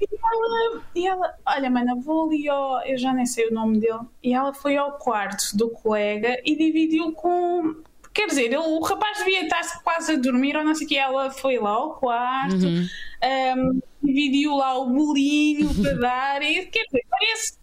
e 0.00 0.06
ela, 0.16 0.82
e 0.94 1.06
ela, 1.06 1.34
olha, 1.46 1.70
mana, 1.70 1.94
vou 1.96 2.26
ali 2.26 2.48
ao. 2.48 2.84
Eu 2.84 2.98
já 2.98 3.12
nem 3.12 3.26
sei 3.26 3.48
o 3.48 3.54
nome 3.54 3.78
dele. 3.78 4.00
E 4.22 4.32
ela 4.34 4.52
foi 4.52 4.76
ao 4.76 4.92
quarto 4.98 5.56
do 5.56 5.70
colega 5.70 6.36
e 6.44 6.56
dividiu 6.56 7.12
com. 7.12 7.76
Quer 8.12 8.26
dizer, 8.26 8.46
ele- 8.46 8.56
o 8.56 8.80
rapaz 8.80 9.18
devia 9.18 9.44
estar 9.44 9.62
quase 9.84 10.12
a 10.12 10.16
dormir 10.16 10.56
ou 10.56 10.64
não 10.64 10.74
sei 10.74 10.86
o 10.86 10.88
que. 10.88 10.96
Ela 10.98 11.30
foi 11.30 11.58
lá 11.58 11.70
ao 11.70 11.94
quarto, 11.94 12.56
um, 12.66 13.80
dividiu 14.02 14.56
lá 14.56 14.76
o 14.76 14.86
bolinho 14.90 15.68
para 15.82 15.94
dar. 15.94 16.42
E 16.42 16.66
quer 16.66 16.82
dizer, 16.86 17.04
parece. 17.08 17.58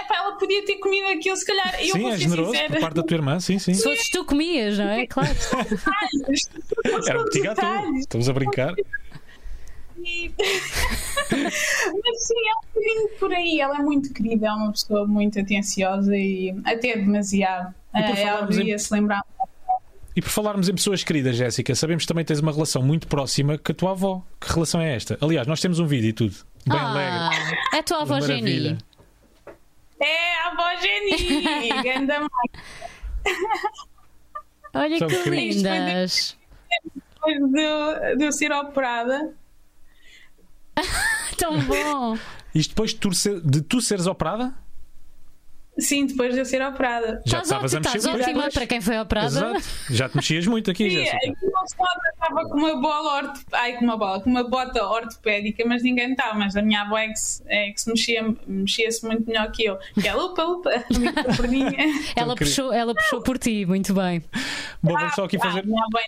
Epá, 0.00 0.16
ela 0.16 0.32
podia 0.36 0.64
ter 0.64 0.76
comido 0.78 1.06
aquilo, 1.08 1.36
se 1.36 1.44
calhar. 1.46 1.76
E 1.82 1.88
eu 1.90 1.96
Sim, 1.96 2.08
é 2.10 2.16
generoso 2.16 2.50
sincera. 2.52 2.72
por 2.72 2.80
parte 2.80 2.94
da 2.94 3.02
tua 3.02 3.14
irmã, 3.16 3.40
sim, 3.40 3.58
sim. 3.58 3.74
Se 3.74 3.82
fosses 3.82 4.08
tu 4.10 4.24
comias, 4.24 4.78
não 4.78 4.88
é? 4.88 5.06
Claro. 5.06 5.28
Era 7.08 7.20
um 7.20 7.24
petit. 7.24 7.42
Detalhes. 7.42 8.00
Estamos 8.00 8.28
a 8.28 8.32
brincar. 8.32 8.74
Mas 11.30 12.26
sim, 12.26 12.34
é 12.48 12.52
um 12.54 12.74
bocadinho 12.74 13.08
por 13.18 13.32
aí. 13.32 13.60
Ela 13.60 13.76
é 13.78 13.82
muito 13.82 14.12
querida, 14.12 14.46
é 14.48 14.52
uma 14.52 14.72
pessoa 14.72 15.06
muito 15.06 15.38
atenciosa 15.38 16.16
e 16.16 16.54
até 16.64 16.96
demasiado. 16.96 17.74
E 17.94 18.02
por 18.02 18.16
Eh, 18.16 18.22
ela 18.22 18.30
falarmos 18.32 18.56
em- 18.56 18.58
devia 18.60 18.78
se 18.78 18.92
lembrar. 18.94 19.20
E 20.16 20.20
por 20.20 20.30
falarmos 20.30 20.68
em 20.68 20.74
pessoas 20.74 21.04
queridas, 21.04 21.36
Jéssica, 21.36 21.74
sabemos 21.74 22.02
que 22.04 22.08
também 22.08 22.24
tens 22.24 22.40
uma 22.40 22.50
relação 22.52 22.82
muito 22.82 23.06
próxima 23.06 23.56
com 23.58 23.70
a 23.72 23.74
tua 23.74 23.90
avó. 23.92 24.22
Que 24.40 24.52
relação 24.52 24.80
é 24.80 24.94
esta? 24.94 25.16
Aliás, 25.20 25.46
nós 25.46 25.60
temos 25.60 25.78
um 25.78 25.86
vídeo 25.86 26.08
e 26.08 26.12
tudo. 26.12 26.34
Bem 26.66 26.78
Ah, 26.78 26.90
alegre. 27.30 27.58
é 27.72 27.78
a 27.78 27.82
tua 27.82 28.02
avó 28.02 28.14
Maravilha. 28.20 28.68
Geni. 28.70 28.78
É 30.00 30.34
a 30.40 30.46
avó 30.48 30.80
Geni! 30.80 31.68
Ganda 31.82 32.20
mãe. 32.20 32.62
Olha 34.74 34.98
São 34.98 35.08
que 35.08 35.22
queridos. 35.22 35.56
lindas. 35.56 36.38
Depois 36.94 37.52
de, 37.52 37.60
eu- 37.60 38.16
de 38.16 38.24
eu 38.24 38.32
ser 38.32 38.52
operada. 38.52 39.34
Tão 41.36 41.60
bom. 41.64 42.16
Isto 42.54 42.70
depois 42.70 42.90
de 42.90 42.96
tu, 42.96 43.12
ser- 43.12 43.40
de 43.40 43.60
tu 43.62 43.80
seres 43.80 44.06
operada? 44.06 44.54
Sim, 45.78 46.04
depois 46.06 46.34
de 46.34 46.40
eu 46.40 46.44
ser 46.44 46.60
operada. 46.62 47.22
Já 47.24 47.40
estavas 47.40 47.74
a 47.74 47.78
ótima, 47.78 47.92
mexer 47.92 47.98
estás 48.08 48.20
ótima 48.28 48.50
para 48.50 48.66
quem 48.66 48.80
foi 48.80 48.98
operada. 48.98 49.26
Exato. 49.28 49.62
Já 49.90 50.08
te 50.08 50.16
mexias 50.16 50.46
muito 50.46 50.70
aqui, 50.70 50.84
E 50.86 50.90
Jéssica. 50.90 51.16
aqui 51.16 51.32
não 51.46 51.64
estava, 51.64 51.88
estava 52.12 52.48
com 52.48 52.54
uma 52.58 52.80
bola 52.80 53.14
orto... 53.16 53.40
Ai, 53.52 53.72
com 53.76 53.84
uma 53.84 53.96
bola, 53.96 54.20
com 54.20 54.28
uma 54.28 54.44
bota 54.44 54.84
ortopédica, 54.84 55.64
mas 55.66 55.82
ninguém 55.82 56.10
estava. 56.10 56.34
Mas 56.38 56.54
a 56.56 56.60
minha 56.62 56.82
avó 56.82 56.98
é 56.98 57.08
que 57.08 57.16
se, 57.18 57.42
é 57.46 57.70
que 57.70 57.80
se 57.80 57.88
mexia, 57.88 58.34
mexia-se 58.46 59.06
muito 59.06 59.26
melhor 59.26 59.50
que 59.52 59.64
eu. 59.64 59.78
Que 59.94 60.06
ela, 60.08 60.24
upa, 60.26 60.44
upa, 60.44 60.70
a 60.94 60.98
minha 60.98 61.12
perninha. 61.12 61.70
Ela 62.14 62.34
querido. 62.34 62.36
puxou, 62.36 62.72
ela 62.72 62.94
puxou 62.94 63.22
por 63.22 63.38
ti, 63.38 63.64
muito 63.64 63.94
bem. 63.94 64.22
Bom, 64.82 64.92
vamos 64.92 65.14
só 65.14 65.24
aqui 65.24 65.36
Ah, 65.36 65.40
fazer. 65.40 65.60
avó 65.60 65.98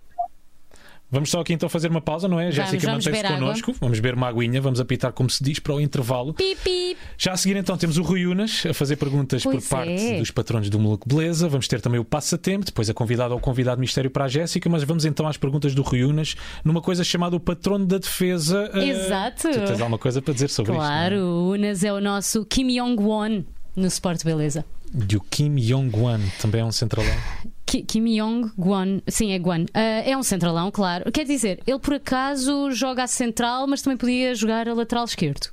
Vamos 1.12 1.28
só 1.30 1.40
aqui 1.42 1.52
então 1.52 1.68
fazer 1.68 1.90
uma 1.90 2.00
pausa, 2.00 2.26
não 2.26 2.40
é? 2.40 2.50
Jéssica 2.50 2.86
vamos 2.86 3.04
mantém-se 3.04 3.10
beber 3.10 3.26
água. 3.26 3.38
connosco. 3.38 3.74
Vamos 3.78 4.00
beber 4.00 4.14
uma 4.16 4.28
aguinha, 4.28 4.62
vamos 4.62 4.80
apitar, 4.80 5.12
como 5.12 5.28
se 5.28 5.44
diz, 5.44 5.58
para 5.58 5.74
o 5.74 5.80
intervalo. 5.80 6.32
Pipi. 6.32 6.96
Já 7.18 7.32
a 7.32 7.36
seguir 7.36 7.54
então 7.56 7.76
temos 7.76 7.98
o 7.98 8.02
Rui 8.02 8.24
Unas 8.26 8.64
a 8.64 8.72
fazer 8.72 8.96
perguntas 8.96 9.42
Pois 9.42 9.62
por 9.62 9.76
parte 9.76 9.90
é. 9.92 10.18
dos 10.18 10.30
patronos 10.30 10.70
do 10.70 10.78
Maluco 10.80 11.06
Beleza. 11.06 11.50
Vamos 11.50 11.68
ter 11.68 11.82
também 11.82 12.00
o 12.00 12.04
passatempo, 12.04 12.64
depois 12.64 12.88
a 12.88 12.94
convidada 12.94 13.34
ou 13.34 13.40
convidado 13.40 13.78
mistério 13.78 14.10
para 14.10 14.24
a 14.24 14.28
Jéssica, 14.28 14.70
mas 14.70 14.82
vamos 14.84 15.04
então 15.04 15.28
às 15.28 15.36
perguntas 15.36 15.74
do 15.74 15.82
Rui 15.82 16.02
Unas 16.02 16.34
numa 16.64 16.80
coisa 16.80 17.04
chamada 17.04 17.36
o 17.36 17.40
patrono 17.40 17.84
da 17.84 17.98
defesa. 17.98 18.70
Eh, 18.72 18.88
Exato. 18.88 19.50
Tu 19.50 19.60
tens 19.60 19.80
alguma 19.80 19.98
coisa 19.98 20.22
para 20.22 20.32
dizer 20.32 20.48
sobre 20.48 20.72
Claro, 20.72 21.16
o 21.16 21.50
Unas 21.52 21.84
é 21.84 21.92
o 21.92 22.00
nosso 22.00 22.44
Kim 22.46 22.68
Jong-won 22.68 23.44
no 23.76 23.86
Sport 23.86 24.24
Beleza. 24.24 24.64
é? 24.94 25.04
E 25.12 25.16
o 25.16 25.20
Kim 25.20 25.56
Jong-wan 25.56 26.20
também 26.40 26.62
é 26.62 26.64
um 26.64 26.72
centralão. 26.72 27.14
Ki- 27.72 27.82
Kim 27.84 28.04
Jong-won, 28.04 29.00
sim, 29.08 29.32
é 29.32 29.38
Guan. 29.38 29.64
Ah, 29.72 29.80
é 30.04 30.14
um 30.16 30.22
centralão, 30.22 30.70
claro. 30.70 31.10
Quer 31.10 31.24
dizer, 31.24 31.60
ele 31.66 31.78
por 31.78 31.94
acaso 31.94 32.70
joga 32.72 33.04
a 33.04 33.06
central, 33.06 33.66
mas 33.66 33.80
também 33.80 33.96
podia 33.96 34.34
jogar 34.34 34.68
a 34.68 34.74
lateral 34.74 35.04
esquerdo. 35.06 35.48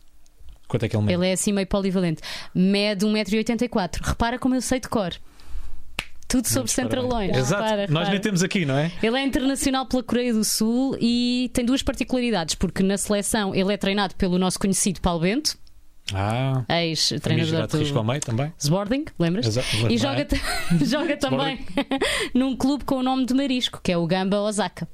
Quanto 0.68 0.84
é 0.84 0.90
que 0.90 0.96
ele 0.98 1.04
mede? 1.06 1.14
Ele 1.18 1.28
é 1.30 1.32
assim 1.34 1.54
meio 1.54 1.66
polivalente. 1.66 2.22
Mede 2.54 3.06
1,84m. 3.06 4.00
Repara 4.02 4.38
como 4.38 4.54
eu 4.54 4.62
sei 4.62 4.80
de 4.82 4.90
cor. 4.90 5.14
Tudo 6.28 6.46
sobre 6.46 6.60
Muitos 6.60 6.74
centralões. 6.74 7.36
Exato, 7.38 7.64
Repara, 7.64 7.82
nós 7.84 7.90
nem 7.90 8.00
repara. 8.04 8.20
temos 8.20 8.44
aqui, 8.44 8.66
não 8.66 8.78
é? 8.78 8.92
Ele 9.02 9.18
é 9.18 9.24
internacional 9.24 9.86
pela 9.88 10.04
Coreia 10.04 10.32
do 10.34 10.44
Sul 10.44 10.96
e 11.02 11.50
tem 11.54 11.66
duas 11.66 11.82
particularidades, 11.82 12.54
porque 12.54 12.84
na 12.84 12.98
seleção 13.00 13.56
ele 13.56 13.74
é 13.74 13.78
treinado 13.78 14.14
pelo 14.16 14.38
nosso 14.38 14.60
conhecido 14.60 15.02
Paulo 15.02 15.22
Bento, 15.22 15.58
Ah, 16.16 16.64
ex-treinador 16.84 17.68
de 17.68 17.78
risco 17.78 17.98
ao 17.98 18.04
do 18.04 18.08
meio 18.10 18.22
também. 18.22 18.54
Sporting, 18.58 19.06
lembras? 19.18 19.46
Exato, 19.48 19.68
E 19.90 19.98
joga, 19.98 20.26
ta- 20.26 20.38
joga 20.86 21.18
também 21.18 21.66
num 22.34 22.56
clube 22.56 22.84
com 22.86 22.96
o 22.96 23.04
nome 23.04 23.26
de 23.26 23.34
Marisco, 23.34 23.80
que 23.84 23.92
é 23.92 23.98
o 23.98 24.06
Gamba 24.08 24.40
Osaka. 24.42 24.88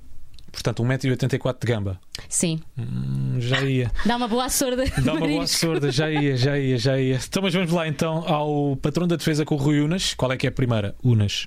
Portanto, 0.51 0.83
1,84m 0.83 1.55
de 1.59 1.67
gamba. 1.67 1.99
Sim, 2.29 2.61
Hum, 2.77 3.35
Já 3.39 3.59
ia. 3.61 3.91
dá 4.05 4.15
uma 4.15 4.27
boa 4.27 4.47
sorda. 4.47 4.85
Dá 5.03 5.13
uma 5.13 5.27
boa 5.27 5.45
sorda, 5.47 5.91
já 5.91 6.09
ia, 6.09 6.37
já 6.37 6.57
ia, 6.57 6.77
já 6.77 6.97
ia. 6.97 7.19
Então, 7.27 7.43
mas 7.43 7.53
vamos 7.53 7.71
lá 7.73 7.85
então 7.89 8.23
ao 8.25 8.77
patrão 8.77 9.05
da 9.05 9.17
defesa 9.17 9.43
com 9.43 9.55
o 9.55 9.57
Rui 9.57 9.81
Unas. 9.81 10.13
Qual 10.13 10.31
é 10.31 10.37
que 10.37 10.47
é 10.47 10.49
a 10.49 10.53
primeira? 10.53 10.95
Unas. 11.03 11.45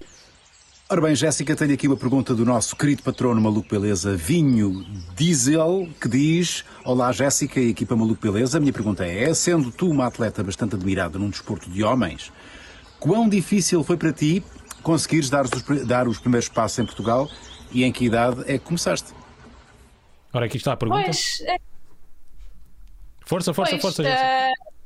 Ora 0.90 1.02
bem, 1.02 1.14
Jéssica, 1.14 1.54
tenho 1.54 1.74
aqui 1.74 1.86
uma 1.86 1.98
pergunta 1.98 2.34
do 2.34 2.46
nosso 2.46 2.74
querido 2.74 3.02
patrono 3.02 3.38
Maluco 3.38 3.68
Beleza, 3.68 4.16
Vinho 4.16 4.86
Diesel, 5.14 5.86
que 6.00 6.08
diz: 6.08 6.64
Olá, 6.82 7.12
Jéssica 7.12 7.60
e 7.60 7.68
equipa 7.68 7.94
Maluco 7.94 8.22
Beleza. 8.22 8.56
A 8.56 8.60
minha 8.60 8.72
pergunta 8.72 9.04
é: 9.04 9.34
sendo 9.34 9.70
tu 9.70 9.90
uma 9.90 10.06
atleta 10.06 10.42
bastante 10.42 10.76
admirada 10.76 11.18
num 11.18 11.28
desporto 11.28 11.68
de 11.68 11.84
homens, 11.84 12.32
quão 12.98 13.28
difícil 13.28 13.84
foi 13.84 13.98
para 13.98 14.14
ti 14.14 14.42
conseguires 14.82 15.28
dar 15.28 15.44
os, 15.44 15.86
dar 15.86 16.08
os 16.08 16.18
primeiros 16.18 16.48
passos 16.48 16.78
em 16.78 16.86
Portugal 16.86 17.28
e 17.70 17.84
em 17.84 17.92
que 17.92 18.06
idade 18.06 18.40
é 18.46 18.56
que 18.56 18.64
começaste? 18.64 19.12
Ora, 20.32 20.46
aqui 20.46 20.56
está 20.56 20.72
a 20.72 20.76
pergunta. 20.78 21.04
Pois, 21.04 21.42
é, 21.42 21.58
Força, 23.26 23.52
força, 23.52 23.72
pois, 23.72 23.82
força, 23.82 24.02
Jéssica. 24.02 24.77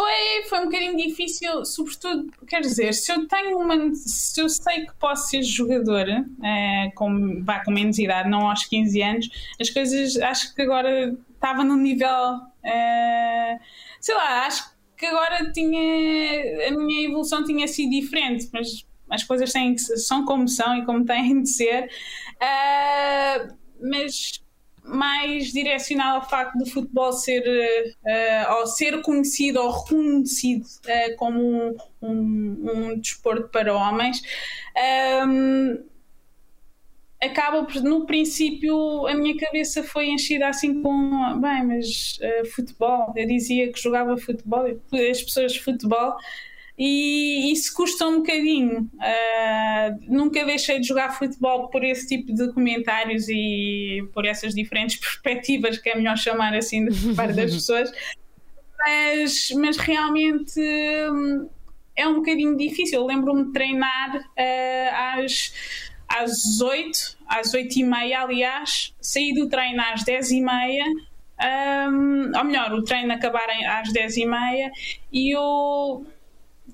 Foi, 0.00 0.44
foi 0.48 0.60
um 0.60 0.64
bocadinho 0.64 0.96
difícil, 0.96 1.62
sobretudo, 1.64 2.32
quer 2.46 2.60
dizer, 2.60 2.94
se 2.94 3.12
eu 3.12 3.28
tenho 3.28 3.58
uma. 3.58 3.94
Se 3.94 4.40
eu 4.40 4.48
sei 4.48 4.86
que 4.86 4.94
posso 4.98 5.28
ser 5.28 5.42
jogadora, 5.42 6.24
eh, 6.42 6.90
com, 6.94 7.42
vá, 7.44 7.62
com 7.62 7.70
menos 7.70 7.98
idade, 7.98 8.28
não 8.28 8.48
aos 8.48 8.64
15 8.64 9.02
anos, 9.02 9.28
as 9.60 9.68
coisas 9.68 10.16
acho 10.16 10.54
que 10.54 10.62
agora 10.62 11.14
estava 11.34 11.62
num 11.64 11.76
nível. 11.76 12.40
eh, 12.64 13.58
sei 14.00 14.14
lá, 14.14 14.46
acho 14.46 14.74
que 14.96 15.04
agora 15.04 15.52
tinha. 15.52 16.68
A 16.68 16.70
minha 16.70 17.06
evolução 17.06 17.44
tinha 17.44 17.68
sido 17.68 17.90
diferente, 17.90 18.48
mas 18.52 18.86
as 19.10 19.22
coisas 19.24 19.52
têm 19.52 19.76
são 19.76 20.24
como 20.24 20.48
são 20.48 20.76
e 20.78 20.86
como 20.86 21.04
têm 21.04 21.42
de 21.42 21.48
ser. 21.50 21.90
Eh, 22.40 23.48
mas 23.82 24.42
mais 24.90 25.52
direcionado 25.52 26.16
ao 26.16 26.28
facto 26.28 26.58
do 26.58 26.66
futebol 26.66 27.12
ser 27.12 27.42
eh, 28.06 28.46
ou 28.50 28.66
ser 28.66 29.00
conhecido 29.02 29.60
ou 29.60 29.70
reconhecido 29.70 30.66
eh, 30.86 31.10
como 31.14 31.40
um, 31.40 31.76
um, 32.02 32.70
um 32.72 32.98
desporto 32.98 33.48
para 33.48 33.74
homens 33.74 34.22
Ahm, 34.76 35.78
acaba 37.20 37.64
por, 37.64 37.82
no 37.82 38.06
princípio 38.06 39.06
a 39.06 39.14
minha 39.14 39.36
cabeça 39.36 39.82
foi 39.82 40.08
enchida 40.08 40.48
assim 40.48 40.82
com 40.82 41.38
bem, 41.40 41.66
mas 41.66 42.18
eh, 42.20 42.44
futebol, 42.46 43.12
eu 43.14 43.26
dizia 43.26 43.70
que 43.72 43.80
jogava 43.80 44.16
futebol 44.16 44.64
as 44.66 45.22
pessoas 45.22 45.56
futebol 45.56 46.16
e 46.82 47.52
isso 47.52 47.74
custa 47.74 48.08
um 48.08 48.20
bocadinho. 48.20 48.90
Ah, 48.98 49.94
nunca 50.08 50.42
deixei 50.46 50.80
de 50.80 50.88
jogar 50.88 51.10
futebol 51.10 51.68
por 51.68 51.84
esse 51.84 52.08
tipo 52.08 52.32
de 52.32 52.50
comentários 52.54 53.28
e 53.28 54.02
por 54.14 54.24
essas 54.24 54.54
diferentes 54.54 54.96
perspectivas, 55.22 55.76
que 55.76 55.90
é 55.90 55.94
melhor 55.94 56.16
chamar 56.16 56.54
assim, 56.54 56.86
de 56.86 57.12
parte 57.14 57.34
das 57.34 57.52
pessoas. 57.52 57.92
Mas, 58.78 59.50
mas 59.56 59.76
realmente 59.76 60.58
hum, 60.58 61.50
é 61.94 62.08
um 62.08 62.14
bocadinho 62.14 62.56
difícil. 62.56 63.04
Lembro-me 63.04 63.44
de 63.44 63.52
treinar 63.52 64.24
ah, 64.38 65.16
às, 65.18 65.52
às 66.08 66.62
8, 66.62 67.18
às 67.26 67.52
8 67.52 67.78
e 67.78 67.84
meia, 67.84 68.22
aliás, 68.22 68.94
saí 69.02 69.34
do 69.34 69.50
treino 69.50 69.82
às 69.82 70.02
10 70.02 70.30
e 70.30 70.40
meia. 70.40 70.86
hum, 71.90 72.32
ou 72.34 72.44
melhor, 72.44 72.72
o 72.72 72.82
treino 72.82 73.12
acabar 73.12 73.48
às 73.68 73.92
10 73.92 74.16
e 74.16 74.24
meia 74.24 74.72
e 75.12 75.36
eu 75.36 76.06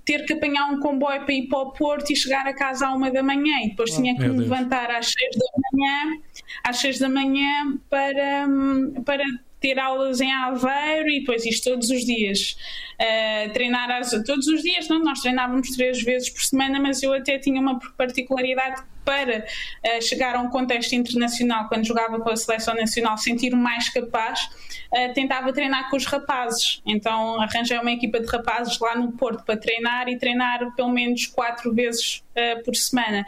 ter 0.07 0.25
que 0.25 0.33
apanhar 0.33 0.71
um 0.73 0.81
comboio 0.81 1.23
para 1.25 1.35
ir 1.35 1.49
para 1.49 1.59
o 1.59 1.73
Porto 1.73 2.11
e 2.13 2.17
chegar 2.17 2.47
a 2.47 2.55
casa 2.55 2.87
à 2.87 2.93
uma 2.95 3.11
da 3.11 3.23
manhã. 3.23 3.59
E 3.65 3.71
depois 3.71 3.91
tinha 3.91 4.15
que 4.15 4.23
me 4.23 4.29
Deus. 4.29 4.41
levantar 4.49 4.91
às 4.91 5.07
seis 5.13 5.37
da 5.37 5.47
manhã 5.73 6.19
às 6.65 6.79
seis 6.79 6.99
da 6.99 7.09
manhã 7.09 7.77
para, 7.91 8.47
para 9.05 9.25
ter 9.61 9.79
aulas 9.81 10.21
em 10.21 10.31
Aveiro 10.33 11.09
e 11.09 11.21
depois 11.21 11.45
isto 11.45 11.71
todos 11.71 11.91
os 11.91 12.05
dias. 12.05 12.57
Uh, 13.01 13.53
treinar 13.53 13.91
às- 13.91 14.11
todos 14.25 14.47
os 14.47 14.63
dias 14.63 14.89
não, 14.89 15.01
nós 15.01 15.21
treinávamos 15.21 15.69
três 15.77 16.03
vezes 16.03 16.31
por 16.31 16.41
semana 16.43 16.79
mas 16.81 17.03
eu 17.03 17.13
até 17.13 17.39
tinha 17.39 17.61
uma 17.61 17.79
particularidade 17.99 18.83
para 19.05 19.41
uh, 19.41 20.03
chegar 20.03 20.35
a 20.37 20.41
um 20.41 20.49
contexto 20.51 20.95
internacional 20.95 21.69
quando 21.69 21.85
jogava 21.87 22.19
com 22.21 22.31
a 22.31 22.37
seleção 22.37 22.75
nacional 22.75 23.19
sentir-me 23.19 23.61
mais 23.61 23.89
capaz 23.91 24.49
uh, 24.93 25.15
tentava 25.15 25.53
treinar 25.53 25.91
com 25.91 25.97
os 25.97 26.07
rapazes 26.07 26.81
então 26.87 27.41
arranjei 27.41 27.79
uma 27.79 27.93
equipa 27.93 28.21
de 28.21 28.27
rapazes 28.27 28.79
lá 28.79 28.97
no 28.97 29.13
Porto 29.13 29.45
para 29.45 29.57
treinar 29.57 30.09
e 30.09 30.19
treinar 30.19 30.75
pelo 30.75 30.91
menos 30.91 31.27
quatro 31.27 31.75
vezes 31.75 32.23
uh, 32.31 32.63
por 32.65 32.75
semana 32.75 33.25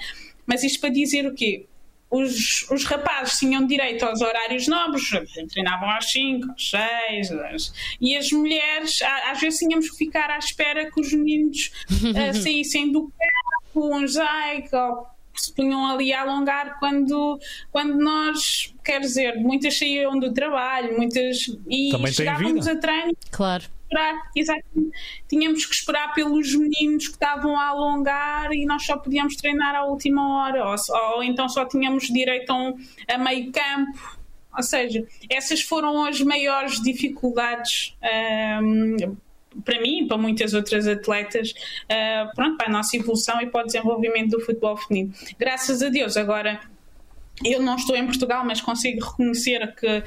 mas 0.48 0.64
isto 0.64 0.80
para 0.80 0.88
dizer 0.88 1.26
o 1.26 1.34
quê? 1.34 1.66
Os, 2.10 2.66
os 2.70 2.84
rapazes 2.86 3.38
tinham 3.38 3.66
direito 3.66 4.02
aos 4.02 4.22
horários 4.22 4.66
nobres, 4.66 5.10
treinavam 5.50 5.90
às 5.90 6.10
5, 6.10 6.52
às 6.52 6.70
6, 6.70 7.32
às... 7.32 7.72
e 8.00 8.16
as 8.16 8.32
mulheres, 8.32 9.02
às 9.30 9.38
vezes 9.38 9.58
tínhamos 9.58 9.90
que 9.90 9.98
ficar 9.98 10.30
à 10.30 10.38
espera 10.38 10.90
que 10.90 10.98
os 10.98 11.12
meninos 11.12 11.70
ah, 12.16 12.32
saíssem 12.40 12.90
do 12.90 13.12
campo, 13.12 13.94
um 13.94 14.06
jaico, 14.06 15.06
ou 15.38 15.44
se 15.44 15.54
punham 15.54 15.86
ali 15.86 16.12
a 16.12 16.22
alongar 16.22 16.78
quando, 16.78 17.38
quando 17.70 17.96
nós, 17.96 18.74
quer 18.84 19.00
dizer, 19.00 19.36
muitas 19.36 19.78
saíam 19.78 20.18
do 20.18 20.32
trabalho, 20.32 20.96
muitas 20.96 21.46
e 21.68 21.90
Também 21.90 22.12
chegávamos 22.12 22.66
a 22.66 22.76
treino 22.76 23.16
Claro. 23.30 23.64
esperar, 23.84 24.14
exatamente. 24.34 24.90
Tínhamos 25.28 25.64
que 25.64 25.74
esperar 25.74 26.12
pelos 26.12 26.54
meninos 26.54 27.06
que 27.06 27.14
estavam 27.14 27.56
a 27.56 27.68
alongar 27.68 28.52
e 28.52 28.66
nós 28.66 28.84
só 28.84 28.96
podíamos 28.96 29.36
treinar 29.36 29.74
à 29.74 29.84
última 29.84 30.36
hora, 30.36 30.64
ou, 30.68 30.76
ou 31.14 31.22
então 31.22 31.48
só 31.48 31.64
tínhamos 31.64 32.08
direito 32.08 32.50
a, 32.50 32.56
um, 32.56 32.76
a 33.08 33.18
meio 33.18 33.52
campo. 33.52 34.18
Ou 34.56 34.62
seja, 34.62 35.06
essas 35.30 35.60
foram 35.60 36.04
as 36.04 36.20
maiores 36.20 36.82
dificuldades 36.82 37.94
ahm, 38.02 39.16
para 39.64 39.80
mim 39.80 40.04
e 40.04 40.08
para 40.08 40.16
muitas 40.16 40.54
outras 40.54 40.86
atletas, 40.86 41.54
ah, 41.90 42.30
pronto, 42.34 42.56
para 42.56 42.68
a 42.68 42.70
nossa 42.70 42.96
evolução 42.96 43.40
e 43.40 43.46
para 43.46 43.62
o 43.62 43.66
desenvolvimento 43.66 44.30
do 44.30 44.40
futebol 44.40 44.76
feminino. 44.76 45.12
Graças 45.38 45.82
a 45.82 45.88
Deus, 45.88 46.16
agora 46.16 46.60
eu 47.44 47.62
não 47.62 47.76
estou 47.76 47.96
em 47.96 48.06
Portugal, 48.06 48.44
mas 48.44 48.60
consigo 48.60 49.04
reconhecer 49.04 49.74
que 49.76 50.02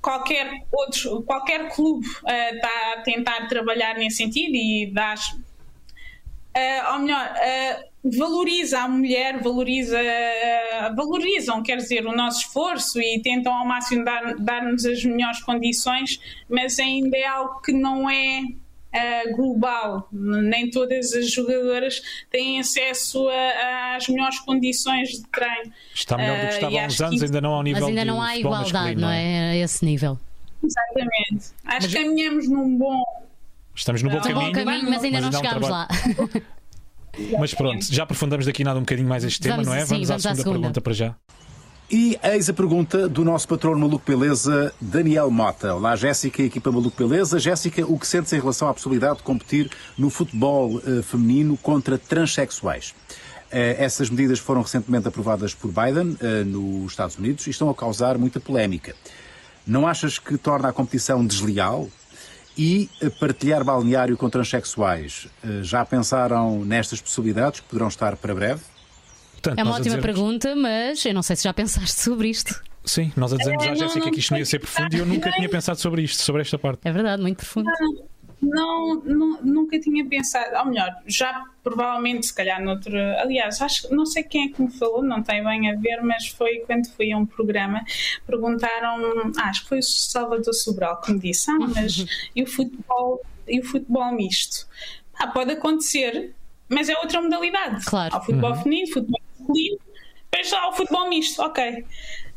qualquer 0.00 0.48
outro, 0.70 1.22
qualquer 1.22 1.68
clube 1.74 2.06
eh, 2.26 2.54
está 2.54 2.94
a 2.94 3.02
tentar 3.02 3.48
trabalhar 3.48 3.96
nesse 3.96 4.18
sentido 4.18 4.54
e 4.54 4.90
dá 4.92 5.14
uh, 6.58 6.92
ou 6.92 6.98
melhor, 7.00 7.34
eh, 7.36 7.84
valoriza 8.04 8.80
a 8.80 8.88
mulher, 8.88 9.42
valoriza, 9.42 9.98
eh, 9.98 10.92
valorizam, 10.94 11.62
quer 11.62 11.76
dizer, 11.76 12.06
o 12.06 12.14
nosso 12.14 12.40
esforço 12.40 13.00
e 13.00 13.20
tentam 13.22 13.52
ao 13.52 13.66
máximo 13.66 14.04
dar- 14.04 14.36
dar-nos 14.36 14.84
as 14.84 15.04
melhores 15.04 15.40
condições, 15.42 16.20
mas 16.48 16.78
ainda 16.78 17.16
é 17.16 17.26
algo 17.26 17.60
que 17.60 17.72
não 17.72 18.08
é 18.08 18.42
global. 19.34 20.08
Nem 20.12 20.70
todas 20.70 21.12
as 21.12 21.30
jogadoras 21.30 22.00
têm 22.30 22.58
acesso 22.60 23.28
a- 23.28 23.96
às 23.96 24.08
melhores 24.08 24.38
condições 24.40 25.08
de 25.10 25.22
treino. 25.28 25.72
Está 25.94 26.16
melhor 26.16 26.34
do 26.36 26.40
que 26.40 26.46
Eh, 26.46 26.48
estava 26.54 26.80
há 26.80 26.86
uns 26.86 27.00
anos, 27.00 27.18
que- 27.18 27.24
ainda 27.26 27.40
não 27.40 27.50
ao 27.52 27.62
nível 27.62 27.80
Mas 27.80 27.88
ainda 27.90 28.04
não 28.04 28.22
há 28.22 28.36
igualdade, 28.36 28.96
não 29.00 29.10
é? 29.10 29.50
A 29.50 29.56
esse 29.56 29.84
nível. 29.84 30.18
Exatamente. 30.64 31.52
Acho 31.64 31.82
Mas- 31.82 31.86
que 31.86 31.94
caminhamos 32.02 32.48
num 32.48 32.78
bom. 32.78 33.02
Estamos 33.74 34.02
no 34.02 34.08
bom 34.10 34.16
Não. 34.16 34.22
Bom 34.22 34.28
caminho. 34.34 34.52
caminho, 34.52 34.90
mas 34.90 35.04
ainda 35.04 35.20
mas 35.20 35.30
não 35.30 35.38
há 35.38 35.40
um 35.40 35.44
chegámos 35.44 35.68
lá. 35.68 35.88
Mas 37.38 37.52
pronto, 37.52 37.84
já 37.92 38.04
aprofundamos 38.04 38.46
daqui 38.46 38.62
nada 38.62 38.78
um 38.78 38.82
bocadinho 38.82 39.08
mais 39.08 39.24
este 39.24 39.40
tema, 39.40 39.56
Vamos, 39.56 39.68
não 39.68 39.74
é? 39.74 39.80
sim, 39.80 39.94
vamos, 39.94 40.08
vamos 40.08 40.10
à 40.10 40.14
à 40.14 40.18
segunda, 40.34 40.36
segunda. 40.42 40.58
pergunta 40.60 40.80
para 40.80 40.92
já. 40.92 41.16
E 41.90 42.18
eis 42.22 42.50
a 42.50 42.52
pergunta 42.52 43.08
do 43.08 43.24
nosso 43.24 43.48
patrono 43.48 43.80
Maluco 43.80 44.04
Beleza, 44.06 44.74
Daniel 44.78 45.30
Mota. 45.30 45.74
Olá, 45.74 45.96
Jéssica 45.96 46.42
equipa 46.42 46.70
Maluco 46.70 46.94
Beleza. 46.98 47.38
Jéssica, 47.38 47.82
o 47.86 47.98
que 47.98 48.06
sentes 48.06 48.30
em 48.34 48.38
relação 48.38 48.68
à 48.68 48.74
possibilidade 48.74 49.16
de 49.16 49.22
competir 49.22 49.70
no 49.96 50.10
futebol 50.10 50.82
eh, 50.86 51.00
feminino 51.00 51.56
contra 51.56 51.96
transexuais? 51.96 52.94
Eh, 53.50 53.76
essas 53.78 54.10
medidas 54.10 54.38
foram 54.38 54.60
recentemente 54.60 55.08
aprovadas 55.08 55.54
por 55.54 55.68
Biden 55.68 56.14
eh, 56.20 56.44
nos 56.44 56.92
Estados 56.92 57.16
Unidos 57.16 57.46
e 57.46 57.50
estão 57.50 57.70
a 57.70 57.74
causar 57.74 58.18
muita 58.18 58.38
polémica. 58.38 58.94
Não 59.66 59.86
achas 59.86 60.18
que 60.18 60.36
torna 60.36 60.68
a 60.68 60.72
competição 60.74 61.24
desleal? 61.24 61.88
E 62.54 62.90
partilhar 63.20 63.64
balneário 63.64 64.16
com 64.16 64.28
transexuais? 64.28 65.28
Já 65.62 65.84
pensaram 65.84 66.64
nestas 66.64 67.00
possibilidades 67.00 67.60
que 67.60 67.68
poderão 67.68 67.86
estar 67.86 68.16
para 68.16 68.34
breve? 68.34 68.60
Portanto, 69.40 69.58
É 69.58 69.62
uma 69.62 69.70
ótima 69.72 69.84
dizermos- 69.96 70.04
pergunta, 70.04 70.56
mas 70.56 71.04
eu 71.04 71.14
não 71.14 71.22
sei 71.22 71.36
se 71.36 71.44
já 71.44 71.52
pensaste 71.54 72.00
sobre 72.02 72.28
isto. 72.28 72.60
Sim, 72.84 73.12
nós 73.16 73.32
a 73.32 73.36
dizemos 73.36 73.62
É, 73.62 73.66
à 73.66 73.70
não, 73.70 73.76
Jéssica 73.76 74.04
não 74.06 74.12
que 74.12 74.18
isto 74.20 74.30
não 74.32 74.38
ia 74.38 74.44
ser 74.46 74.58
profundo 74.60 74.94
e 74.94 74.98
eu 74.98 75.06
nunca 75.06 75.30
tinha 75.32 75.48
pensado 75.48 75.78
sobre 75.78 76.02
isto, 76.02 76.22
sobre 76.22 76.40
esta 76.42 76.58
parte. 76.58 76.80
É 76.84 76.90
verdade, 76.92 77.20
muito 77.22 77.36
profundo. 77.38 77.70
Não, 78.40 78.94
nu- 79.04 79.38
nunca 79.42 79.78
tinha 79.80 80.06
pensado, 80.06 80.56
ou 80.58 80.66
melhor, 80.66 80.90
já 81.06 81.42
provavelmente, 81.62 82.26
se 82.26 82.34
calhar, 82.34 82.62
noutro. 82.62 82.96
Aliás, 83.18 83.60
acho, 83.60 83.92
não 83.92 84.06
sei 84.06 84.22
quem 84.22 84.46
é 84.46 84.48
que 84.52 84.62
me 84.62 84.70
falou, 84.70 85.02
não 85.02 85.22
tem 85.22 85.42
bem 85.42 85.70
a 85.70 85.74
ver, 85.76 86.00
mas 86.02 86.28
foi 86.28 86.60
quando 86.60 86.86
fui 86.90 87.10
a 87.12 87.18
um 87.18 87.26
programa, 87.26 87.82
perguntaram, 88.26 89.32
ah, 89.38 89.48
acho 89.48 89.62
que 89.64 89.68
foi 89.68 89.78
o 89.80 89.82
Salvador 89.82 90.54
Sobral 90.54 91.00
que 91.00 91.12
me 91.12 91.18
disse, 91.18 91.50
ah, 91.50 91.58
mas 91.58 92.06
e 92.34 92.42
o 92.42 92.46
futebol, 92.46 93.20
e 93.46 93.58
o 93.60 93.64
futebol 93.64 94.12
misto? 94.12 94.66
Ah, 95.18 95.26
pode 95.26 95.50
acontecer, 95.52 96.32
mas 96.68 96.88
é 96.88 96.96
outra 96.98 97.20
modalidade. 97.20 97.84
Claro. 97.86 98.14
Há 98.14 98.18
o 98.18 98.22
futebol 98.24 98.54
feminino, 98.54 98.86
futebol 98.92 99.20
depois 100.30 100.52
há 100.52 100.68
o 100.68 100.72
futebol 100.72 101.08
misto, 101.08 101.42
ok. 101.42 101.84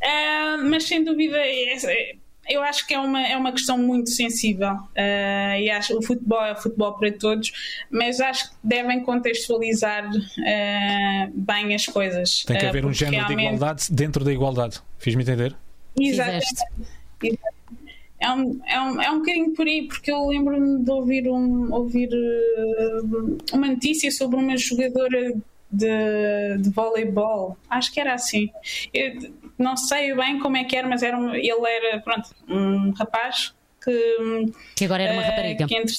Ah, 0.04 0.58
mas 0.64 0.84
sem 0.84 1.04
dúvida, 1.04 1.38
é- 1.38 1.76
é- 1.76 2.16
eu 2.50 2.62
acho 2.64 2.86
que 2.88 2.94
é 2.94 3.00
uma, 3.00 3.26
é 3.26 3.38
uma 3.38 3.52
questão 3.52 3.78
muito 3.78 4.10
sensível 4.10 4.74
uh, 4.74 5.60
e 5.60 5.70
acho 5.70 5.98
o 5.98 6.02
futebol 6.02 6.44
é 6.44 6.56
futebol 6.56 6.94
para 6.94 7.12
todos, 7.12 7.52
mas 7.90 8.20
acho 8.20 8.50
que 8.50 8.56
devem 8.64 9.02
contextualizar 9.04 10.10
uh, 10.10 11.32
bem 11.34 11.74
as 11.76 11.86
coisas. 11.86 12.44
Tem 12.44 12.58
que 12.58 12.66
haver 12.66 12.84
uh, 12.84 12.88
um 12.90 12.94
género 12.94 13.28
realmente... 13.28 13.38
de 13.38 13.46
igualdade 13.46 13.84
dentro 13.92 14.26
da 14.26 14.34
igualdade. 14.34 14.82
Fiz-me 14.98 15.24
entender? 15.24 15.56
Exatamente. 16.00 16.64
É 18.20 18.32
um, 18.32 18.62
é, 18.68 18.82
um, 18.82 19.02
é 19.02 19.12
um 19.12 19.20
bocadinho 19.20 19.54
por 19.54 19.66
aí, 19.66 19.88
porque 19.88 20.12
eu 20.12 20.28
lembro-me 20.28 20.84
de 20.84 20.92
ouvir, 20.92 21.28
um, 21.28 21.74
ouvir 21.74 22.10
uma 23.52 23.68
notícia 23.68 24.12
sobre 24.12 24.38
uma 24.38 24.56
jogadora 24.58 25.34
de, 25.72 26.58
de 26.60 26.70
voleibol. 26.70 27.58
Acho 27.70 27.92
que 27.94 28.00
era 28.00 28.14
assim. 28.14 28.50
Eu 28.94 29.34
não 29.58 29.78
sei 29.78 30.14
bem 30.14 30.40
como 30.40 30.58
é 30.58 30.64
que 30.64 30.76
era, 30.76 30.88
mas 30.88 31.04
era 31.04 31.18
um, 31.18 31.34
ele 31.34 31.68
era 31.68 32.00
pronto, 32.02 32.30
um 32.48 32.92
rapaz 32.92 33.54
que. 33.84 34.46
Que 34.76 34.86
agora 34.86 35.04
era 35.04 35.14
uma 35.14 35.22
rapariga. 35.22 35.68
Que, 35.68 35.76
entre, 35.76 35.96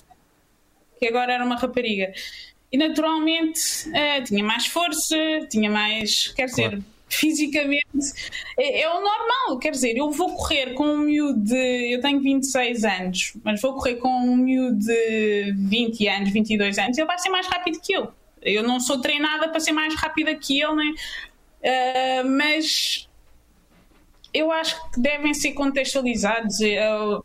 que 0.99 1.07
agora 1.09 1.33
era 1.33 1.45
uma 1.45 1.57
rapariga. 1.57 2.13
E 2.71 2.79
naturalmente 2.79 3.61
uh, 3.89 4.25
tinha 4.25 4.45
mais 4.45 4.67
força, 4.67 5.17
tinha 5.51 5.71
mais. 5.71 6.29
Quer 6.29 6.51
claro. 6.51 6.77
dizer, 6.79 6.85
fisicamente 7.09 7.85
é, 8.59 8.81
é, 8.81 8.89
o 8.89 8.95
normal, 8.95 9.59
quer 9.59 9.73
dizer, 9.73 9.97
eu 9.97 10.11
vou 10.11 10.35
correr 10.35 10.73
com 10.75 10.85
um 10.85 10.99
miúdo 10.99 11.39
de. 11.41 11.93
Eu 11.93 12.01
tenho 12.01 12.21
26 12.21 12.85
anos, 12.85 13.33
mas 13.45 13.61
vou 13.61 13.75
correr 13.75 13.97
com 13.97 14.09
um 14.09 14.37
miúdo 14.37 14.79
de 14.79 15.53
20 15.55 16.09
anos, 16.09 16.33
22 16.33 16.79
anos, 16.79 16.97
ele 16.97 17.07
vai 17.07 17.19
ser 17.19 17.29
mais 17.29 17.47
rápido 17.47 17.81
que 17.81 17.93
eu. 17.93 18.13
Eu 18.43 18.63
não 18.63 18.81
sou 18.81 19.01
treinada 19.01 19.49
para 19.49 19.61
ser 19.61 19.73
mais 19.73 19.95
rápida 19.95 20.35
que 20.35 20.61
ele, 20.61 20.75
né? 20.75 20.95
Uh, 21.63 22.29
mas 22.29 23.09
eu 24.35 24.51
acho 24.51 24.91
que 24.91 25.01
devem 25.01 25.33
ser 25.35 25.53
contextualizados. 25.53 26.61
Eu, 26.61 27.25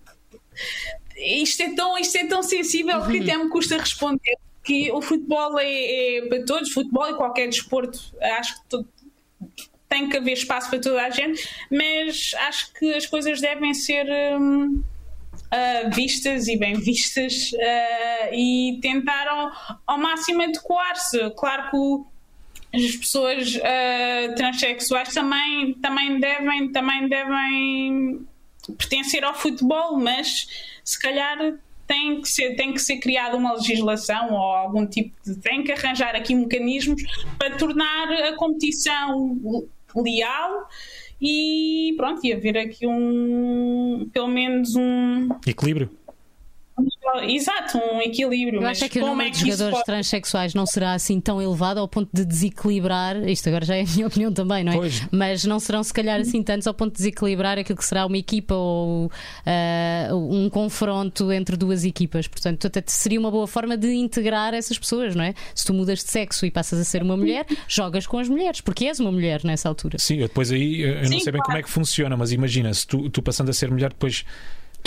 isto, 1.18 1.64
é 1.64 1.74
tão, 1.74 1.98
isto 1.98 2.18
é 2.18 2.28
tão 2.28 2.44
sensível 2.44 3.06
que 3.06 3.20
até 3.20 3.38
me 3.38 3.50
custa 3.50 3.78
responder. 3.78 4.36
Que 4.64 4.92
o 4.92 5.02
futebol 5.02 5.58
é, 5.60 6.18
é 6.18 6.26
para 6.28 6.44
todos, 6.44 6.72
futebol 6.72 7.10
e 7.10 7.16
qualquer 7.16 7.48
desporto, 7.48 8.00
acho 8.22 8.62
que 8.62 8.70
todo, 8.70 8.88
tem 9.88 10.10
que 10.10 10.18
haver 10.18 10.34
espaço 10.34 10.70
para 10.70 10.80
toda 10.80 11.02
a 11.02 11.10
gente, 11.10 11.48
mas 11.72 12.34
acho 12.40 12.74
que 12.74 12.94
as 12.94 13.06
coisas 13.06 13.40
devem 13.40 13.74
ser. 13.74 14.06
Hum, 14.38 14.84
uh, 15.52 15.90
vistas 15.94 16.48
e 16.48 16.58
bem 16.58 16.76
vistas 16.76 17.52
uh, 17.54 18.34
e 18.34 18.80
tentaram 18.82 19.52
ao 19.86 19.98
máximo 19.98 20.44
adequar-se. 20.44 21.18
Claro 21.32 21.72
que 21.72 22.78
as 22.78 22.96
pessoas 22.98 23.56
uh, 23.56 24.36
transexuais 24.36 25.14
também, 25.14 25.74
também, 25.82 26.20
devem, 26.20 26.72
também 26.72 27.08
devem 27.08 28.28
pertencer 28.78 29.24
ao 29.24 29.34
futebol, 29.34 29.98
mas 29.98 30.48
se 30.84 31.00
calhar 31.00 31.58
tem 31.88 32.22
que 32.22 32.28
ser, 32.28 32.56
tem 32.56 32.74
que 32.74 32.80
ser 32.82 32.98
criada 32.98 33.38
uma 33.38 33.54
legislação 33.54 34.34
ou 34.34 34.38
algum 34.38 34.86
tipo 34.86 35.16
de. 35.26 35.36
tem 35.40 35.64
que 35.64 35.72
arranjar 35.72 36.16
aqui 36.16 36.36
mecanismos 36.36 37.02
para 37.38 37.56
tornar 37.56 38.12
a 38.12 38.36
competição 38.36 39.38
leal 39.96 40.68
e 41.22 41.94
pronto, 41.98 42.26
ia 42.26 42.36
haver 42.36 42.58
aqui 42.58 42.86
um 42.86 44.10
pelo 44.14 44.28
menos 44.28 44.76
um 44.76 45.30
equilíbrio. 45.46 45.90
Exato, 47.24 47.78
um 47.78 48.02
equilíbrio. 48.02 48.62
Eu 48.62 48.68
acho 48.68 48.86
é 48.86 48.90
que 48.90 49.00
o 49.00 49.06
número 49.06 49.30
é 49.30 49.32
de 49.32 49.40
jogadores 49.40 49.72
pode... 49.72 49.86
transexuais 49.86 50.54
não 50.54 50.66
será 50.66 50.94
assim 50.94 51.20
tão 51.20 51.42
elevado 51.42 51.80
ao 51.80 51.88
ponto 51.88 52.10
de 52.14 52.26
desequilibrar. 52.26 53.28
Isto 53.28 53.50
agora 53.50 53.66
já 53.66 53.76
é 53.76 53.82
a 53.82 53.86
minha 53.86 54.08
opinião 54.08 54.32
também, 54.34 54.64
não 54.64 54.74
é? 54.74 54.76
Pois. 54.76 55.08
Mas 55.12 55.46
não 55.46 55.60
serão, 55.60 55.84
se 55.84 55.94
calhar, 55.94 56.20
assim 56.20 56.44
tantos 56.44 56.68
ao 56.68 56.74
ponto 56.74 56.92
de 56.92 56.98
desequilibrar 56.98 57.58
aquilo 57.58 57.78
que 57.78 57.86
será 57.86 58.06
uma 58.06 58.18
equipa 58.18 58.56
ou 58.56 59.08
uh, 59.08 60.16
um 60.16 60.50
confronto 60.50 61.32
entre 61.32 61.56
duas 61.56 61.84
equipas. 61.84 62.28
Portanto, 62.28 62.68
até 62.68 62.84
seria 62.88 63.20
uma 63.20 63.32
boa 63.32 63.48
forma 63.48 63.78
de 63.78 63.94
integrar 63.94 64.54
essas 64.54 64.78
pessoas, 64.78 65.16
não 65.16 65.24
é? 65.24 65.34
Se 65.54 65.66
tu 65.66 65.74
mudas 65.74 66.04
de 66.04 66.10
sexo 66.10 66.46
e 66.46 66.52
passas 66.52 66.80
a 66.80 66.84
ser 66.84 67.02
uma 67.02 67.18
mulher, 67.18 67.46
jogas 67.68 68.06
com 68.06 68.20
as 68.20 68.30
mulheres, 68.30 68.62
porque 68.62 68.86
és 68.86 69.00
uma 69.00 69.12
mulher 69.12 69.44
nessa 69.44 69.70
altura. 69.70 69.98
Sim, 70.00 70.18
depois 70.18 70.52
aí 70.52 70.82
eu 70.82 70.96
não 70.96 71.04
Sim, 71.06 71.20
sei 71.20 71.32
bem 71.32 71.42
claro. 71.42 71.44
como 71.46 71.58
é 71.58 71.64
que 71.64 71.70
funciona, 71.70 72.18
mas 72.18 72.32
imagina, 72.32 72.74
se 72.74 72.86
tu, 72.86 73.10
tu 73.10 73.22
passando 73.22 73.50
a 73.50 73.54
ser 73.54 73.70
mulher, 73.70 73.90
depois. 73.90 74.26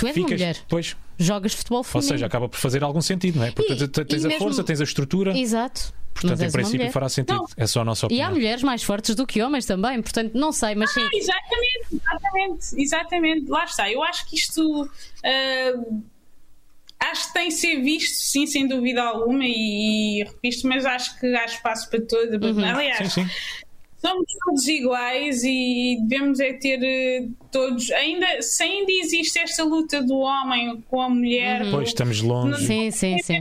Tu 0.01 0.07
és 0.07 0.15
ficas, 0.15 0.31
uma 0.31 0.37
mulher. 0.37 0.57
Pois, 0.69 0.97
jogas 1.19 1.53
futebol 1.55 1.83
feminino. 1.83 2.13
Ou 2.13 2.17
seja, 2.17 2.27
acaba 2.27 2.49
por 2.49 2.59
fazer 2.59 2.83
algum 2.83 3.01
sentido, 3.01 3.39
não 3.39 3.47
é? 3.47 3.51
Porque 3.51 3.73
e, 3.73 3.89
tens, 3.89 4.25
a 4.25 4.29
mesmo... 4.29 4.43
força, 4.43 4.65
tens 4.65 4.81
a 4.81 4.85
estrutura. 4.85 5.37
Exato. 5.39 5.93
Portanto, 6.15 6.43
em 6.43 6.51
princípio 6.51 6.91
fará 6.91 7.09
sentido. 7.09 7.37
Não. 7.37 7.47
É 7.57 7.67
só 7.67 7.83
a 7.83 7.85
nossa 7.85 8.07
opinião. 8.07 8.27
E 8.27 8.29
há 8.29 8.31
mulheres 8.31 8.63
mais 8.63 8.83
fortes 8.83 9.15
do 9.15 9.27
que 9.27 9.41
homens 9.43 9.65
também, 9.65 10.03
portanto, 10.03 10.33
não 10.35 10.53
sei, 10.53 10.75
mas 10.75 10.93
sim. 10.93 11.01
Ah, 11.01 11.11
exatamente, 11.13 11.87
exatamente, 11.93 12.83
exatamente. 12.83 13.49
Lá 13.49 13.65
está. 13.65 13.91
Eu 13.91 14.03
acho 14.03 14.29
que 14.29 14.37
isto. 14.37 14.83
Uh, 14.83 16.03
acho 16.99 17.29
que 17.29 17.33
tem 17.33 17.49
que 17.49 17.55
ser 17.55 17.81
visto, 17.81 18.15
sim, 18.17 18.47
sem 18.47 18.67
dúvida 18.67 19.03
alguma, 19.03 19.45
e, 19.45 20.21
e 20.21 20.25
repito, 20.25 20.67
mas 20.67 20.85
acho 20.85 21.19
que 21.19 21.27
há 21.35 21.45
espaço 21.45 21.89
para 21.89 22.01
todo. 22.03 22.45
Uhum. 22.45 22.65
Aliás, 22.65 23.13
sim, 23.13 23.25
sim 23.25 23.31
somos 24.01 24.33
todos 24.45 24.67
iguais 24.67 25.45
e 25.45 25.99
devemos 26.03 26.41
é 26.41 26.55
ter 26.55 26.83
eh, 26.83 27.29
todos. 27.53 27.91
Ainda, 27.93 28.41
se 28.41 28.63
ainda 28.63 28.91
existe 28.91 29.39
esta 29.39 29.63
luta 29.63 30.03
do 30.03 30.19
homem 30.19 30.83
com 30.89 31.01
a 31.01 31.09
mulher. 31.09 31.63
Uhum. 31.63 31.71
Pois 31.73 31.89
estamos 31.89 32.23
longe. 32.23 32.67
Sim, 32.67 32.91
sim, 32.91 33.19
sim. 33.19 33.41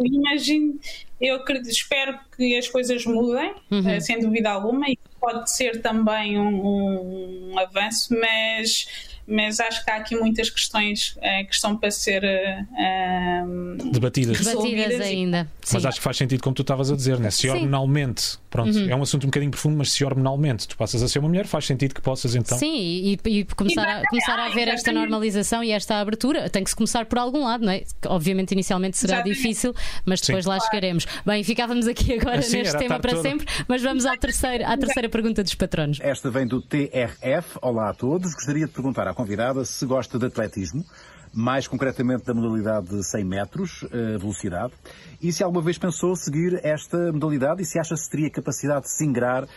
Imagino, 0.00 0.78
eu 1.20 1.42
espero 1.64 2.18
que 2.36 2.56
as 2.56 2.68
coisas 2.68 3.04
mudem, 3.04 3.54
uhum. 3.70 3.88
Eh, 3.88 4.00
sem 4.00 4.20
dúvida 4.20 4.50
alguma, 4.50 4.88
e 4.88 4.98
pode 5.20 5.50
ser 5.50 5.82
também 5.82 6.38
um, 6.38 7.52
um 7.52 7.58
avanço, 7.58 8.14
mas 8.18 9.15
mas 9.26 9.58
acho 9.58 9.84
que 9.84 9.90
há 9.90 9.96
aqui 9.96 10.16
muitas 10.16 10.48
questões 10.48 11.16
uh, 11.16 11.46
que 11.46 11.54
estão 11.54 11.76
para 11.76 11.90
ser 11.90 12.22
uh, 12.22 13.90
debatidas. 13.90 14.38
debatidas 14.38 15.00
ainda. 15.00 15.48
Mas 15.72 15.84
acho 15.84 15.98
que 15.98 16.04
faz 16.04 16.16
sentido, 16.16 16.42
como 16.42 16.54
tu 16.54 16.62
estavas 16.62 16.90
a 16.90 16.96
dizer, 16.96 17.18
né? 17.18 17.30
se 17.30 17.48
hormonalmente, 17.48 18.38
pronto, 18.48 18.76
uhum. 18.76 18.88
é 18.88 18.94
um 18.94 19.02
assunto 19.02 19.24
um 19.24 19.26
bocadinho 19.26 19.50
profundo, 19.50 19.76
mas 19.76 19.90
se 19.92 20.04
hormonalmente 20.04 20.68
tu 20.68 20.76
passas 20.76 21.02
a 21.02 21.08
ser 21.08 21.18
uma 21.18 21.28
mulher, 21.28 21.46
faz 21.46 21.66
sentido 21.66 21.94
que 21.94 22.00
possas 22.00 22.34
então. 22.34 22.56
Sim, 22.56 22.76
e, 22.76 23.18
e 23.24 23.44
começar, 23.44 23.82
a, 23.82 24.02
começar 24.08 24.38
a 24.38 24.46
haver 24.46 24.68
esta 24.68 24.92
normalização 24.92 25.64
e 25.64 25.72
esta 25.72 25.96
abertura. 25.96 26.48
Tem 26.48 26.62
que 26.62 26.70
se 26.70 26.76
começar 26.76 27.06
por 27.06 27.18
algum 27.18 27.44
lado, 27.44 27.64
não 27.64 27.72
é? 27.72 27.82
Obviamente, 28.06 28.52
inicialmente 28.52 28.96
será 28.96 29.14
Exatamente. 29.14 29.36
difícil, 29.36 29.74
mas 30.04 30.20
depois 30.20 30.44
Sim. 30.44 30.50
lá 30.50 30.60
chegaremos. 30.60 31.06
Bem, 31.24 31.42
ficávamos 31.42 31.88
aqui 31.88 32.14
agora 32.14 32.38
assim, 32.38 32.58
neste 32.58 32.78
tema 32.78 33.00
para 33.00 33.20
sempre, 33.20 33.46
mas 33.66 33.82
vamos 33.82 34.06
à 34.06 34.16
terceira, 34.16 34.68
à 34.68 34.76
terceira 34.76 35.08
pergunta 35.08 35.42
dos 35.42 35.54
patronos. 35.54 35.98
Esta 36.00 36.30
vem 36.30 36.46
do 36.46 36.62
TRF. 36.62 37.58
Olá 37.60 37.90
a 37.90 37.94
todos. 37.94 38.32
Gostaria 38.32 38.66
de 38.66 38.72
perguntar 38.72 39.08
à 39.08 39.15
convidada 39.16 39.64
se 39.64 39.84
gosta 39.86 40.18
de 40.18 40.26
atletismo, 40.26 40.84
mais 41.32 41.66
concretamente 41.66 42.24
da 42.24 42.32
modalidade 42.32 42.88
de 42.88 43.02
100 43.02 43.24
metros, 43.24 43.82
uh, 43.82 44.18
velocidade, 44.18 44.72
e 45.20 45.32
se 45.32 45.42
alguma 45.42 45.62
vez 45.62 45.76
pensou 45.76 46.14
seguir 46.14 46.60
esta 46.64 47.12
modalidade 47.12 47.62
e 47.62 47.64
se 47.64 47.78
acha 47.78 47.94
que 47.94 48.10
teria 48.10 48.30
capacidade 48.30 48.82
de 48.82 48.90
se 48.90 49.04
ingrar 49.04 49.44
uh, 49.44 49.48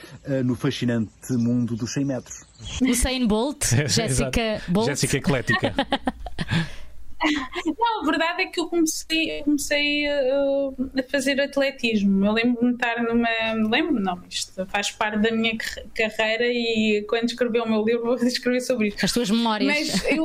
no 0.44 0.56
fascinante 0.56 1.32
mundo 1.32 1.76
dos 1.76 1.94
100 1.94 2.06
metros. 2.06 2.46
Usain 2.82 3.28
Bolt, 3.28 3.66
Jéssica 3.88 4.62
Bolt. 4.68 4.88
Jéssica 4.88 5.18
Eclética. 5.18 5.74
Não, 7.78 8.02
a 8.02 8.06
verdade 8.06 8.44
é 8.44 8.46
que 8.46 8.60
eu 8.60 8.68
comecei, 8.68 9.44
comecei 9.44 10.08
uh, 10.08 10.76
a 10.98 11.04
fazer 11.04 11.40
atletismo. 11.42 12.26
Eu 12.26 12.32
lembro-me 12.32 12.70
de 12.70 12.76
estar 12.76 13.04
numa. 13.04 13.30
Lembro-me, 13.70 14.02
não, 14.02 14.22
isto 14.30 14.66
faz 14.68 14.92
parte 14.92 15.20
da 15.20 15.32
minha 15.32 15.58
carreira 15.94 16.46
e 16.48 17.06
quando 17.10 17.26
escrevi 17.26 17.60
o 17.60 17.68
meu 17.68 17.84
livro 17.84 18.04
vou 18.04 18.16
escrever 18.26 18.62
sobre 18.62 18.88
isto. 18.88 19.04
As 19.04 19.12
tuas 19.12 19.30
memórias. 19.30 19.68
Mas 19.68 20.12
eu. 20.12 20.24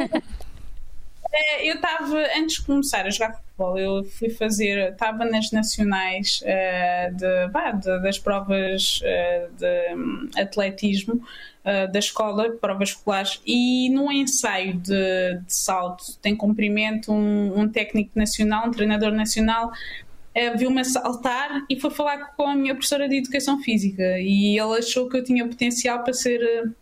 Eh, 1.36 1.68
eu 1.68 1.74
estava, 1.74 2.16
antes 2.36 2.60
de 2.60 2.62
começar 2.62 3.04
a 3.04 3.10
jogar 3.10 3.32
futebol, 3.32 3.76
eu 3.76 4.04
fui 4.04 4.30
fazer, 4.30 4.92
estava 4.92 5.24
nas 5.24 5.50
nacionais 5.50 6.40
uh, 6.42 7.12
de, 7.16 7.48
bah, 7.48 7.72
de, 7.72 8.02
das 8.02 8.20
provas 8.20 9.00
uh, 9.02 9.52
de 9.56 9.94
um, 9.96 10.30
atletismo 10.40 11.14
uh, 11.14 11.90
da 11.90 11.98
escola, 11.98 12.52
provas 12.52 12.90
escolares, 12.90 13.40
e 13.44 13.90
num 13.90 14.12
ensaio 14.12 14.74
de, 14.74 15.40
de 15.44 15.52
salto 15.52 16.04
tem 16.22 16.36
cumprimento 16.36 17.12
um, 17.12 17.62
um, 17.62 17.68
técnico 17.68 18.12
nacional, 18.14 18.68
um 18.68 18.70
treinador 18.70 19.10
nacional, 19.10 19.72
uh, 19.72 20.56
viu-me 20.56 20.84
saltar 20.84 21.64
e 21.68 21.80
foi 21.80 21.90
falar 21.90 22.36
com 22.36 22.46
a 22.46 22.54
minha 22.54 22.76
professora 22.76 23.08
de 23.08 23.16
Educação 23.16 23.60
Física 23.60 24.20
e 24.20 24.56
ele 24.56 24.78
achou 24.78 25.08
que 25.08 25.16
eu 25.16 25.24
tinha 25.24 25.44
potencial 25.48 26.04
para 26.04 26.12
ser 26.12 26.72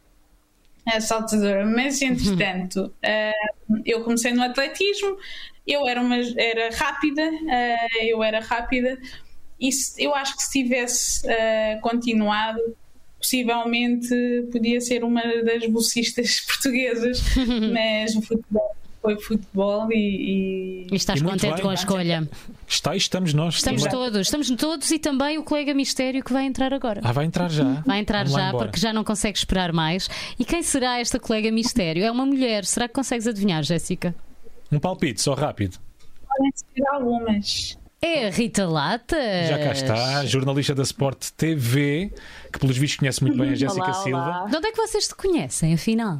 uh, 0.86 1.00
saltadora, 1.00 1.64
mas 1.66 2.00
entretanto 2.02 2.92
eu 3.84 4.02
comecei 4.04 4.32
no 4.32 4.42
atletismo, 4.42 5.16
eu 5.66 5.86
era, 5.86 6.00
uma, 6.00 6.16
era 6.36 6.74
rápida, 6.74 7.22
eu 8.00 8.22
era 8.22 8.40
rápida 8.40 8.98
e 9.60 9.70
se, 9.70 10.02
eu 10.02 10.14
acho 10.14 10.36
que 10.36 10.42
se 10.42 10.62
tivesse 10.62 11.22
continuado 11.80 12.60
possivelmente 13.18 14.48
podia 14.50 14.80
ser 14.80 15.04
uma 15.04 15.22
das 15.44 15.64
bolsistas 15.66 16.40
portuguesas, 16.46 17.22
mas 17.72 18.16
o 18.16 18.22
futebol, 18.22 18.74
foi 19.02 19.20
futebol 19.20 19.88
e, 19.90 20.86
E 20.90 20.94
estás 20.96 21.20
E 21.20 21.22
muito 21.22 21.34
contente 21.34 21.54
bem. 21.54 21.62
com 21.62 21.68
a 21.70 21.74
escolha? 21.74 22.28
Está, 22.66 22.96
estamos 22.96 23.34
nós. 23.34 23.56
Estamos 23.56 23.82
também. 23.82 23.98
todos, 23.98 24.20
estamos 24.20 24.50
todos 24.50 24.90
e 24.90 24.98
também 24.98 25.36
o 25.38 25.42
colega 25.42 25.74
mistério 25.74 26.22
que 26.24 26.32
vai 26.32 26.44
entrar 26.46 26.72
agora. 26.72 27.00
Ah, 27.04 27.12
vai 27.12 27.24
entrar 27.26 27.50
já. 27.50 27.82
Vai 27.84 27.98
entrar 27.98 28.24
Vamos 28.24 28.40
já 28.40 28.52
porque 28.52 28.78
já 28.80 28.92
não 28.92 29.04
consegue 29.04 29.36
esperar 29.36 29.72
mais. 29.72 30.08
E 30.38 30.44
quem 30.44 30.62
será 30.62 30.98
esta 31.00 31.18
colega 31.20 31.50
mistério? 31.52 32.02
É 32.04 32.10
uma 32.10 32.24
mulher. 32.24 32.64
Será 32.64 32.88
que 32.88 32.94
consegues 32.94 33.26
adivinhar, 33.26 33.62
Jéssica? 33.62 34.14
Um 34.70 34.78
palpite, 34.78 35.20
só 35.20 35.34
rápido. 35.34 35.76
podem 36.28 36.50
ser 36.54 36.88
algumas. 36.94 37.76
É 38.00 38.26
a 38.26 38.30
Rita 38.30 38.66
Latas. 38.66 39.48
Já 39.48 39.58
cá 39.58 39.72
está, 39.72 40.26
jornalista 40.26 40.74
da 40.74 40.82
Sport 40.82 41.30
TV, 41.36 42.12
que 42.52 42.58
pelos 42.58 42.76
vistos 42.76 42.98
conhece 42.98 43.22
muito 43.22 43.38
bem 43.38 43.50
a 43.50 43.54
Jéssica 43.54 43.92
Silva. 43.92 44.46
De 44.50 44.56
onde 44.56 44.66
é 44.66 44.72
que 44.72 44.76
vocês 44.76 45.06
se 45.06 45.14
conhecem, 45.14 45.74
afinal? 45.74 46.18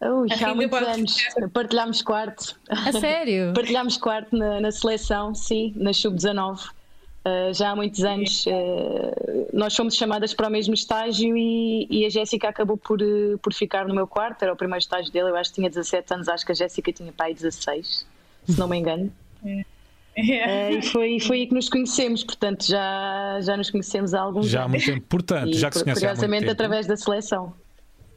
Ui, 0.00 0.28
A 0.30 0.34
há 0.34 0.36
Rita 0.36 0.54
muitos 0.54 0.82
anos 0.82 1.16
partilhámos 1.52 2.02
quarto. 2.02 2.58
A 2.68 2.92
sério? 2.92 3.52
Partilhámos 3.56 3.96
quarto 3.96 4.36
na, 4.36 4.60
na 4.60 4.70
seleção, 4.70 5.34
sim, 5.34 5.72
na 5.76 5.92
Sub-19. 5.92 6.68
Uh, 7.26 7.52
já 7.52 7.70
há 7.70 7.76
muitos 7.76 8.04
anos 8.04 8.44
uh, 8.46 9.48
nós 9.52 9.74
fomos 9.74 9.96
chamadas 9.96 10.32
para 10.32 10.46
o 10.46 10.50
mesmo 10.50 10.74
estágio 10.74 11.36
e, 11.36 11.88
e 11.90 12.06
a 12.06 12.08
Jéssica 12.08 12.48
acabou 12.48 12.76
por, 12.76 13.02
uh, 13.02 13.36
por 13.38 13.52
ficar 13.52 13.88
no 13.88 13.94
meu 13.94 14.06
quarto. 14.06 14.42
Era 14.42 14.52
o 14.52 14.56
primeiro 14.56 14.78
estágio 14.78 15.10
dele, 15.12 15.30
eu 15.30 15.36
acho 15.36 15.50
que 15.50 15.56
tinha 15.56 15.68
17 15.68 16.14
anos, 16.14 16.28
acho 16.28 16.46
que 16.46 16.52
a 16.52 16.54
Jéssica 16.54 16.92
tinha 16.92 17.12
pai 17.12 17.34
16, 17.34 18.06
se 18.48 18.58
não 18.58 18.68
me 18.68 18.76
engano. 18.76 19.12
É. 20.18 20.70
Uh, 20.70 20.78
e 20.78 20.82
foi, 20.82 21.20
foi 21.20 21.36
aí 21.40 21.46
que 21.46 21.52
nos 21.52 21.68
conhecemos, 21.68 22.24
portanto 22.24 22.64
já, 22.66 23.38
já 23.42 23.54
nos 23.54 23.68
conhecemos 23.68 24.14
há 24.14 24.20
alguns 24.22 24.48
Já 24.48 24.60
há 24.60 24.64
anos. 24.64 24.72
muito 24.72 24.86
tempo. 24.86 25.06
Portanto, 25.10 25.50
E, 25.50 25.58
já 25.58 25.68
que 25.68 25.76
se 25.76 25.84
conhecem 25.84 26.08
há 26.08 26.12
muito 26.12 26.16
curiosamente 26.16 26.46
tempo, 26.46 26.52
através 26.52 26.86
da 26.86 26.96
seleção. 26.96 27.52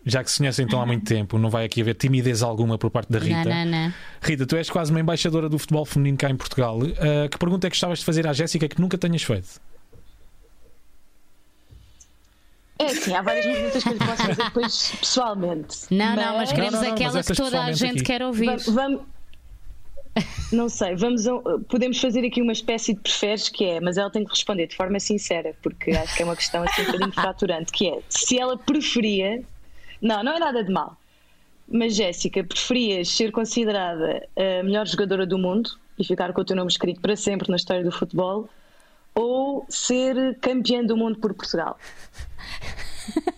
Já 0.05 0.23
que 0.23 0.31
se 0.31 0.37
conhecem 0.37 0.65
então 0.65 0.81
há 0.81 0.85
muito 0.85 1.05
tempo, 1.05 1.37
não 1.37 1.49
vai 1.49 1.65
aqui 1.65 1.81
haver 1.81 1.93
timidez 1.95 2.41
alguma 2.41 2.77
por 2.77 2.89
parte 2.89 3.11
da 3.11 3.19
Rita. 3.19 3.43
Não, 3.45 3.65
não, 3.65 3.65
não. 3.87 3.93
Rita, 4.21 4.45
tu 4.45 4.55
és 4.55 4.69
quase 4.69 4.91
uma 4.91 4.99
embaixadora 4.99 5.47
do 5.49 5.59
futebol 5.59 5.85
feminino 5.85 6.17
cá 6.17 6.29
em 6.29 6.35
Portugal. 6.37 6.79
Ah, 6.97 7.27
que 7.29 7.37
pergunta 7.37 7.67
é 7.67 7.69
que 7.69 7.75
gostavas 7.75 7.99
de 7.99 8.05
fazer 8.05 8.25
à 8.27 8.33
Jéssica 8.33 8.67
que 8.67 8.79
nunca 8.79 8.97
tenhas 8.97 9.21
feito? 9.23 9.59
É 12.81 12.85
assim, 12.85 13.13
há 13.13 13.21
várias 13.21 13.45
perguntas 13.45 13.83
que 13.83 13.89
eu 13.89 13.93
lhe 13.93 13.99
posso 13.99 14.23
fazer 14.23 14.43
depois 14.43 14.91
pessoalmente. 14.99 15.77
Não, 15.91 16.15
não, 16.15 16.37
mas 16.37 16.51
queremos 16.53 16.73
Não, 16.75 16.81
não, 16.81 16.87
não, 16.87 16.95
aquela 16.95 17.13
mas 17.13 17.27
que 17.27 17.35
toda 17.35 17.63
a 17.63 17.71
gente 17.73 17.95
aqui. 17.95 18.03
quer 18.03 18.23
ouvir. 18.23 18.45
Va- 18.57 18.71
Vamos. 18.71 19.01
Não 20.51 20.67
sei, 20.69 20.95
vamos 20.95 21.27
a- 21.27 21.39
podemos 21.69 21.99
fazer 21.99 22.25
aqui 22.25 22.41
uma 22.41 22.51
espécie 22.53 22.93
de 22.93 22.99
preferes 23.01 23.47
que 23.49 23.63
é, 23.65 23.79
mas 23.79 23.97
ela 23.97 24.09
tem 24.09 24.23
que 24.23 24.31
responder 24.31 24.67
de 24.67 24.75
forma 24.75 24.99
sincera, 24.99 25.53
porque 25.61 25.91
acho 25.91 26.15
que 26.15 26.21
é 26.23 26.25
uma 26.25 26.35
questão 26.35 26.63
assim 26.63 26.81
um 26.81 26.85
bocadinho 26.85 27.11
fraturante, 27.11 27.71
que 27.71 27.87
é 27.87 27.99
se 28.09 28.39
ela 28.39 28.57
preferia, 28.57 29.43
não, 30.01 30.23
não 30.23 30.33
é 30.33 30.39
nada 30.39 30.63
de 30.63 30.71
mal, 30.71 30.97
mas 31.67 31.95
Jéssica, 31.95 32.43
preferias 32.43 33.09
ser 33.09 33.31
considerada 33.31 34.27
a 34.35 34.63
melhor 34.63 34.87
jogadora 34.87 35.25
do 35.25 35.37
mundo 35.37 35.71
e 35.97 36.03
ficar 36.03 36.33
com 36.33 36.41
o 36.41 36.45
teu 36.45 36.55
nome 36.55 36.71
escrito 36.71 37.01
para 37.01 37.15
sempre 37.15 37.49
na 37.49 37.57
história 37.57 37.83
do 37.83 37.91
futebol, 37.91 38.49
ou 39.13 39.65
ser 39.69 40.37
campeã 40.39 40.83
do 40.83 40.95
mundo 40.95 41.19
por 41.19 41.33
Portugal? 41.33 41.77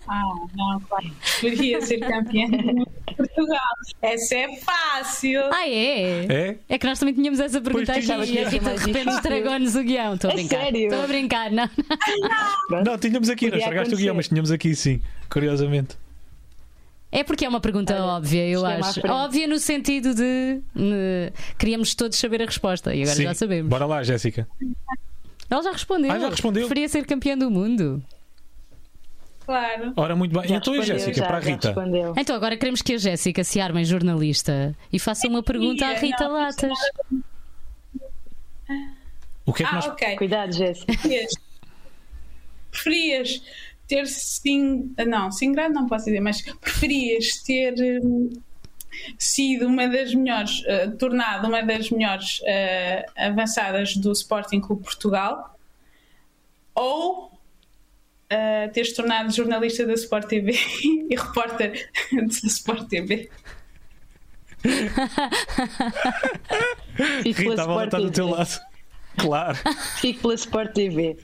Ah, 0.07 0.23
não, 0.55 0.79
claro. 0.81 1.09
Poderia 1.39 1.81
ser 1.81 1.99
campeã 1.99 2.45
do 2.49 2.57
mundo 2.57 2.91
de 3.07 3.15
Portugal. 3.15 3.59
Essa 4.01 4.35
é 4.35 4.55
fácil. 4.57 5.41
Ah, 5.51 5.67
é? 5.67 6.25
É? 6.25 6.57
É 6.67 6.77
que 6.77 6.85
nós 6.85 6.99
também 6.99 7.15
tínhamos 7.15 7.39
essa 7.39 7.61
pergunta 7.61 7.93
Pois 7.93 8.09
aqui 8.09 8.33
e 8.33 8.39
a 8.39 8.49
Rita 8.49 8.73
de 8.75 8.85
repente 8.85 9.09
estragou-nos 9.15 9.75
o 9.75 9.83
guião. 9.83 10.15
Estou 10.15 10.29
a 10.29 10.33
A 10.33 10.35
brincar. 10.35 10.59
sério? 10.59 10.83
Estou 10.83 11.03
a 11.03 11.07
brincar, 11.07 11.51
não. 11.51 11.69
Não, 12.85 12.97
tínhamos 12.97 13.29
aqui, 13.29 13.45
não 13.45 13.51
Podia 13.51 13.63
estragaste 13.63 13.93
o 13.95 13.97
guião, 13.97 14.15
mas 14.15 14.27
tínhamos 14.27 14.51
aqui 14.51 14.75
sim, 14.75 15.01
curiosamente. 15.29 15.95
É 17.11 17.23
porque 17.23 17.43
é 17.45 17.49
uma 17.49 17.59
pergunta 17.59 17.93
Olha, 17.93 18.03
óbvia, 18.05 18.47
eu 18.47 18.65
à 18.65 18.75
acho. 18.75 19.05
Óbvia 19.05 19.45
no 19.47 19.59
sentido 19.59 20.15
de 20.15 20.61
queríamos 21.57 21.93
todos 21.93 22.17
saber 22.17 22.41
a 22.41 22.45
resposta 22.45 22.95
e 22.95 23.01
agora 23.01 23.15
Sim. 23.17 23.23
já 23.23 23.33
sabemos. 23.33 23.69
Bora 23.69 23.85
lá, 23.85 24.01
Jéssica. 24.01 24.47
Ela 25.49 25.61
já 25.61 25.71
respondeu. 25.73 26.09
Ah, 26.11 26.17
já 26.19 26.29
respondeu? 26.29 26.61
Preferia 26.67 26.87
ser 26.87 27.05
campeã 27.05 27.37
do 27.37 27.51
mundo. 27.51 28.01
Claro. 29.45 29.91
Ora, 29.97 30.15
muito 30.15 30.39
bem. 30.39 30.47
Já 30.47 30.55
então, 30.55 30.73
e 30.75 30.81
Jéssica, 30.83 31.13
já, 31.13 31.25
para 31.27 31.37
a 31.37 31.39
Rita. 31.41 31.75
Então 32.17 32.33
agora 32.35 32.55
queremos 32.55 32.81
que 32.81 32.93
a 32.93 32.97
Jéssica 32.97 33.43
se 33.43 33.59
arme 33.59 33.81
em 33.81 33.85
jornalista 33.85 34.73
e 34.93 34.97
faça 34.97 35.27
uma 35.27 35.43
pergunta 35.43 35.85
à 35.85 35.93
Rita 35.95 36.23
não, 36.23 36.33
Latas. 36.33 36.71
O 39.45 39.51
que 39.51 39.63
é 39.63 39.65
que 39.65 39.71
Ah, 39.71 39.75
nós. 39.75 39.87
ok. 39.87 40.15
Cuidado, 40.15 40.53
Jéssica. 40.53 40.93
Preferias 42.71 43.41
ter 43.91 44.07
sim. 44.07 44.95
Não, 45.05 45.29
singrado 45.29 45.73
não 45.73 45.85
posso 45.85 46.05
dizer, 46.05 46.21
mas 46.21 46.41
preferias 46.41 47.25
ter 47.45 47.75
hum, 48.01 48.29
sido 49.19 49.67
uma 49.67 49.89
das 49.89 50.15
melhores, 50.15 50.63
eh, 50.65 50.87
tornado 50.91 51.49
uma 51.49 51.61
das 51.61 51.89
melhores 51.89 52.39
eh, 52.45 53.05
avançadas 53.17 53.97
do 53.97 54.13
Sporting 54.13 54.61
Clube 54.61 54.83
Portugal 54.83 55.59
ou 56.73 57.37
eh, 58.29 58.69
teres 58.69 58.93
tornado 58.93 59.29
jornalista 59.33 59.85
da 59.85 59.91
Sport 59.93 60.29
TV 60.29 60.53
e 61.09 61.13
repórter 61.13 61.91
da 62.13 62.47
Sport 62.47 62.87
TV? 62.87 63.29
Rita, 67.25 67.63
a 67.63 67.67
bola 67.67 67.85
está 67.85 67.99
do 67.99 68.11
teu 68.11 68.29
lado. 68.29 68.70
Claro. 69.17 69.57
Fico 69.99 70.21
pela 70.21 70.33
Sport 70.35 70.73
TV. 70.73 71.17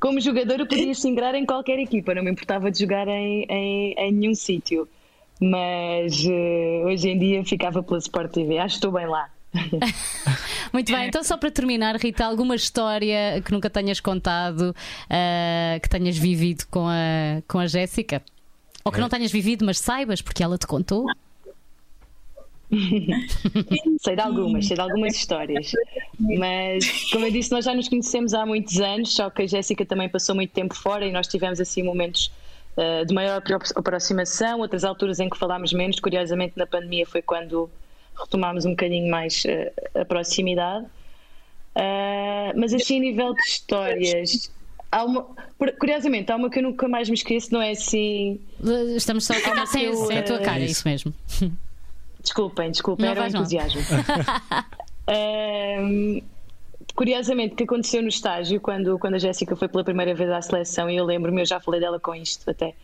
Como 0.00 0.20
jogador, 0.20 0.60
eu 0.60 0.66
podia 0.66 0.94
se 0.94 1.08
ingrar 1.08 1.34
em 1.34 1.46
qualquer 1.46 1.78
equipa, 1.78 2.14
não 2.14 2.22
me 2.22 2.30
importava 2.30 2.70
de 2.70 2.80
jogar 2.80 3.08
em, 3.08 3.46
em, 3.48 3.94
em 3.96 4.12
nenhum 4.12 4.34
sítio. 4.34 4.88
Mas 5.40 6.24
eh, 6.28 6.82
hoje 6.84 7.08
em 7.10 7.18
dia 7.18 7.44
ficava 7.44 7.82
pela 7.82 7.98
Sport 7.98 8.32
TV. 8.32 8.58
Acho 8.58 8.74
que 8.74 8.78
estou 8.78 8.92
bem 8.92 9.06
lá. 9.06 9.30
Muito 10.72 10.92
bem, 10.92 11.08
então 11.08 11.22
só 11.24 11.36
para 11.36 11.50
terminar, 11.50 11.96
Rita, 11.96 12.24
alguma 12.24 12.54
história 12.54 13.40
que 13.42 13.50
nunca 13.50 13.70
tenhas 13.70 13.98
contado, 13.98 14.74
ah, 15.08 15.78
que 15.80 15.88
tenhas 15.88 16.18
vivido 16.18 16.66
com 16.70 16.86
a, 16.86 17.42
com 17.46 17.58
a 17.58 17.66
Jéssica? 17.66 18.22
Ou 18.84 18.92
que 18.92 19.00
não 19.00 19.08
tenhas 19.08 19.30
vivido, 19.32 19.64
mas 19.64 19.78
saibas, 19.78 20.20
porque 20.22 20.42
ela 20.42 20.56
te 20.56 20.66
contou? 20.66 21.06
Sei 24.00 24.14
de 24.14 24.20
algumas, 24.20 24.66
sei 24.66 24.74
de 24.76 24.80
algumas 24.82 25.14
histórias. 25.14 25.72
Mas, 26.18 27.10
como 27.10 27.24
eu 27.26 27.30
disse, 27.30 27.50
nós 27.50 27.64
já 27.64 27.74
nos 27.74 27.88
conhecemos 27.88 28.34
há 28.34 28.44
muitos 28.44 28.78
anos, 28.80 29.14
só 29.14 29.30
que 29.30 29.42
a 29.42 29.46
Jéssica 29.46 29.84
também 29.86 30.08
passou 30.08 30.34
muito 30.34 30.50
tempo 30.52 30.74
fora 30.74 31.06
e 31.06 31.12
nós 31.12 31.26
tivemos 31.26 31.60
assim 31.60 31.82
momentos 31.82 32.30
eh, 32.76 33.04
de 33.04 33.14
maior 33.14 33.38
apro- 33.38 33.58
aproximação, 33.74 34.60
outras 34.60 34.84
alturas 34.84 35.18
em 35.18 35.30
que 35.30 35.38
falámos 35.38 35.72
menos. 35.72 35.98
Curiosamente, 35.98 36.54
na 36.56 36.66
pandemia 36.66 37.06
foi 37.06 37.22
quando 37.22 37.70
retomámos 38.20 38.64
um 38.66 38.70
bocadinho 38.70 39.10
mais 39.10 39.42
eh, 39.46 39.72
a 39.94 40.04
proximidade. 40.04 40.86
Ah, 41.74 42.52
mas 42.54 42.74
assim, 42.74 42.98
a 42.98 43.00
nível 43.00 43.32
de 43.32 43.40
histórias. 43.40 44.50
Há 44.90 45.04
uma, 45.04 45.26
curiosamente, 45.78 46.32
há 46.32 46.36
uma 46.36 46.48
que 46.50 46.58
eu 46.58 46.62
nunca 46.62 46.88
mais 46.88 47.08
me 47.08 47.14
esqueço, 47.14 47.52
não 47.52 47.60
é 47.60 47.72
assim. 47.72 48.40
Estamos 48.96 49.26
só 49.26 49.34
a 49.34 49.36
eu, 49.80 49.94
sem 50.06 50.18
a 50.18 50.22
tua 50.22 50.38
cara, 50.38 50.60
é 50.60 50.64
isso. 50.64 50.72
isso 50.72 50.88
mesmo. 50.88 51.14
Desculpem, 52.28 52.70
desculpem, 52.70 53.06
Não 53.06 53.12
era 53.12 53.20
mal. 53.22 53.30
entusiasmo. 53.30 53.80
Ahm, 55.08 56.20
curiosamente, 56.94 57.54
o 57.54 57.56
que 57.56 57.64
aconteceu 57.64 58.02
no 58.02 58.08
estágio, 58.08 58.60
quando, 58.60 58.98
quando 58.98 59.14
a 59.14 59.18
Jéssica 59.18 59.56
foi 59.56 59.66
pela 59.66 59.82
primeira 59.82 60.14
vez 60.14 60.30
à 60.30 60.42
seleção, 60.42 60.90
e 60.90 60.96
eu 60.96 61.06
lembro-me, 61.06 61.40
eu 61.40 61.46
já 61.46 61.58
falei 61.58 61.80
dela 61.80 61.98
com 61.98 62.14
isto 62.14 62.50
até, 62.50 62.74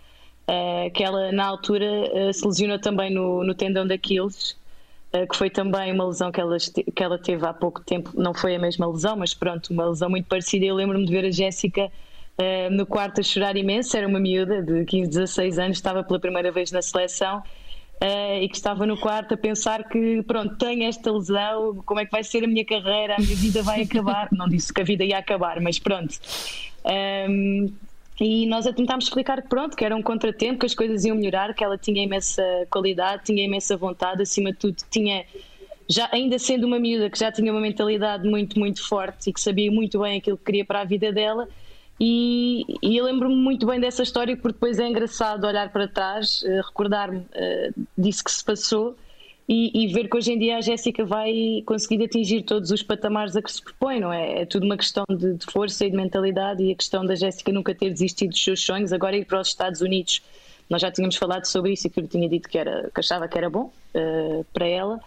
ah, 0.49 0.89
que 0.95 1.05
ela 1.05 1.31
na 1.31 1.45
altura 1.45 1.87
ah, 1.87 2.33
se 2.33 2.47
lesionou 2.47 2.79
também 2.79 3.13
no, 3.13 3.45
no 3.45 3.55
tendão 3.55 3.87
daqueles, 3.87 4.57
ah, 5.13 5.27
que 5.27 5.37
foi 5.37 5.51
também 5.51 5.93
uma 5.93 6.07
lesão 6.07 6.33
que 6.33 6.41
ela, 6.41 6.57
que 6.59 7.03
ela 7.03 7.19
teve 7.19 7.45
há 7.47 7.53
pouco 7.53 7.83
tempo, 7.83 8.11
não 8.15 8.33
foi 8.33 8.57
a 8.57 8.59
mesma 8.59 8.87
lesão, 8.87 9.17
mas 9.17 9.35
pronto, 9.35 9.71
uma 9.75 9.85
lesão 9.91 10.09
muito 10.09 10.27
parecida. 10.27 10.65
Eu 10.65 10.75
lembro-me 10.75 11.05
de 11.05 11.13
ver 11.13 11.27
a 11.27 11.31
Jéssica 11.31 11.93
no 12.73 12.85
quarto 12.85 13.21
a 13.21 13.23
chorar 13.23 13.57
imenso, 13.57 13.97
era 13.97 14.09
uma 14.09 14.19
miúda 14.19 14.61
de 14.61 14.85
15, 14.87 15.09
16 15.09 15.59
anos, 15.59 15.77
estava 15.77 16.03
pela 16.03 16.19
primeira 16.19 16.51
vez 16.51 16.73
na 16.73 16.83
seleção. 16.83 17.43
Eh, 18.01 18.43
e 18.43 18.49
que 18.49 18.57
estava 18.57 18.87
no 18.87 18.97
quarto 18.99 19.35
a 19.35 19.37
pensar 19.37 19.89
que 19.89 20.23
pronto, 20.23 20.57
tenho 20.57 20.85
esta 20.85 21.13
lesão, 21.13 21.83
como 21.87 22.01
é 22.01 22.05
que 22.05 22.11
vai 22.11 22.25
ser 22.25 22.45
a 22.45 22.47
minha 22.47 22.65
carreira, 22.65 23.15
a 23.17 23.21
minha 23.21 23.37
vida 23.37 23.63
vai 23.63 23.83
acabar. 23.83 24.29
Não 24.33 24.49
disse 24.49 24.73
que 24.73 24.81
a 24.81 24.85
vida 24.85 25.05
ia 25.05 25.19
acabar, 25.19 25.61
mas 25.61 25.79
pronto. 25.79 26.19
Ahm, 26.85 27.73
e 28.21 28.47
nós 28.47 28.67
a 28.67 28.73
tentámos 28.73 29.07
explicar 29.07 29.43
que 29.43 29.49
pronto, 29.49 29.77
que 29.77 29.85
era 29.85 29.95
um 29.95 30.03
contratempo, 30.03 30.61
que 30.61 30.67
as 30.67 30.75
coisas 30.75 31.05
iam 31.05 31.17
melhorar, 31.17 31.53
que 31.53 31.65
ela 31.65 31.77
tinha 31.77 32.03
imensa 32.03 32.43
qualidade, 32.71 33.25
tinha 33.25 33.45
imensa 33.45 33.77
vontade, 33.77 34.23
acima 34.23 34.53
de 34.53 34.59
tudo 34.59 34.77
tinha, 34.89 35.25
já, 35.89 36.09
ainda 36.13 36.39
sendo 36.39 36.67
uma 36.67 36.79
miúda 36.79 37.11
que 37.11 37.19
já 37.19 37.33
tinha 37.33 37.51
uma 37.51 37.61
mentalidade 37.61 38.29
muito, 38.29 38.59
muito 38.59 38.87
forte 38.87 39.31
e 39.31 39.33
que 39.33 39.41
sabia 39.41 39.71
muito 39.71 39.99
bem 40.01 40.19
aquilo 40.19 40.37
que 40.37 40.45
queria 40.45 40.65
para 40.65 40.83
a 40.83 40.85
vida 40.85 41.13
dela. 41.13 41.49
E, 42.01 42.65
e 42.83 42.97
eu 42.97 43.05
lembro-me 43.05 43.37
muito 43.37 43.67
bem 43.67 43.79
dessa 43.79 44.03
história 44.03 44.37
porque 44.37 44.55
depois 44.55 44.79
é 44.79 44.89
engraçado 44.89 45.47
olhar 45.47 45.71
para 45.71 45.87
trás, 45.87 46.43
eh, 46.45 46.61
recordar-me 46.61 47.25
eh, 47.33 47.71
disso 47.97 48.25
que 48.25 48.33
se 48.33 48.45
passou 48.45 48.97
e, 49.49 49.85
e 49.85 49.93
ver 49.93 50.09
que 50.09 50.17
hoje 50.17 50.33
em 50.33 50.39
dia 50.39 50.57
a 50.57 50.61
Jéssica 50.61 51.05
vai 51.05 51.63
conseguir 51.67 52.03
atingir 52.03 52.43
todos 52.43 52.71
os 52.71 52.83
patamares 52.83 53.37
a 53.37 53.43
que 53.43 53.53
se 53.53 53.63
propõe, 53.63 54.01
não 54.01 54.13
é? 54.13 54.43
É 54.43 54.47
tudo 54.47 54.65
uma 54.65 54.77
questão 54.77 55.05
de, 55.09 55.35
de 55.35 55.47
força 55.47 55.87
e 55.87 55.91
de 55.91 55.97
mentalidade 55.97 56.63
e 56.65 56.73
a 56.73 56.75
questão 56.75 57.05
da 57.07 57.15
Jéssica 57.15 57.53
nunca 57.53 57.75
ter 57.75 57.91
desistido 57.91 58.31
dos 58.31 58.43
seus 58.43 58.61
sonhos, 58.61 58.93
agora 58.93 59.17
ir 59.17 59.25
para 59.25 59.41
os 59.41 59.49
Estados 59.49 59.81
Unidos 59.81 60.21
Nós 60.69 60.81
já 60.81 60.91
tínhamos 60.91 61.17
falado 61.17 61.45
sobre 61.45 61.73
isso 61.73 61.87
e 61.87 61.91
que 61.91 62.01
eu 62.01 62.09
tinha 62.09 62.29
dito 62.29 62.49
que, 62.49 62.59
era, 62.59 62.91
que 62.93 63.01
achava 63.01 63.29
que 63.29 63.37
era 63.39 63.51
bom 63.51 63.71
uh, 63.95 64.45
para 64.53 64.67
ela. 64.67 65.01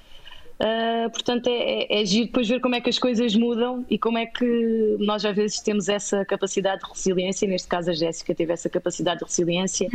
Uh, 0.59 1.09
portanto, 1.11 1.47
é, 1.47 1.83
é, 1.83 2.01
é 2.01 2.05
giro 2.05 2.25
depois 2.25 2.47
ver 2.47 2.59
como 2.59 2.73
é 2.73 2.81
que 2.81 2.89
as 2.89 2.97
coisas 2.97 3.35
mudam 3.35 3.85
e 3.89 3.97
como 3.97 4.17
é 4.17 4.25
que 4.25 4.97
nós 4.99 5.23
às 5.23 5.35
vezes 5.35 5.59
temos 5.59 5.87
essa 5.87 6.25
capacidade 6.25 6.81
de 6.81 6.89
resiliência. 6.89 7.47
Neste 7.47 7.67
caso, 7.67 7.91
a 7.91 7.93
Jéssica 7.93 8.33
teve 8.33 8.53
essa 8.53 8.67
capacidade 8.67 9.19
de 9.19 9.25
resiliência 9.25 9.87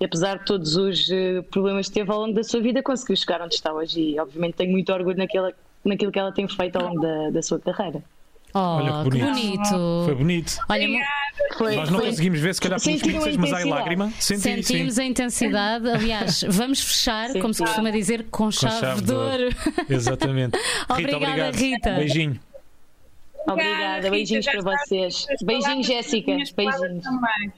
e, 0.00 0.04
apesar 0.04 0.38
de 0.38 0.44
todos 0.44 0.76
os 0.76 1.08
uh, 1.08 1.42
problemas 1.50 1.88
que 1.88 1.94
teve 1.94 2.10
ao 2.12 2.20
longo 2.20 2.34
da 2.34 2.44
sua 2.44 2.60
vida, 2.60 2.82
conseguiu 2.82 3.16
chegar 3.16 3.42
onde 3.42 3.54
está 3.54 3.72
hoje. 3.72 4.00
E, 4.00 4.20
obviamente, 4.20 4.54
tenho 4.54 4.70
muito 4.70 4.92
orgulho 4.92 5.18
naquela, 5.18 5.52
naquilo 5.84 6.12
que 6.12 6.18
ela 6.18 6.30
tem 6.30 6.46
feito 6.46 6.76
ao 6.76 6.88
longo 6.88 7.00
da, 7.00 7.30
da 7.30 7.42
sua 7.42 7.58
carreira. 7.58 8.02
Oh, 8.56 8.58
Olha 8.58 9.04
que 9.04 9.10
que 9.10 9.18
bonito. 9.18 9.34
bonito. 9.34 10.04
Foi 10.04 10.14
bonito. 10.14 10.56
Olha, 10.68 10.88
Foi, 11.58 11.74
Nós 11.76 11.90
não 11.90 11.98
foi- 11.98 12.08
conseguimos 12.10 12.38
ver, 12.40 12.54
se 12.54 12.60
calhar, 12.60 12.80
pelos 12.80 13.00
Sentiram 13.00 13.18
a 13.20 13.24
pixels, 13.24 13.36
mas 13.36 13.52
há 13.52 13.56
intensidade. 13.56 13.80
lágrima. 13.80 14.12
Senti, 14.20 14.40
sentimos 14.40 14.94
sim. 14.94 15.00
a 15.00 15.04
intensidade. 15.04 15.90
Aliás, 15.90 16.44
vamos 16.48 16.80
fechar, 16.80 17.30
Sim. 17.30 17.40
como 17.40 17.52
se 17.52 17.62
costuma 17.64 17.90
dizer, 17.90 18.22
com 18.30 18.44
Com 18.44 18.50
chave, 18.52 19.02
de 19.02 19.12
ouro. 19.12 19.48
Exatamente. 19.90 20.56
Rita, 20.88 20.92
Obrigada, 20.92 21.26
obrigado. 21.26 21.54
Rita. 21.56 21.92
Beijinho. 21.94 22.40
Obrigada, 23.46 23.96
Rita, 23.96 24.10
beijinhos 24.10 24.44
já 24.44 24.52
para 24.52 24.62
sabes 24.62 24.80
vocês. 24.88 25.26
as 25.30 25.42
Beijinhos, 25.42 25.64
palavras, 25.64 25.86
Jéssica. 25.86 26.30
as 26.30 26.34
minhas 26.36 26.50
palavras 26.52 26.80
Beijinhos. 26.80 27.04
também. 27.04 27.52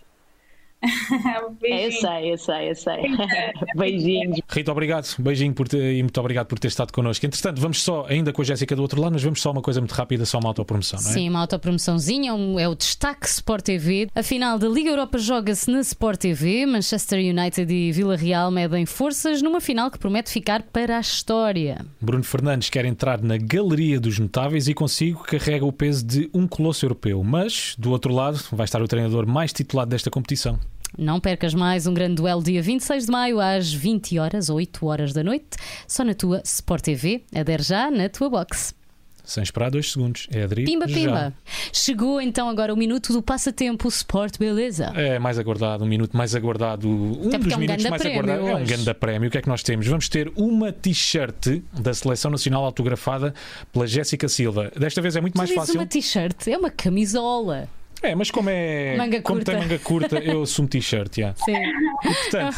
É, 1.64 1.86
eu 1.86 1.92
sei, 1.92 2.32
eu 2.32 2.38
sei, 2.38 2.70
eu 2.70 2.74
sei. 2.74 2.96
Beijinhos. 3.76 4.38
Rita, 4.48 4.72
obrigado. 4.72 5.06
Beijinho 5.18 5.52
por 5.54 5.68
ter, 5.68 5.94
e 5.96 6.02
muito 6.02 6.18
obrigado 6.20 6.46
por 6.46 6.58
ter 6.58 6.68
estado 6.68 6.92
connosco. 6.92 7.24
Entretanto, 7.26 7.60
vamos 7.60 7.82
só, 7.82 8.06
ainda 8.08 8.32
com 8.32 8.42
a 8.42 8.44
Jéssica 8.44 8.74
do 8.76 8.82
outro 8.82 9.00
lado, 9.00 9.12
mas 9.12 9.22
vamos 9.22 9.40
só 9.40 9.50
uma 9.50 9.62
coisa 9.62 9.80
muito 9.80 9.92
rápida, 9.92 10.24
só 10.24 10.38
uma 10.38 10.48
autopromoção, 10.48 11.00
não 11.02 11.10
é? 11.10 11.12
Sim, 11.12 11.28
uma 11.28 11.40
autopromoçãozinha, 11.40 12.34
um- 12.34 12.58
é 12.58 12.68
o 12.68 12.74
destaque 12.74 13.26
Sport 13.26 13.64
TV. 13.64 14.08
A 14.14 14.22
final 14.22 14.58
da 14.58 14.68
Liga 14.68 14.90
Europa 14.90 15.18
joga-se 15.18 15.70
na 15.70 15.80
Sport 15.80 16.20
TV. 16.20 16.66
Manchester 16.66 17.18
United 17.18 17.72
e 17.72 17.92
Vila 17.92 18.16
Real 18.16 18.50
medem 18.50 18.86
forças 18.86 19.42
numa 19.42 19.60
final 19.60 19.90
que 19.90 19.98
promete 19.98 20.30
ficar 20.30 20.62
para 20.62 20.96
a 20.96 21.00
história. 21.00 21.84
Bruno 22.00 22.24
Fernandes 22.24 22.70
quer 22.70 22.84
entrar 22.84 23.20
na 23.22 23.36
galeria 23.36 23.98
dos 24.00 24.18
notáveis 24.18 24.68
e 24.68 24.74
consigo 24.74 25.22
carrega 25.24 25.64
o 25.64 25.72
peso 25.72 26.04
de 26.04 26.30
um 26.32 26.46
colosso 26.46 26.84
europeu. 26.84 27.22
Mas, 27.24 27.74
do 27.78 27.90
outro 27.90 28.12
lado, 28.12 28.38
vai 28.52 28.64
estar 28.64 28.80
o 28.82 28.88
treinador 28.88 29.26
mais 29.26 29.52
titulado 29.52 29.90
desta 29.90 30.10
competição. 30.10 30.58
Não 30.98 31.20
percas 31.20 31.52
mais 31.52 31.86
um 31.86 31.92
grande 31.92 32.14
duelo 32.14 32.42
dia 32.42 32.62
26 32.62 33.06
de 33.06 33.12
maio 33.12 33.38
às 33.38 33.70
20 33.72 34.18
horas 34.18 34.48
ou 34.48 34.56
8 34.56 34.86
horas 34.86 35.12
da 35.12 35.22
noite, 35.22 35.46
só 35.86 36.02
na 36.02 36.14
tua 36.14 36.40
Sport 36.44 36.82
TV. 36.84 37.22
Adere 37.34 37.62
já 37.62 37.90
na 37.90 38.08
tua 38.08 38.30
box. 38.30 38.74
Sem 39.22 39.42
esperar 39.42 39.72
dois 39.72 39.90
segundos. 39.90 40.28
É 40.30 40.44
aderir 40.44 40.64
Pimba, 40.64 40.86
já. 40.86 40.94
pimba. 40.94 41.34
Chegou 41.72 42.20
então 42.20 42.48
agora 42.48 42.72
o 42.72 42.76
minuto 42.76 43.12
do 43.12 43.20
passatempo 43.20 43.88
Sport 43.88 44.38
Beleza. 44.38 44.92
É 44.94 45.18
mais 45.18 45.36
aguardado, 45.36 45.82
um 45.84 45.88
minuto 45.88 46.16
mais 46.16 46.34
aguardado. 46.34 46.88
Um 46.88 47.26
Até 47.28 47.38
dos 47.38 47.52
é 47.52 47.56
um 47.56 47.58
minutos 47.58 47.84
mais 47.86 48.06
aguardados. 48.06 48.48
É 48.48 48.54
um 48.54 48.64
grande 48.64 48.94
prémio. 48.94 49.28
O 49.28 49.30
que 49.30 49.36
é 49.38 49.42
que 49.42 49.48
nós 49.48 49.64
temos? 49.64 49.84
Vamos 49.88 50.08
ter 50.08 50.32
uma 50.36 50.72
t-shirt 50.72 51.60
da 51.72 51.92
Seleção 51.92 52.30
Nacional 52.30 52.64
autografada 52.64 53.34
pela 53.72 53.86
Jéssica 53.86 54.28
Silva. 54.28 54.70
Desta 54.78 55.02
vez 55.02 55.16
é 55.16 55.20
muito 55.20 55.36
mais 55.36 55.50
Tu 55.50 55.54
dizes 55.54 55.66
fácil. 55.66 55.80
uma 55.80 55.86
t-shirt, 55.86 56.46
é 56.46 56.56
uma 56.56 56.70
camisola. 56.70 57.68
É, 58.02 58.14
mas 58.14 58.30
como 58.30 58.50
é. 58.50 58.96
Manga 58.96 59.22
como 59.22 59.38
curta. 59.38 59.52
tem 59.52 59.60
manga 59.60 59.78
curta, 59.78 60.18
eu 60.18 60.42
assumo 60.42 60.68
t-shirt, 60.68 61.16
já. 61.18 61.34
Sim. 61.34 61.54
Portanto, 62.02 62.56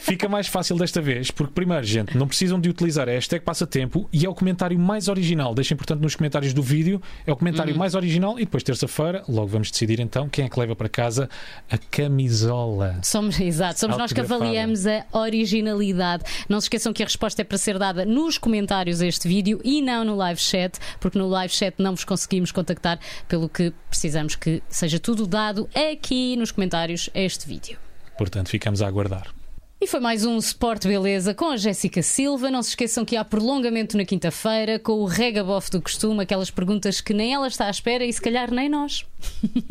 fica 0.00 0.28
mais 0.28 0.46
fácil 0.46 0.76
desta 0.76 1.00
vez, 1.00 1.30
porque 1.30 1.52
primeiro, 1.52 1.84
gente, 1.84 2.16
não 2.16 2.26
precisam 2.26 2.60
de 2.60 2.68
utilizar 2.68 3.08
a 3.08 3.12
hashtag 3.12 3.44
passatempo 3.44 4.08
e 4.12 4.24
é 4.24 4.28
o 4.28 4.34
comentário 4.34 4.78
mais 4.78 5.08
original. 5.08 5.54
Deixem, 5.54 5.76
portanto, 5.76 6.00
nos 6.00 6.14
comentários 6.14 6.52
do 6.52 6.62
vídeo, 6.62 7.00
é 7.26 7.32
o 7.32 7.36
comentário 7.36 7.76
mais 7.76 7.94
original 7.94 8.38
e 8.38 8.44
depois, 8.44 8.62
terça-feira, 8.62 9.22
logo 9.28 9.48
vamos 9.48 9.70
decidir 9.70 10.00
então 10.00 10.28
quem 10.28 10.44
é 10.44 10.48
que 10.48 10.58
leva 10.58 10.74
para 10.76 10.88
casa 10.88 11.28
a 11.70 11.78
camisola. 11.78 12.98
Somos, 13.02 13.38
exato, 13.40 13.80
somos 13.80 13.96
nós 13.96 14.12
que 14.12 14.20
avaliamos 14.20 14.86
a 14.86 15.04
originalidade. 15.12 16.24
Não 16.48 16.60
se 16.60 16.66
esqueçam 16.66 16.92
que 16.92 17.02
a 17.02 17.06
resposta 17.06 17.42
é 17.42 17.44
para 17.44 17.58
ser 17.58 17.78
dada 17.78 18.04
nos 18.04 18.38
comentários 18.38 19.00
a 19.00 19.06
este 19.06 19.28
vídeo 19.28 19.60
e 19.64 19.82
não 19.82 20.04
no 20.04 20.14
live 20.16 20.40
chat, 20.40 20.78
porque 20.98 21.18
no 21.18 21.28
live 21.28 21.52
chat 21.52 21.74
não 21.78 21.94
vos 21.94 22.04
conseguimos 22.04 22.52
contactar, 22.52 22.98
pelo 23.28 23.48
que 23.48 23.72
precisamos 23.88 24.36
que 24.36 24.62
seja 24.68 24.98
tudo 24.98 25.26
dado 25.26 25.68
aqui 25.74 26.36
nos 26.36 26.50
comentários 26.50 27.10
a 27.14 27.20
este 27.20 27.46
vídeo. 27.46 27.78
Portanto, 28.16 28.48
ficamos 28.48 28.82
a 28.82 28.86
aguardar. 28.86 29.39
E 29.80 29.86
foi 29.86 29.98
mais 29.98 30.26
um 30.26 30.36
Sport 30.36 30.86
Beleza 30.86 31.32
com 31.34 31.46
a 31.46 31.56
Jéssica 31.56 32.02
Silva. 32.02 32.50
Não 32.50 32.62
se 32.62 32.70
esqueçam 32.70 33.04
que 33.04 33.16
há 33.16 33.24
prolongamento 33.24 33.96
na 33.96 34.04
quinta-feira 34.04 34.78
com 34.78 34.92
o 34.92 35.06
regabof 35.06 35.70
do 35.70 35.80
costume, 35.80 36.22
aquelas 36.22 36.50
perguntas 36.50 37.00
que 37.00 37.14
nem 37.14 37.32
ela 37.32 37.48
está 37.48 37.66
à 37.66 37.70
espera 37.70 38.04
e 38.04 38.12
se 38.12 38.20
calhar 38.20 38.50
nem 38.52 38.68
nós. 38.68 39.06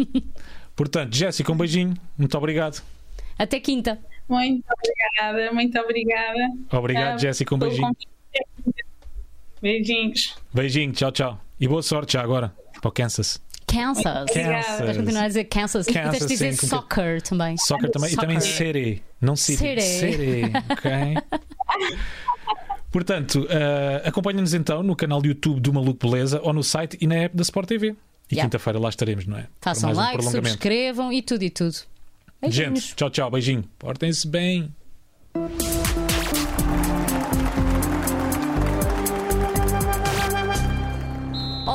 Portanto, 0.75 1.15
Jéssica, 1.15 1.51
um 1.51 1.55
beijinho. 1.57 1.93
Muito 2.17 2.35
obrigado. 2.37 2.81
Até 3.37 3.59
quinta. 3.59 3.99
Muito 4.27 4.63
obrigada, 4.71 5.53
muito 5.53 5.79
obrigada. 5.79 6.39
Obrigado, 6.71 7.13
Ah, 7.15 7.17
Jéssica. 7.17 7.53
Um 7.53 7.59
beijinho. 7.59 7.95
Beijinhos. 9.61 10.35
Beijinho. 10.53 10.91
Tchau, 10.91 11.11
tchau. 11.11 11.39
E 11.59 11.67
boa 11.67 11.83
sorte 11.83 12.13
já 12.13 12.21
agora 12.23 12.53
para 12.81 12.89
o 12.89 12.91
Kansas. 12.91 13.39
Kansas. 13.71 14.25
Kansas. 14.33 14.79
Vais 14.79 14.97
continuar 14.97 15.23
a 15.23 15.27
dizer 15.27 15.43
Kansas. 15.45 15.87
e 15.87 15.93
Kansas, 15.93 16.11
tens 16.11 16.21
de 16.21 16.27
dizer 16.27 16.53
sim, 16.55 16.67
soccer 16.67 17.21
também. 17.21 17.57
Soccer 17.57 17.89
também. 17.91 18.13
E 18.13 18.15
também 18.15 18.39
Soccer. 18.39 18.73
City. 18.75 19.03
Não 19.21 19.35
City. 19.35 19.57
City. 19.59 19.81
City. 19.81 20.41
Ok. 20.69 20.91
Portanto, 22.91 23.43
uh, 23.43 24.07
acompanha-nos 24.07 24.53
então 24.53 24.81
no 24.81 24.95
canal 24.95 25.21
do 25.21 25.27
YouTube 25.27 25.59
do 25.59 25.71
Maluco 25.71 26.07
Beleza 26.09 26.41
ou 26.43 26.51
no 26.51 26.63
site 26.63 26.97
e 26.99 27.05
na 27.05 27.15
app 27.15 27.35
da 27.35 27.43
Sport 27.43 27.67
TV. 27.67 27.89
E 28.31 28.35
Yeah. 28.35 28.47
quinta-feira 28.47 28.77
lá 28.79 28.89
estaremos, 28.89 29.25
não 29.25 29.37
é? 29.37 29.47
Façam 29.59 29.91
mais 29.93 29.97
um 29.97 30.01
like, 30.01 30.23
subscrevam 30.23 31.11
e 31.11 31.21
tudo 31.21 31.43
e 31.43 31.49
tudo. 31.49 31.75
Beijinhos. 32.39 32.79
Gente, 32.83 32.95
tchau, 32.95 33.09
tchau. 33.09 33.31
Beijinho. 33.31 33.63
Portem-se 33.79 34.27
bem. 34.27 34.71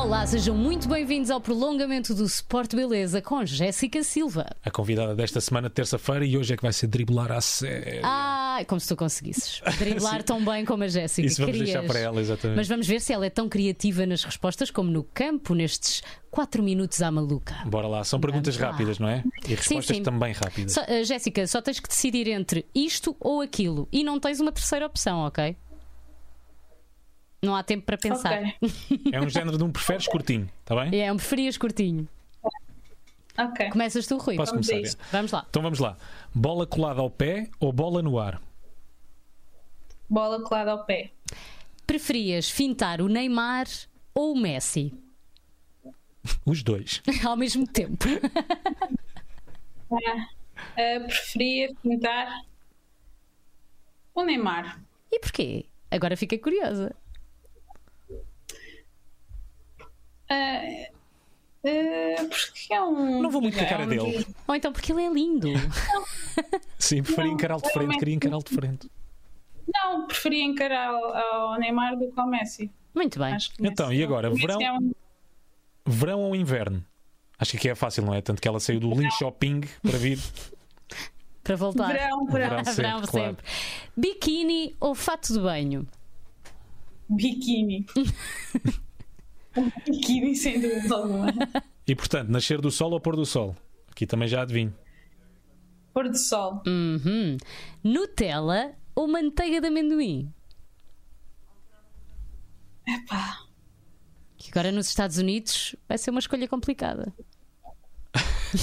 Olá, 0.05 0.25
sejam 0.27 0.55
muito 0.55 0.87
bem-vindos 0.87 1.31
ao 1.31 1.41
prolongamento 1.41 2.13
do 2.13 2.25
Sport 2.25 2.75
Beleza 2.75 3.23
com 3.23 3.43
Jéssica 3.43 4.03
Silva. 4.03 4.45
A 4.63 4.69
convidada 4.69 5.15
desta 5.15 5.41
semana, 5.41 5.67
terça-feira, 5.67 6.23
e 6.23 6.37
hoje 6.37 6.53
é 6.53 6.57
que 6.57 6.61
vai 6.61 6.71
ser 6.71 6.85
driblar 6.85 7.31
à 7.31 7.41
série. 7.41 8.01
Ah, 8.03 8.59
como 8.67 8.79
se 8.79 8.87
tu 8.87 8.95
conseguisses 8.95 9.61
driblar 9.79 10.21
tão 10.21 10.45
bem 10.45 10.63
como 10.63 10.83
a 10.83 10.87
Jéssica. 10.87 11.27
Isso 11.27 11.41
vamos 11.41 11.57
Querias. 11.57 11.73
deixar 11.73 11.87
para 11.87 11.99
ela, 11.99 12.21
exatamente. 12.21 12.55
Mas 12.57 12.67
vamos 12.67 12.85
ver 12.87 13.01
se 13.01 13.13
ela 13.13 13.25
é 13.25 13.31
tão 13.31 13.49
criativa 13.49 14.05
nas 14.05 14.23
respostas 14.23 14.69
como 14.69 14.91
no 14.91 15.03
campo, 15.03 15.55
nestes 15.55 16.03
4 16.29 16.61
minutos 16.61 17.01
à 17.01 17.09
maluca. 17.09 17.55
Bora 17.65 17.87
lá. 17.87 18.03
São 18.03 18.19
perguntas 18.19 18.55
Vamos 18.55 18.67
lá. 18.67 18.71
rápidas, 18.73 18.99
não 18.99 19.09
é? 19.09 19.23
E 19.47 19.55
respostas 19.55 19.97
sim. 19.97 20.03
também 20.03 20.33
rápidas. 20.33 20.73
Só- 20.73 20.83
eh, 20.87 21.03
Jéssica, 21.03 21.47
só 21.47 21.61
tens 21.63 21.79
que 21.79 21.87
decidir 21.89 22.27
entre 22.27 22.65
isto 22.75 23.15
ou 23.19 23.41
aquilo 23.41 23.87
e 23.91 24.03
não 24.03 24.19
tens 24.19 24.39
uma 24.39 24.51
terceira 24.51 24.85
opção, 24.85 25.19
ok? 25.21 25.57
Não 27.45 27.55
há 27.55 27.63
tempo 27.63 27.85
para 27.85 27.97
pensar. 27.97 28.41
Ok. 28.41 29.11
É 29.13 29.21
um 29.21 29.29
género 29.29 29.57
de 29.57 29.63
um 29.63 29.71
preferes 29.71 30.07
curtinho, 30.07 30.49
está 30.61 30.75
bem? 30.75 30.99
É, 30.99 31.11
um 31.11 31.17
preferias 31.17 31.57
curtinho. 31.57 32.07
Ok. 33.37 33.69
Começas 33.69 34.07
tu, 34.07 34.17
Rui. 34.17 34.35
Posso 34.35 34.53
Vamos 34.53 34.67
começar? 34.67 34.97
é? 34.97 35.07
Vamos 35.11 35.31
lá. 35.31 35.45
Então 35.49 35.61
vamos 35.61 35.79
lá. 35.79 35.97
Bola 36.33 36.65
colada 36.65 37.01
ao 37.01 37.09
pé 37.09 37.49
ou 37.59 37.71
bola 37.71 38.01
no 38.01 38.17
ar? 38.17 38.41
Bola 40.09 40.41
colada 40.43 40.71
ao 40.71 40.85
pé. 40.85 41.11
Preferias 41.85 42.49
fintar 42.49 43.01
o 43.01 43.07
Neymar 43.07 43.67
ou 44.13 44.33
o 44.33 44.37
Messi 44.39 44.93
Os 46.45 46.63
dois. 46.63 47.01
ao 47.25 47.35
mesmo 47.35 47.67
tempo? 47.67 48.05
Ah, 49.91 50.27
ah, 50.77 50.99
preferia 51.05 51.73
pintar 51.83 52.41
o 54.13 54.23
Neymar. 54.23 54.81
E 55.11 55.19
porquê? 55.19 55.65
Agora 55.91 56.17
fiquei 56.17 56.37
curiosa. 56.37 56.95
Ah, 60.29 60.61
porque 62.29 62.73
é 62.73 62.81
um. 62.81 63.21
Não 63.21 63.29
vou 63.29 63.41
muito 63.41 63.55
com 63.55 63.61
a 63.61 63.65
é 63.65 63.69
cara 63.69 63.83
um 63.85 63.87
dele. 63.87 64.17
dia- 64.17 64.25
Ou 64.47 64.55
então 64.55 64.71
porque 64.71 64.91
ele 64.91 65.03
é 65.03 65.09
lindo. 65.11 65.47
Sim, 66.77 67.01
preferia 67.03 67.31
encará-lo 67.31 67.61
de 67.61 67.71
frente, 67.71 67.97
queria 67.97 68.15
encará-lo 68.15 68.43
de 68.43 68.53
frente. 68.55 68.89
Não, 69.73 70.05
preferia 70.05 70.43
encarar 70.43 70.89
ao 70.89 71.57
Neymar 71.59 71.97
do 71.97 72.11
que 72.11 72.19
ao 72.19 72.27
Messi. 72.27 72.71
Muito 72.93 73.17
bem. 73.17 73.33
Acho 73.33 73.51
que 73.51 73.65
Então, 73.65 73.91
e 73.91 74.03
agora? 74.03 74.29
Verão? 74.29 74.61
é 74.61 74.71
um- 74.73 74.91
Verão 75.87 76.21
ou 76.21 76.35
inverno? 76.35 76.83
Acho 77.37 77.51
que 77.51 77.57
aqui 77.57 77.69
é 77.69 77.75
fácil, 77.75 78.03
não 78.05 78.13
é? 78.13 78.21
Tanto 78.21 78.41
que 78.41 78.47
ela 78.47 78.59
saiu 78.59 78.79
do 78.79 78.89
Link 78.93 79.11
Shopping 79.17 79.61
para 79.81 79.97
vir. 79.97 80.19
Para 81.43 81.55
voltar. 81.55 81.87
Verão, 81.87 82.25
verão. 82.27 82.49
Verão 82.49 82.63
sempre, 82.65 82.73
Verão 82.83 83.01
claro. 83.01 83.27
sempre. 83.27 83.45
Biquíni 83.97 84.75
ou 84.79 84.95
fato 84.95 85.33
de 85.33 85.39
banho? 85.39 85.87
Biquíni. 87.09 87.85
Um 89.57 89.71
Biquíni, 89.85 90.35
sem 90.35 90.59
dúvida 90.59 90.95
alguma. 90.95 91.33
E 91.87 91.95
portanto, 91.95 92.29
nascer 92.29 92.59
do 92.59 92.71
sol 92.71 92.91
ou 92.91 92.99
pôr 92.99 93.15
do 93.15 93.25
sol? 93.25 93.55
Aqui 93.89 94.05
também 94.05 94.27
já 94.27 94.41
adivinho. 94.41 94.73
Pôr 95.93 96.09
do 96.09 96.17
sol. 96.17 96.61
Uhum. 96.67 97.37
Nutella 97.83 98.73
ou 98.93 99.07
manteiga 99.07 99.61
de 99.61 99.67
amendoim? 99.67 100.33
Epá. 102.87 103.39
Que 104.37 104.49
agora 104.51 104.71
nos 104.71 104.87
Estados 104.87 105.17
Unidos 105.17 105.75
vai 105.87 105.97
ser 105.97 106.11
uma 106.11 106.19
escolha 106.19 106.47
complicada. 106.47 107.13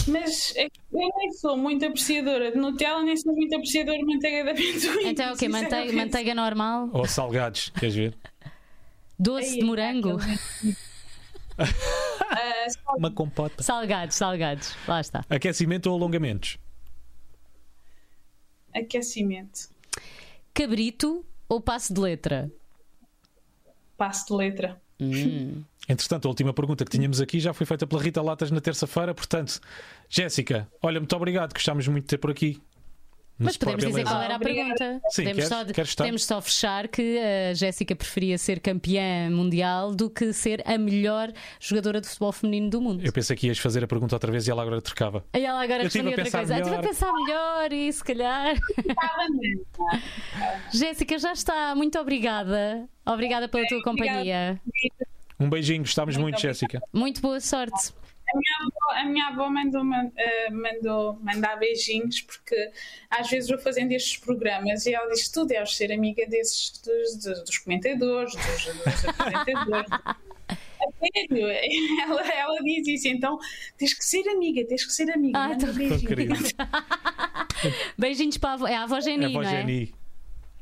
Mas 0.08 0.54
é 0.56 0.70
que 0.70 0.80
eu 0.92 1.10
nem 1.18 1.32
sou 1.32 1.56
muito 1.56 1.84
apreciadora 1.84 2.52
de 2.52 2.56
Nutella, 2.58 3.02
nem 3.02 3.16
sou 3.16 3.34
muito 3.34 3.54
apreciadora 3.54 3.98
de 3.98 4.04
manteiga 4.04 4.44
de 4.44 4.50
amendoim. 4.50 5.08
Então 5.08 5.26
é 5.26 5.28
o? 5.28 5.32
Manteiga, 5.32 5.58
sinceramente. 5.58 5.96
manteiga 5.96 6.34
normal? 6.34 6.90
Ou 6.92 7.06
salgados, 7.06 7.70
queres 7.78 7.94
ver? 7.94 8.16
Doce 9.22 9.58
de 9.58 9.64
morango? 9.64 10.18
Só 12.68 12.96
Uma 12.96 13.10
compota. 13.12 13.62
Salgados, 13.62 14.16
salgados. 14.16 14.74
Lá 14.88 15.00
está. 15.00 15.24
Aquecimento 15.30 15.86
ou 15.86 15.96
alongamentos? 15.96 16.58
aquecimento. 18.74 19.68
Cabrito 20.52 21.24
ou 21.48 21.60
passo 21.60 21.94
de 21.94 22.00
letra? 22.00 22.50
Passo 23.96 24.26
de 24.26 24.32
letra. 24.34 24.80
Entretanto, 25.88 26.26
a 26.26 26.28
última 26.28 26.52
pergunta 26.52 26.84
que 26.84 26.90
tínhamos 26.90 27.20
aqui 27.20 27.38
já 27.38 27.52
foi 27.52 27.66
feita 27.66 27.86
pela 27.86 28.02
Rita 28.02 28.22
Latas 28.22 28.50
na 28.50 28.60
terça-feira. 28.60 29.14
Portanto, 29.14 29.60
Jéssica, 30.08 30.68
olha, 30.80 30.98
muito 30.98 31.14
obrigado. 31.14 31.52
Gostámos 31.52 31.86
muito 31.86 32.04
de 32.04 32.08
ter 32.08 32.18
por 32.18 32.30
aqui. 32.30 32.60
Mas 33.38 33.56
podemos 33.56 33.84
dizer 33.84 34.04
qual 34.04 34.22
era 34.22 34.36
a 34.36 34.38
pergunta. 34.38 35.00
Sim, 35.10 35.22
podemos, 35.24 35.34
queres- 35.34 35.48
só, 35.48 35.64
queres 35.64 35.94
podemos 35.96 36.24
só 36.24 36.40
fechar 36.40 36.86
que 36.86 37.18
a 37.18 37.54
Jéssica 37.54 37.96
preferia 37.96 38.38
ser 38.38 38.60
campeã 38.60 39.28
mundial 39.30 39.92
do 39.94 40.08
que 40.08 40.32
ser 40.32 40.62
a 40.64 40.78
melhor 40.78 41.32
jogadora 41.58 42.00
de 42.00 42.06
futebol 42.06 42.30
feminino 42.30 42.70
do 42.70 42.80
mundo. 42.80 43.04
Eu 43.04 43.12
pensei 43.12 43.34
que 43.36 43.48
ias 43.48 43.58
fazer 43.58 43.82
a 43.82 43.86
pergunta 43.88 44.14
outra 44.14 44.30
vez 44.30 44.46
e 44.46 44.50
ela 44.50 44.62
agora 44.62 44.80
trocava. 44.80 45.24
E 45.34 45.44
ela 45.44 45.60
agora 45.62 45.80
Eu 45.80 45.84
respondia 45.84 46.08
a 46.08 46.10
outra 46.10 46.24
pensar 46.24 46.38
coisa. 46.38 46.54
Ah, 46.54 46.58
estive 46.58 46.74
a 46.74 46.78
melhor. 46.78 46.88
pensar 46.88 47.12
melhor 47.12 47.72
e 47.72 47.92
se 47.92 48.04
calhar. 48.04 48.56
Jéssica, 50.72 51.18
já 51.18 51.32
está. 51.32 51.74
Muito 51.74 51.98
obrigada. 51.98 52.88
Obrigada 53.04 53.48
pela 53.48 53.66
tua 53.66 53.82
companhia. 53.82 54.60
Um 55.40 55.50
beijinho, 55.50 55.80
gostámos 55.82 56.16
muito, 56.16 56.34
obrigada. 56.36 56.54
Jéssica. 56.54 56.80
Muito 56.92 57.20
boa 57.20 57.40
sorte. 57.40 57.92
A 58.32 58.38
minha 58.38 58.56
avó, 58.60 59.00
a 59.00 59.04
minha 59.04 59.26
avó 59.26 59.50
mandou, 59.50 59.82
eh, 60.16 60.50
mandou 60.50 61.18
mandar 61.22 61.56
beijinhos 61.56 62.22
porque 62.22 62.70
às 63.10 63.28
vezes 63.28 63.50
vou 63.50 63.58
fazendo 63.58 63.92
estes 63.92 64.16
programas 64.16 64.86
e 64.86 64.94
ela 64.94 65.08
diz: 65.10 65.28
Tu 65.28 65.44
deves 65.44 65.76
ser 65.76 65.92
amiga 65.92 66.26
desses 66.26 66.80
dos, 66.80 67.42
dos, 67.44 67.58
comentadores, 67.58 68.34
dos, 68.34 68.64
dos 68.64 69.08
apresentadores. 69.08 69.90
A 70.82 70.90
sério, 70.98 71.46
ela, 72.02 72.32
ela 72.32 72.58
diz 72.62 72.86
isso, 72.88 73.08
então 73.08 73.38
tens 73.76 73.94
que 73.94 74.04
ser 74.04 74.26
amiga, 74.28 74.64
tens 74.66 74.84
que 74.84 74.92
ser 74.92 75.10
amiga. 75.10 75.38
Ah, 75.38 75.56
Tão 75.56 75.72
beijinhos. 75.72 76.54
Beijinhos 77.96 78.38
para 78.38 78.50
a 78.50 78.52
avó. 78.54 78.66
É 78.66 78.76
a 78.76 78.82
avó 78.82 78.96
É 78.96 79.00
Geni, 79.02 79.24
a 79.24 79.28
voz 79.28 79.46
não 79.46 79.54
é? 79.54 79.60
Geni. 79.60 79.94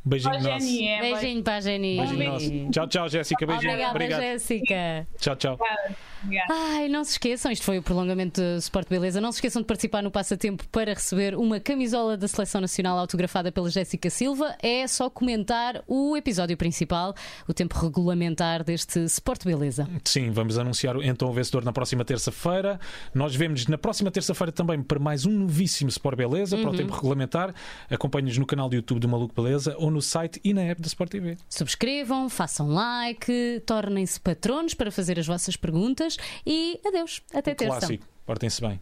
Beijinho 0.04 0.34
Ó, 0.34 0.40
nosso. 0.40 0.66
Geni, 0.66 0.88
é. 0.88 1.00
Beijinho 1.00 1.42
para 1.42 1.56
a 1.56 1.60
Geni. 1.60 1.96
Beijinho 1.96 2.32
nosso. 2.32 2.70
Tchau, 2.70 2.88
tchau, 2.88 3.08
Jéssica. 3.08 3.46
Beijinho. 3.46 3.72
Obrigada, 3.72 3.90
Obrigado. 3.90 4.20
Jéssica. 4.20 5.06
Tchau, 5.18 5.36
tchau. 5.36 5.54
Obrigada, 5.54 5.96
obrigada. 6.22 6.52
Ai, 6.52 6.88
não 6.88 7.04
se 7.04 7.12
esqueçam, 7.12 7.50
isto 7.50 7.64
foi 7.64 7.78
o 7.78 7.82
prolongamento 7.82 8.40
do 8.40 8.56
Sport 8.58 8.88
Beleza. 8.88 9.20
Não 9.20 9.32
se 9.32 9.38
esqueçam 9.38 9.62
de 9.62 9.66
participar 9.66 10.02
no 10.02 10.10
Passatempo 10.10 10.66
para 10.68 10.94
receber 10.94 11.34
uma 11.34 11.60
camisola 11.60 12.16
da 12.16 12.28
Seleção 12.28 12.60
Nacional 12.60 12.98
autografada 12.98 13.50
pela 13.52 13.70
Jéssica 13.70 14.10
Silva. 14.10 14.56
É 14.62 14.86
só 14.86 15.08
comentar 15.08 15.82
o 15.86 16.16
episódio 16.16 16.56
principal, 16.56 17.14
o 17.48 17.54
tempo 17.54 17.78
regulamentar 17.78 18.64
deste 18.64 19.00
Sport 19.04 19.44
Beleza. 19.44 19.88
Sim, 20.04 20.30
vamos 20.30 20.58
anunciar 20.58 20.96
então 21.02 21.28
o 21.28 21.32
vencedor 21.32 21.64
na 21.64 21.72
próxima 21.72 22.04
terça-feira. 22.04 22.78
Nós 23.14 23.34
vemos 23.34 23.66
na 23.66 23.78
próxima 23.78 24.10
terça-feira 24.10 24.52
também 24.52 24.82
para 24.82 24.98
mais 24.98 25.26
um 25.26 25.30
novíssimo 25.30 25.88
Sport 25.90 26.16
Beleza, 26.16 26.56
para 26.56 26.70
o 26.70 26.76
tempo 26.76 26.92
regulamentar. 26.92 27.54
Acompanhe-nos 27.90 28.38
no 28.38 28.46
canal 28.46 28.68
do 28.68 28.74
YouTube 28.74 29.00
do 29.00 29.08
Maluco 29.08 29.34
Beleza 29.34 29.74
ou 29.78 29.90
no 29.90 30.02
site 30.02 30.40
e 30.42 30.52
na 30.52 30.62
app 30.62 30.80
da 30.80 30.88
Sport 30.88 31.10
TV. 31.10 31.36
Subscrevam, 31.48 32.28
façam 32.28 32.68
like, 32.68 33.62
tornem-se 33.66 34.20
patronos 34.20 34.74
para 34.74 34.90
fazer 34.90 35.18
as 35.18 35.26
vossas 35.26 35.56
perguntas 35.56 36.09
semanas 36.11 36.16
e 36.46 36.80
adeus. 36.86 37.22
Até 37.32 37.52
um 37.52 37.54
terça. 37.54 37.78
Clássico. 37.78 38.04
Portem-se 38.26 38.61
bem. 38.61 38.80